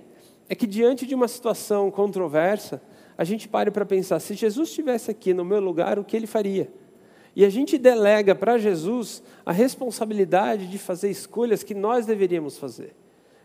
é 0.48 0.54
que, 0.54 0.66
diante 0.66 1.06
de 1.06 1.14
uma 1.14 1.28
situação 1.28 1.90
controversa, 1.90 2.80
a 3.16 3.24
gente 3.24 3.48
pare 3.48 3.70
para 3.70 3.84
pensar: 3.84 4.20
se 4.20 4.34
Jesus 4.34 4.68
estivesse 4.68 5.10
aqui 5.10 5.34
no 5.34 5.44
meu 5.44 5.60
lugar, 5.60 5.98
o 5.98 6.04
que 6.04 6.16
ele 6.16 6.26
faria? 6.26 6.70
E 7.34 7.44
a 7.44 7.50
gente 7.50 7.78
delega 7.78 8.34
para 8.34 8.58
Jesus 8.58 9.22
a 9.44 9.52
responsabilidade 9.52 10.66
de 10.66 10.78
fazer 10.78 11.10
escolhas 11.10 11.62
que 11.62 11.74
nós 11.74 12.04
deveríamos 12.04 12.58
fazer. 12.58 12.94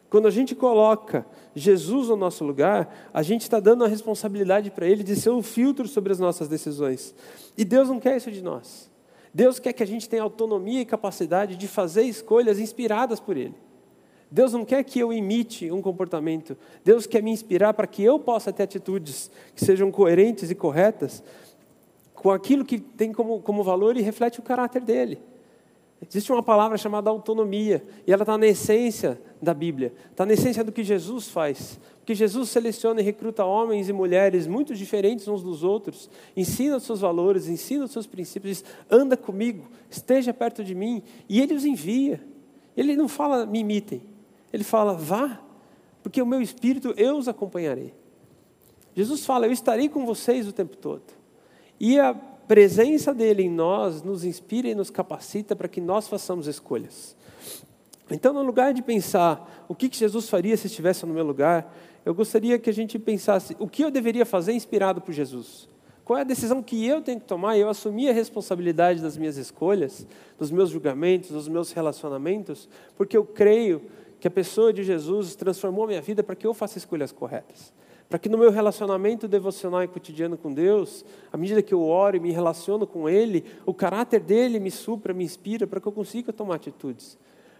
Quando 0.09 0.27
a 0.27 0.31
gente 0.31 0.55
coloca 0.55 1.25
Jesus 1.53 2.07
no 2.07 2.15
nosso 2.15 2.43
lugar, 2.43 3.09
a 3.13 3.21
gente 3.21 3.41
está 3.41 3.59
dando 3.59 3.83
a 3.83 3.87
responsabilidade 3.87 4.71
para 4.71 4.87
Ele 4.87 5.03
de 5.03 5.15
ser 5.15 5.31
um 5.31 5.41
filtro 5.41 5.87
sobre 5.87 6.11
as 6.11 6.19
nossas 6.19 6.47
decisões. 6.47 7.13
E 7.57 7.65
Deus 7.65 7.89
não 7.89 7.99
quer 7.99 8.15
isso 8.15 8.31
de 8.31 8.41
nós. 8.41 8.89
Deus 9.33 9.59
quer 9.59 9.73
que 9.73 9.83
a 9.83 9.87
gente 9.87 10.07
tenha 10.07 10.23
autonomia 10.23 10.81
e 10.81 10.85
capacidade 10.85 11.55
de 11.57 11.67
fazer 11.67 12.03
escolhas 12.03 12.59
inspiradas 12.59 13.19
por 13.19 13.35
Ele. 13.35 13.55
Deus 14.29 14.53
não 14.53 14.65
quer 14.65 14.83
que 14.83 14.99
eu 14.99 15.13
imite 15.13 15.71
um 15.71 15.81
comportamento. 15.81 16.57
Deus 16.83 17.07
quer 17.07 17.23
me 17.23 17.31
inspirar 17.31 17.73
para 17.73 17.87
que 17.87 18.03
eu 18.03 18.19
possa 18.19 18.51
ter 18.51 18.63
atitudes 18.63 19.31
que 19.55 19.63
sejam 19.63 19.89
coerentes 19.91 20.51
e 20.51 20.55
corretas 20.55 21.23
com 22.13 22.31
aquilo 22.31 22.65
que 22.65 22.79
tem 22.79 23.13
como, 23.13 23.39
como 23.41 23.63
valor 23.63 23.95
e 23.95 24.01
reflete 24.01 24.39
o 24.39 24.43
caráter 24.43 24.81
dele. 24.81 25.19
Existe 26.01 26.31
uma 26.31 26.43
palavra 26.43 26.77
chamada 26.77 27.09
autonomia, 27.09 27.83
e 28.05 28.13
ela 28.13 28.21
está 28.21 28.37
na 28.37 28.45
essência 28.45 29.19
da 29.41 29.53
Bíblia, 29.53 29.93
está 30.11 30.25
na 30.25 30.33
essência 30.33 30.63
do 30.63 30.71
que 30.71 30.83
Jesus 30.83 31.27
faz. 31.27 31.79
Porque 31.99 32.13
Jesus 32.13 32.49
seleciona 32.49 33.01
e 33.01 33.03
recruta 33.03 33.43
homens 33.43 33.89
e 33.89 33.93
mulheres 33.93 34.45
muito 34.45 34.75
diferentes 34.75 35.27
uns 35.27 35.41
dos 35.41 35.63
outros, 35.63 36.09
ensina 36.35 36.77
os 36.77 36.83
seus 36.83 37.01
valores, 37.01 37.47
ensina 37.47 37.85
os 37.85 37.91
seus 37.91 38.05
princípios, 38.05 38.57
diz, 38.57 38.65
anda 38.89 39.17
comigo, 39.17 39.65
esteja 39.89 40.33
perto 40.33 40.63
de 40.63 40.75
mim, 40.75 41.01
e 41.27 41.41
ele 41.41 41.53
os 41.53 41.65
envia. 41.65 42.21
Ele 42.75 42.95
não 42.95 43.07
fala, 43.07 43.45
me 43.45 43.59
imitem, 43.59 44.01
ele 44.51 44.63
fala, 44.63 44.93
vá, 44.93 45.39
porque 46.01 46.21
o 46.21 46.25
meu 46.25 46.41
espírito 46.41 46.93
eu 46.97 47.17
os 47.17 47.27
acompanharei. 47.27 47.93
Jesus 48.95 49.25
fala, 49.25 49.45
eu 49.45 49.51
estarei 49.51 49.89
com 49.89 50.05
vocês 50.05 50.47
o 50.47 50.51
tempo 50.51 50.75
todo. 50.75 51.03
E 51.79 51.99
a 51.99 52.13
presença 52.13 53.13
dele 53.13 53.43
em 53.43 53.49
nós 53.49 54.01
nos 54.01 54.23
inspira 54.23 54.69
e 54.69 54.75
nos 54.75 54.89
capacita 54.89 55.55
para 55.55 55.67
que 55.67 55.81
nós 55.81 56.07
façamos 56.07 56.47
escolhas. 56.47 57.15
Então, 58.09 58.33
no 58.33 58.41
lugar 58.41 58.73
de 58.73 58.81
pensar 58.81 59.65
o 59.67 59.75
que 59.75 59.89
Jesus 59.91 60.29
faria 60.29 60.55
se 60.55 60.67
estivesse 60.67 61.05
no 61.05 61.13
meu 61.13 61.25
lugar, 61.25 61.75
eu 62.05 62.15
gostaria 62.15 62.57
que 62.57 62.69
a 62.69 62.73
gente 62.73 62.97
pensasse 62.97 63.55
o 63.59 63.67
que 63.67 63.83
eu 63.83 63.91
deveria 63.91 64.25
fazer 64.25 64.53
inspirado 64.53 65.01
por 65.01 65.11
Jesus. 65.11 65.67
Qual 66.05 66.17
é 66.17 66.21
a 66.21 66.23
decisão 66.23 66.63
que 66.63 66.85
eu 66.85 67.01
tenho 67.01 67.19
que 67.19 67.25
tomar? 67.25 67.57
Eu 67.57 67.67
assumir 67.67 68.07
a 68.07 68.13
responsabilidade 68.13 69.01
das 69.01 69.17
minhas 69.17 69.35
escolhas, 69.35 70.07
dos 70.39 70.49
meus 70.49 70.69
julgamentos, 70.69 71.31
dos 71.31 71.49
meus 71.49 71.73
relacionamentos, 71.73 72.69
porque 72.95 73.17
eu 73.17 73.25
creio 73.25 73.81
que 74.19 74.27
a 74.27 74.31
pessoa 74.31 74.73
de 74.73 74.83
Jesus 74.83 75.35
transformou 75.35 75.87
minha 75.87 76.01
vida 76.01 76.23
para 76.23 76.35
que 76.35 76.47
eu 76.47 76.53
faça 76.53 76.77
escolhas 76.77 77.11
corretas 77.11 77.73
para 78.09 78.17
que 78.17 78.29
no 78.29 78.37
meu 78.37 78.51
relacionamento 78.51 79.27
devocional 79.27 79.83
e 79.83 79.87
cotidiano 79.87 80.37
com 80.37 80.53
Deus, 80.53 81.03
à 81.31 81.37
medida 81.37 81.61
que 81.61 81.73
eu 81.73 81.83
oro 81.83 82.15
e 82.15 82.19
me 82.19 82.31
relaciono 82.31 82.87
com 82.87 83.09
Ele, 83.09 83.43
o 83.65 83.73
caráter 83.73 84.21
dele 84.21 84.59
me 84.59 84.71
supra, 84.71 85.13
me 85.13 85.25
inspira 85.25 85.67
para 85.67 85.81
que 85.81 85.87
eu 85.87 85.91
consiga 85.91 86.31
tomar 86.31 86.55
atitudes. 86.55 87.17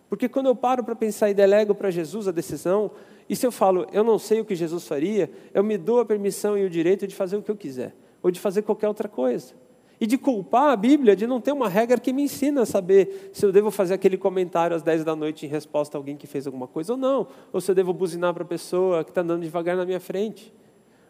Porque 0.10 0.30
quando 0.30 0.46
eu 0.46 0.56
paro 0.56 0.86
para 0.86 0.96
pensar 0.96 1.30
e 1.30 1.34
delego 1.34 1.76
para 1.76 1.92
Jesus 1.92 2.30
a 2.30 2.32
decisão, 2.32 2.92
e 3.30 3.36
se 3.36 3.46
eu 3.46 3.52
falo, 3.52 3.88
eu 3.92 4.06
não 4.06 4.18
sei 4.18 4.40
o 4.40 4.46
que 4.46 4.56
Jesus 4.56 4.88
faria, 4.88 5.30
eu 5.54 5.64
me 5.64 5.78
dou 5.78 6.00
a 6.00 6.06
permissão 6.06 6.58
e 6.58 6.66
o 6.66 6.70
direito 6.70 7.06
de 7.06 7.14
fazer 7.14 7.36
o 7.36 7.42
que 7.42 7.52
eu 7.52 7.58
quiser, 7.58 7.94
ou 8.24 8.32
de 8.32 8.40
fazer 8.40 8.62
qualquer 8.62 8.88
outra 8.88 9.10
coisa. 9.10 9.54
E 10.00 10.06
de 10.06 10.18
culpar 10.18 10.70
a 10.70 10.76
Bíblia 10.76 11.16
de 11.16 11.26
não 11.26 11.42
ter 11.42 11.52
uma 11.52 11.68
regra 11.68 12.00
que 12.00 12.14
me 12.14 12.24
ensina 12.24 12.62
a 12.62 12.66
saber 12.66 13.32
se 13.34 13.44
eu 13.46 13.52
devo 13.52 13.72
fazer 13.72 13.96
aquele 13.96 14.18
comentário 14.18 14.76
às 14.76 14.84
10 14.84 15.04
da 15.04 15.16
noite 15.16 15.46
em 15.46 15.50
resposta 15.50 15.98
a 15.98 16.00
alguém 16.00 16.16
que 16.16 16.28
fez 16.28 16.46
alguma 16.46 16.68
coisa 16.68 16.94
ou 16.94 16.98
não. 16.98 17.28
Ou 17.52 17.60
se 17.60 17.72
eu 17.72 17.76
devo 17.76 17.94
buzinar 17.94 18.34
para 18.34 18.44
a 18.44 18.48
pessoa 18.48 19.04
que 19.04 19.10
está 19.10 19.22
andando 19.22 19.42
devagar 19.42 19.76
na 19.76 19.86
minha 19.86 20.00
frente. 20.00 20.54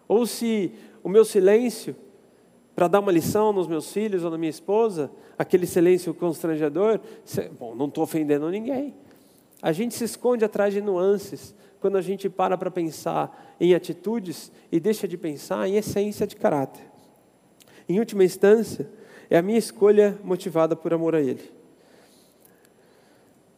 Ou 0.07 0.25
se 0.25 0.71
o 1.03 1.09
meu 1.09 1.25
silêncio, 1.25 1.95
para 2.73 2.87
dar 2.87 2.99
uma 2.99 3.11
lição 3.11 3.51
nos 3.51 3.67
meus 3.67 3.91
filhos 3.91 4.23
ou 4.23 4.31
na 4.31 4.37
minha 4.37 4.49
esposa, 4.49 5.11
aquele 5.37 5.65
silêncio 5.65 6.13
constrangedor, 6.13 6.99
bom, 7.59 7.75
não 7.75 7.87
estou 7.87 8.03
ofendendo 8.03 8.49
ninguém. 8.49 8.95
A 9.61 9.71
gente 9.71 9.95
se 9.95 10.03
esconde 10.03 10.45
atrás 10.45 10.73
de 10.73 10.81
nuances 10.81 11.55
quando 11.79 11.97
a 11.97 12.01
gente 12.01 12.29
para 12.29 12.57
para 12.57 12.71
pensar 12.71 13.55
em 13.59 13.73
atitudes 13.73 14.51
e 14.71 14.79
deixa 14.79 15.07
de 15.07 15.17
pensar 15.17 15.67
em 15.67 15.75
essência 15.75 16.25
de 16.25 16.35
caráter. 16.35 16.96
Em 17.87 17.99
última 17.99 18.23
instância, 18.23 18.89
é 19.29 19.37
a 19.37 19.41
minha 19.41 19.57
escolha 19.57 20.17
motivada 20.23 20.75
por 20.75 20.93
amor 20.93 21.15
a 21.15 21.21
Ele. 21.21 21.57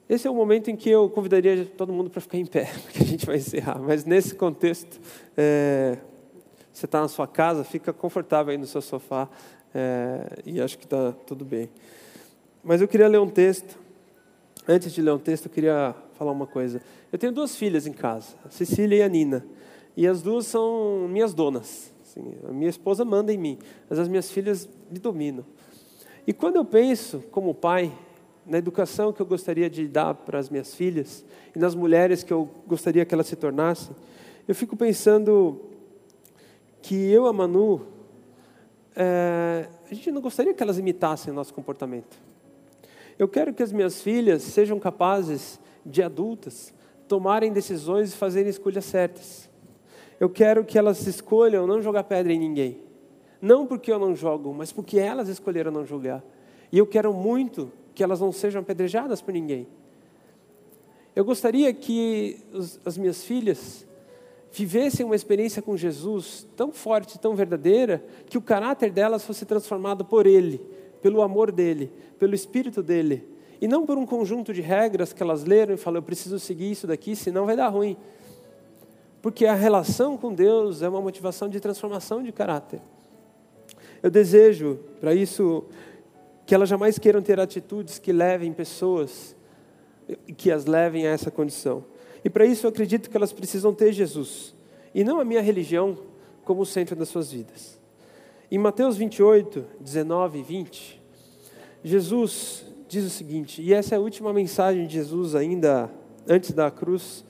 Esse 0.08 0.28
é 0.28 0.32
o 0.32 0.34
momento 0.34 0.72
em 0.72 0.76
que 0.76 0.90
eu 0.90 1.08
convidaria 1.10 1.66
todo 1.66 1.94
mundo 1.94 2.10
para 2.10 2.20
ficar 2.20 2.38
em 2.38 2.46
pé, 2.46 2.72
porque 2.84 3.04
a 3.04 3.06
gente 3.06 3.26
vai 3.26 3.38
encerrar. 3.38 3.80
Mas 3.80 4.06
nesse 4.06 4.34
contexto, 4.34 5.00
é, 5.38 5.98
você 6.74 6.86
está 6.86 7.02
na 7.02 7.08
sua 7.08 7.28
casa, 7.28 7.64
fica 7.64 7.94
confortável 7.94 8.52
aí 8.52 8.58
no 8.58 8.66
seu 8.66 8.82
sofá, 8.82 9.30
é, 9.74 10.42
e 10.46 10.60
acho 10.60 10.78
que 10.78 10.86
está 10.86 11.12
tudo 11.28 11.46
bem. 11.46 11.70
Mas 12.64 12.82
eu 12.82 12.88
queria 12.88 13.08
ler 13.08 13.20
um 13.20 13.30
texto. 13.30 13.78
Antes 14.68 14.94
de 14.94 15.02
ler 15.02 15.12
um 15.12 15.20
texto, 15.20 15.46
eu 15.46 15.52
queria 15.52 15.96
falar 16.16 16.32
uma 16.32 16.46
coisa. 16.48 16.82
Eu 17.12 17.18
tenho 17.18 17.32
duas 17.32 17.56
filhas 17.56 17.88
em 17.88 17.94
casa, 17.94 18.36
a 18.46 18.50
Cecília 18.50 18.98
e 18.98 19.02
a 19.02 19.08
Nina, 19.08 19.46
e 19.96 20.08
as 20.08 20.22
duas 20.22 20.46
são 20.46 21.08
minhas 21.08 21.34
donas. 21.34 21.89
Assim, 22.10 22.34
a 22.48 22.52
minha 22.52 22.70
esposa 22.70 23.06
manda 23.06 23.32
em 23.32 23.38
mim, 23.38 23.60
mas 23.88 24.00
as 24.00 24.08
minhas 24.08 24.32
filhas 24.32 24.68
me 24.90 24.98
dominam. 24.98 25.46
E 26.26 26.34
quando 26.34 26.56
eu 26.56 26.66
penso, 26.66 27.20
como 27.30 27.54
pai, 27.54 27.96
na 28.48 28.58
educação 28.58 29.14
que 29.14 29.22
eu 29.22 29.28
gostaria 29.28 29.70
de 29.70 29.88
dar 29.88 30.16
para 30.16 30.40
as 30.40 30.50
minhas 30.50 30.74
filhas 30.74 31.24
e 31.56 31.60
nas 31.60 31.76
mulheres 31.76 32.24
que 32.24 32.34
eu 32.34 32.50
gostaria 32.66 33.06
que 33.06 33.14
elas 33.14 33.28
se 33.28 33.36
tornassem, 33.36 33.96
eu 34.48 34.56
fico 34.56 34.76
pensando 34.76 35.62
que 36.82 36.96
eu, 36.96 37.28
a 37.28 37.34
Manu, 37.34 37.86
é, 38.96 39.68
a 39.90 39.94
gente 39.94 40.10
não 40.12 40.22
gostaria 40.22 40.52
que 40.52 40.64
elas 40.64 40.80
imitassem 40.80 41.32
o 41.32 41.36
nosso 41.36 41.54
comportamento. 41.54 42.18
Eu 43.20 43.28
quero 43.28 43.54
que 43.54 43.62
as 43.62 43.72
minhas 43.72 44.02
filhas 44.02 44.42
sejam 44.42 44.80
capazes 44.80 45.60
de 45.86 46.02
adultas 46.02 46.74
tomarem 47.08 47.54
decisões 47.54 48.14
e 48.14 48.18
fazerem 48.18 48.50
escolhas 48.50 48.86
certas 48.86 49.49
eu 50.20 50.30
quero 50.30 50.66
que 50.66 50.78
elas 50.78 51.06
escolham 51.08 51.66
não 51.66 51.82
jogar 51.82 52.04
pedra 52.04 52.34
em 52.34 52.40
ninguém. 52.40 52.82
Não 53.42 53.66
porque 53.66 53.92
eu 53.92 53.98
não 53.98 54.16
jogo, 54.16 54.54
mas 54.54 54.72
porque 54.72 55.00
elas 55.00 55.30
escolheram 55.30 55.72
não 55.72 55.86
jogar. 55.86 56.24
E 56.72 56.78
eu 56.78 56.86
quero 56.86 57.14
muito 57.14 57.72
que 57.96 58.04
elas 58.04 58.20
não 58.20 58.32
sejam 58.32 58.62
apedrejadas 58.62 59.22
por 59.22 59.34
ninguém. 59.34 59.68
Eu 61.16 61.26
gostaria 61.26 61.74
que 61.74 62.38
os, 62.54 62.80
as 62.86 62.98
minhas 62.98 63.24
filhas 63.24 63.88
vivessem 64.52 65.06
uma 65.06 65.16
experiência 65.16 65.62
com 65.62 65.78
Jesus 65.78 66.48
tão 66.56 66.72
forte, 66.72 67.20
tão 67.20 67.36
verdadeira, 67.36 68.04
que 68.28 68.38
o 68.38 68.42
caráter 68.42 68.92
delas 68.92 69.24
fosse 69.24 69.46
transformado 69.46 70.04
por 70.04 70.26
Ele, 70.26 70.60
pelo 71.02 71.22
amor 71.22 71.52
dEle, 71.52 71.92
pelo 72.18 72.36
Espírito 72.36 72.82
dEle. 72.84 73.28
E 73.62 73.68
não 73.68 73.86
por 73.86 73.98
um 73.98 74.06
conjunto 74.06 74.54
de 74.54 74.62
regras 74.62 75.14
que 75.14 75.22
elas 75.22 75.44
leram 75.44 75.74
e 75.74 75.78
falaram, 75.78 76.00
eu 76.00 76.06
preciso 76.06 76.40
seguir 76.40 76.72
isso 76.72 76.88
daqui, 76.88 77.16
senão 77.16 77.46
vai 77.46 77.56
dar 77.56 77.68
ruim. 77.68 77.98
Porque 79.22 79.46
a 79.46 79.54
relação 79.54 80.18
com 80.18 80.34
Deus 80.34 80.82
é 80.82 80.90
uma 80.90 81.02
motivação 81.02 81.50
de 81.50 81.60
transformação 81.60 82.24
de 82.24 82.32
caráter. 82.32 82.82
Eu 84.02 84.10
desejo, 84.10 84.80
para 85.00 85.14
isso, 85.14 85.66
que 86.46 86.56
elas 86.56 86.70
jamais 86.70 86.98
queiram 86.98 87.22
ter 87.22 87.40
atitudes 87.40 88.00
que 88.00 88.12
levem 88.12 88.54
pessoas, 88.54 89.36
que 90.38 90.52
as 90.52 90.66
levem 90.66 91.06
a 91.06 91.12
essa 91.12 91.30
condição. 91.30 91.84
E 92.24 92.30
para 92.30 92.46
isso 92.46 92.66
eu 92.66 92.70
acredito 92.70 93.10
que 93.10 93.18
elas 93.18 93.34
precisam 93.34 93.74
ter 93.74 93.92
Jesus, 93.92 94.56
e 94.94 95.04
não 95.04 95.20
a 95.20 95.26
minha 95.26 95.42
religião 95.42 95.98
como 96.44 96.62
o 96.62 96.66
centro 96.66 96.96
das 96.96 97.10
suas 97.10 97.32
vidas. 97.32 97.80
Em 98.50 98.58
Mateus 98.58 98.98
28, 98.98 99.64
19 99.80 100.40
e 100.40 100.44
20, 100.44 101.02
Jesus 101.84 102.66
diz 102.88 103.06
o 103.06 103.10
seguinte, 103.10 103.62
e 103.62 103.74
essa 103.74 103.94
é 103.94 103.98
a 103.98 104.02
última 104.02 104.34
mensagem 104.34 104.88
de 104.88 104.94
Jesus 104.94 105.36
ainda 105.36 105.92
antes 106.28 106.52
da 106.52 106.72
cruz, 106.72 107.24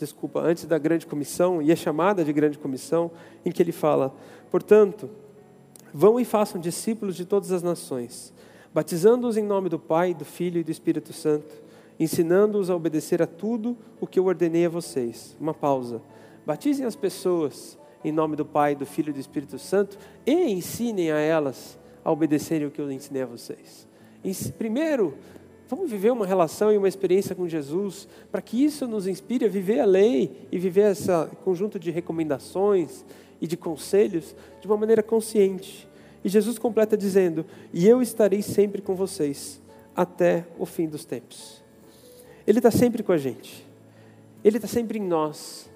desculpa, 0.00 0.40
antes 0.40 0.64
da 0.64 0.78
grande 0.78 1.06
comissão, 1.06 1.62
e 1.62 1.70
é 1.70 1.76
chamada 1.76 2.24
de 2.24 2.32
grande 2.32 2.58
comissão, 2.58 3.10
em 3.44 3.52
que 3.52 3.62
ele 3.62 3.72
fala: 3.72 4.14
Portanto, 4.50 5.08
vão 5.92 6.18
e 6.18 6.24
façam 6.24 6.60
discípulos 6.60 7.14
de 7.14 7.24
todas 7.24 7.52
as 7.52 7.62
nações, 7.62 8.32
batizando-os 8.74 9.36
em 9.36 9.44
nome 9.44 9.68
do 9.68 9.78
Pai, 9.78 10.14
do 10.14 10.24
Filho 10.24 10.60
e 10.60 10.64
do 10.64 10.70
Espírito 10.70 11.12
Santo, 11.12 11.62
ensinando-os 11.98 12.70
a 12.70 12.74
obedecer 12.74 13.22
a 13.22 13.26
tudo 13.26 13.76
o 14.00 14.06
que 14.06 14.18
eu 14.18 14.24
ordenei 14.24 14.66
a 14.66 14.70
vocês. 14.70 15.36
Uma 15.40 15.54
pausa. 15.54 16.00
Batizem 16.46 16.86
as 16.86 16.96
pessoas 16.96 17.78
em 18.02 18.10
nome 18.10 18.36
do 18.36 18.44
Pai, 18.44 18.74
do 18.74 18.86
Filho 18.86 19.10
e 19.10 19.12
do 19.12 19.20
Espírito 19.20 19.58
Santo 19.58 19.98
e 20.26 20.32
ensinem 20.50 21.12
a 21.12 21.18
elas 21.18 21.78
a 22.04 22.10
obedecerem 22.10 22.66
o 22.66 22.70
que 22.70 22.80
eu 22.80 22.90
ensinei 22.90 23.22
a 23.22 23.26
vocês. 23.26 23.86
Primeiro, 24.56 25.16
Vamos 25.70 25.88
viver 25.88 26.10
uma 26.10 26.26
relação 26.26 26.72
e 26.72 26.76
uma 26.76 26.88
experiência 26.88 27.32
com 27.32 27.48
Jesus, 27.48 28.08
para 28.28 28.42
que 28.42 28.64
isso 28.64 28.88
nos 28.88 29.06
inspire 29.06 29.44
a 29.44 29.48
viver 29.48 29.78
a 29.78 29.84
lei 29.84 30.48
e 30.50 30.58
viver 30.58 30.90
esse 30.90 31.06
conjunto 31.44 31.78
de 31.78 31.92
recomendações 31.92 33.04
e 33.40 33.46
de 33.46 33.56
conselhos 33.56 34.34
de 34.60 34.66
uma 34.66 34.76
maneira 34.76 35.00
consciente. 35.00 35.88
E 36.24 36.28
Jesus 36.28 36.58
completa 36.58 36.96
dizendo: 36.96 37.46
E 37.72 37.86
eu 37.86 38.02
estarei 38.02 38.42
sempre 38.42 38.82
com 38.82 38.96
vocês, 38.96 39.62
até 39.94 40.44
o 40.58 40.66
fim 40.66 40.88
dos 40.88 41.04
tempos. 41.04 41.62
Ele 42.44 42.58
está 42.58 42.72
sempre 42.72 43.04
com 43.04 43.12
a 43.12 43.16
gente, 43.16 43.64
Ele 44.42 44.56
está 44.56 44.66
sempre 44.66 44.98
em 44.98 45.02
nós. 45.02 45.69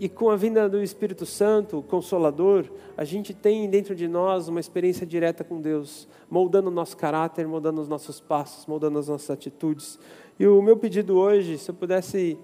E 0.00 0.08
com 0.08 0.30
a 0.30 0.36
vinda 0.36 0.66
do 0.66 0.82
Espírito 0.82 1.26
Santo, 1.26 1.82
Consolador, 1.82 2.64
a 2.96 3.04
gente 3.04 3.34
tem 3.34 3.68
dentro 3.68 3.94
de 3.94 4.08
nós 4.08 4.48
uma 4.48 4.58
experiência 4.58 5.06
direta 5.06 5.44
com 5.44 5.60
Deus, 5.60 6.08
moldando 6.30 6.70
o 6.70 6.72
nosso 6.72 6.96
caráter, 6.96 7.46
moldando 7.46 7.82
os 7.82 7.86
nossos 7.86 8.18
passos, 8.18 8.64
moldando 8.64 8.98
as 8.98 9.08
nossas 9.08 9.28
atitudes. 9.28 9.98
E 10.38 10.46
o 10.46 10.62
meu 10.62 10.78
pedido 10.78 11.18
hoje, 11.18 11.58
se 11.58 11.70
eu 11.70 11.74
pudesse 11.74 12.38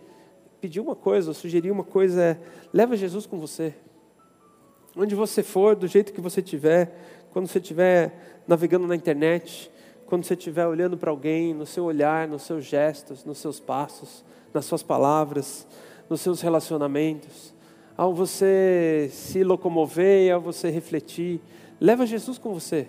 pedir 0.61 0.81
uma 0.81 0.95
coisa, 0.95 1.33
sugerir 1.33 1.71
uma 1.71 1.83
coisa, 1.83 2.23
é: 2.23 2.41
leva 2.75 2.95
Jesus 2.95 3.25
com 3.25 3.39
você. 3.39 3.75
Onde 4.95 5.15
você 5.15 5.43
for, 5.43 5.75
do 5.75 5.87
jeito 5.87 6.13
que 6.13 6.21
você 6.21 6.41
estiver, 6.41 6.95
quando 7.31 7.47
você 7.47 7.59
estiver 7.59 8.43
navegando 8.47 8.87
na 8.87 8.95
internet, 8.95 9.73
quando 10.05 10.25
você 10.25 10.35
estiver 10.35 10.67
olhando 10.67 10.99
para 10.99 11.11
alguém, 11.11 11.55
no 11.55 11.65
seu 11.65 11.85
olhar, 11.85 12.29
nos 12.29 12.43
seus 12.43 12.67
gestos, 12.67 13.25
nos 13.25 13.39
seus 13.39 13.59
passos, 13.59 14.23
nas 14.53 14.67
suas 14.67 14.83
palavras, 14.83 15.67
nos 16.09 16.21
seus 16.21 16.41
relacionamentos, 16.41 17.55
ao 17.97 18.15
você 18.15 19.09
se 19.11 19.43
locomover, 19.43 20.33
ao 20.33 20.41
você 20.41 20.71
refletir, 20.71 21.41
leva 21.81 22.07
Jesus 22.07 22.39
com 22.39 22.53
você, 22.53 22.87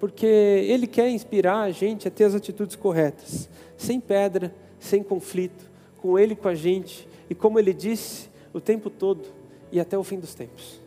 porque 0.00 0.26
Ele 0.26 0.86
quer 0.86 1.08
inspirar 1.08 1.60
a 1.60 1.70
gente 1.70 2.08
a 2.08 2.10
ter 2.10 2.24
as 2.24 2.34
atitudes 2.34 2.76
corretas, 2.76 3.48
sem 3.76 4.00
pedra, 4.00 4.54
sem 4.78 5.02
conflito, 5.02 5.70
com 5.98 6.18
Ele 6.18 6.34
com 6.34 6.48
a 6.48 6.54
gente 6.54 7.08
e 7.30 7.34
como 7.34 7.58
Ele 7.58 7.72
disse 7.72 8.28
o 8.52 8.60
tempo 8.60 8.90
todo 8.90 9.22
e 9.70 9.80
até 9.80 9.96
o 9.96 10.04
fim 10.04 10.18
dos 10.18 10.34
tempos. 10.34 10.80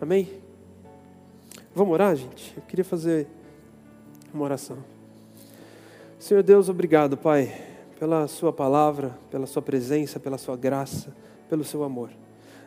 Amém? 0.00 0.28
Vamos 1.74 1.92
orar, 1.92 2.14
gente? 2.14 2.54
Eu 2.56 2.62
queria 2.62 2.84
fazer 2.84 3.26
uma 4.32 4.44
oração. 4.44 4.78
Senhor 6.18 6.42
Deus, 6.42 6.68
obrigado, 6.68 7.16
Pai 7.16 7.73
pela 7.98 8.26
Sua 8.26 8.52
palavra, 8.52 9.18
pela 9.30 9.46
Sua 9.46 9.62
presença, 9.62 10.20
pela 10.20 10.38
Sua 10.38 10.56
graça, 10.56 11.14
pelo 11.48 11.64
Seu 11.64 11.82
amor. 11.84 12.10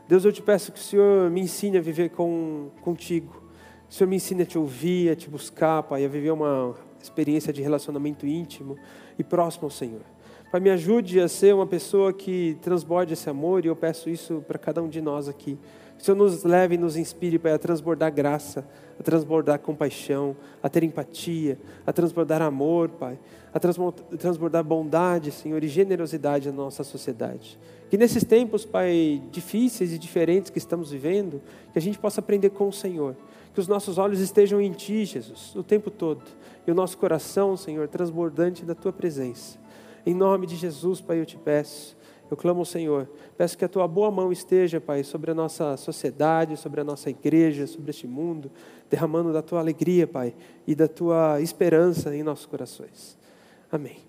Deus, 0.07 0.23
eu 0.23 0.31
te 0.31 0.41
peço 0.41 0.71
que 0.71 0.79
o 0.79 0.83
Senhor 0.83 1.29
me 1.29 1.41
ensine 1.41 1.77
a 1.77 1.81
viver 1.81 2.09
com, 2.11 2.69
contigo. 2.81 3.43
O 3.89 3.93
Senhor 3.93 4.09
me 4.09 4.15
ensine 4.15 4.43
a 4.43 4.45
te 4.45 4.57
ouvir, 4.57 5.11
a 5.11 5.15
te 5.15 5.29
buscar, 5.29 5.83
Pai, 5.83 6.05
a 6.05 6.07
viver 6.07 6.31
uma 6.31 6.75
experiência 7.01 7.51
de 7.51 7.61
relacionamento 7.61 8.25
íntimo 8.25 8.77
e 9.17 9.23
próximo 9.23 9.65
ao 9.65 9.69
Senhor. 9.69 10.01
Pai, 10.49 10.61
me 10.61 10.69
ajude 10.69 11.19
a 11.19 11.27
ser 11.27 11.53
uma 11.53 11.67
pessoa 11.67 12.13
que 12.13 12.57
transborde 12.61 13.13
esse 13.13 13.29
amor 13.29 13.65
e 13.65 13.67
eu 13.67 13.75
peço 13.75 14.09
isso 14.09 14.43
para 14.47 14.57
cada 14.57 14.81
um 14.81 14.87
de 14.87 15.01
nós 15.01 15.27
aqui. 15.27 15.57
O 15.99 16.03
Senhor 16.03 16.17
nos 16.17 16.43
leve 16.43 16.75
e 16.75 16.77
nos 16.77 16.95
inspire, 16.95 17.39
Pai, 17.39 17.53
a 17.53 17.57
transbordar 17.57 18.13
graça, 18.13 18.65
a 18.99 19.03
transbordar 19.03 19.59
compaixão, 19.59 20.35
a 20.61 20.69
ter 20.69 20.83
empatia, 20.83 21.57
a 21.85 21.91
transbordar 21.91 22.41
amor, 22.41 22.89
Pai, 22.89 23.17
a 23.53 23.59
transbordar 23.59 24.63
bondade, 24.63 25.31
Senhor, 25.31 25.63
e 25.63 25.67
generosidade 25.67 26.49
na 26.49 26.55
nossa 26.55 26.83
sociedade. 26.83 27.59
Que 27.89 27.97
nesses 27.97 28.23
tempos, 28.23 28.63
Pai, 28.63 29.21
difíceis 29.31 29.91
e 29.91 29.97
diferentes 29.97 30.51
que 30.51 30.59
estamos 30.59 30.91
vivendo, 30.91 31.41
que 31.73 31.79
a 31.79 31.81
gente 31.81 31.97
possa 31.97 32.19
aprender 32.19 32.51
com 32.51 32.67
o 32.67 32.73
Senhor. 32.73 33.15
Que 33.53 33.59
os 33.59 33.67
nossos 33.67 33.97
olhos 33.97 34.19
estejam 34.19 34.61
em 34.61 34.71
Ti, 34.71 35.03
Jesus, 35.03 35.55
o 35.55 35.63
tempo 35.63 35.89
todo. 35.89 36.21
E 36.67 36.71
o 36.71 36.75
nosso 36.75 36.95
coração, 36.97 37.57
Senhor, 37.57 37.87
transbordante 37.87 38.63
da 38.63 38.75
Tua 38.75 38.93
presença. 38.93 39.57
Em 40.05 40.13
nome 40.13 40.45
de 40.45 40.55
Jesus, 40.55 41.01
Pai, 41.01 41.19
eu 41.19 41.25
te 41.25 41.37
peço. 41.37 41.96
Eu 42.29 42.37
clamo 42.37 42.59
ao 42.59 42.65
Senhor. 42.65 43.09
Peço 43.37 43.57
que 43.57 43.63
a 43.63 43.69
tua 43.69 43.87
boa 43.87 44.11
mão 44.11 44.31
esteja, 44.31 44.81
Pai, 44.81 45.03
sobre 45.03 45.31
a 45.31 45.33
nossa 45.33 45.77
sociedade, 45.77 46.57
sobre 46.57 46.81
a 46.81 46.83
nossa 46.83 47.09
igreja, 47.09 47.65
sobre 47.67 47.91
este 47.91 48.07
mundo, 48.07 48.51
derramando 48.89 49.31
da 49.31 49.41
tua 49.41 49.59
alegria, 49.59 50.07
Pai, 50.07 50.33
e 50.65 50.75
da 50.75 50.87
tua 50.87 51.41
esperança 51.41 52.15
em 52.15 52.23
nossos 52.23 52.45
corações. 52.45 53.17
Amém. 53.71 54.06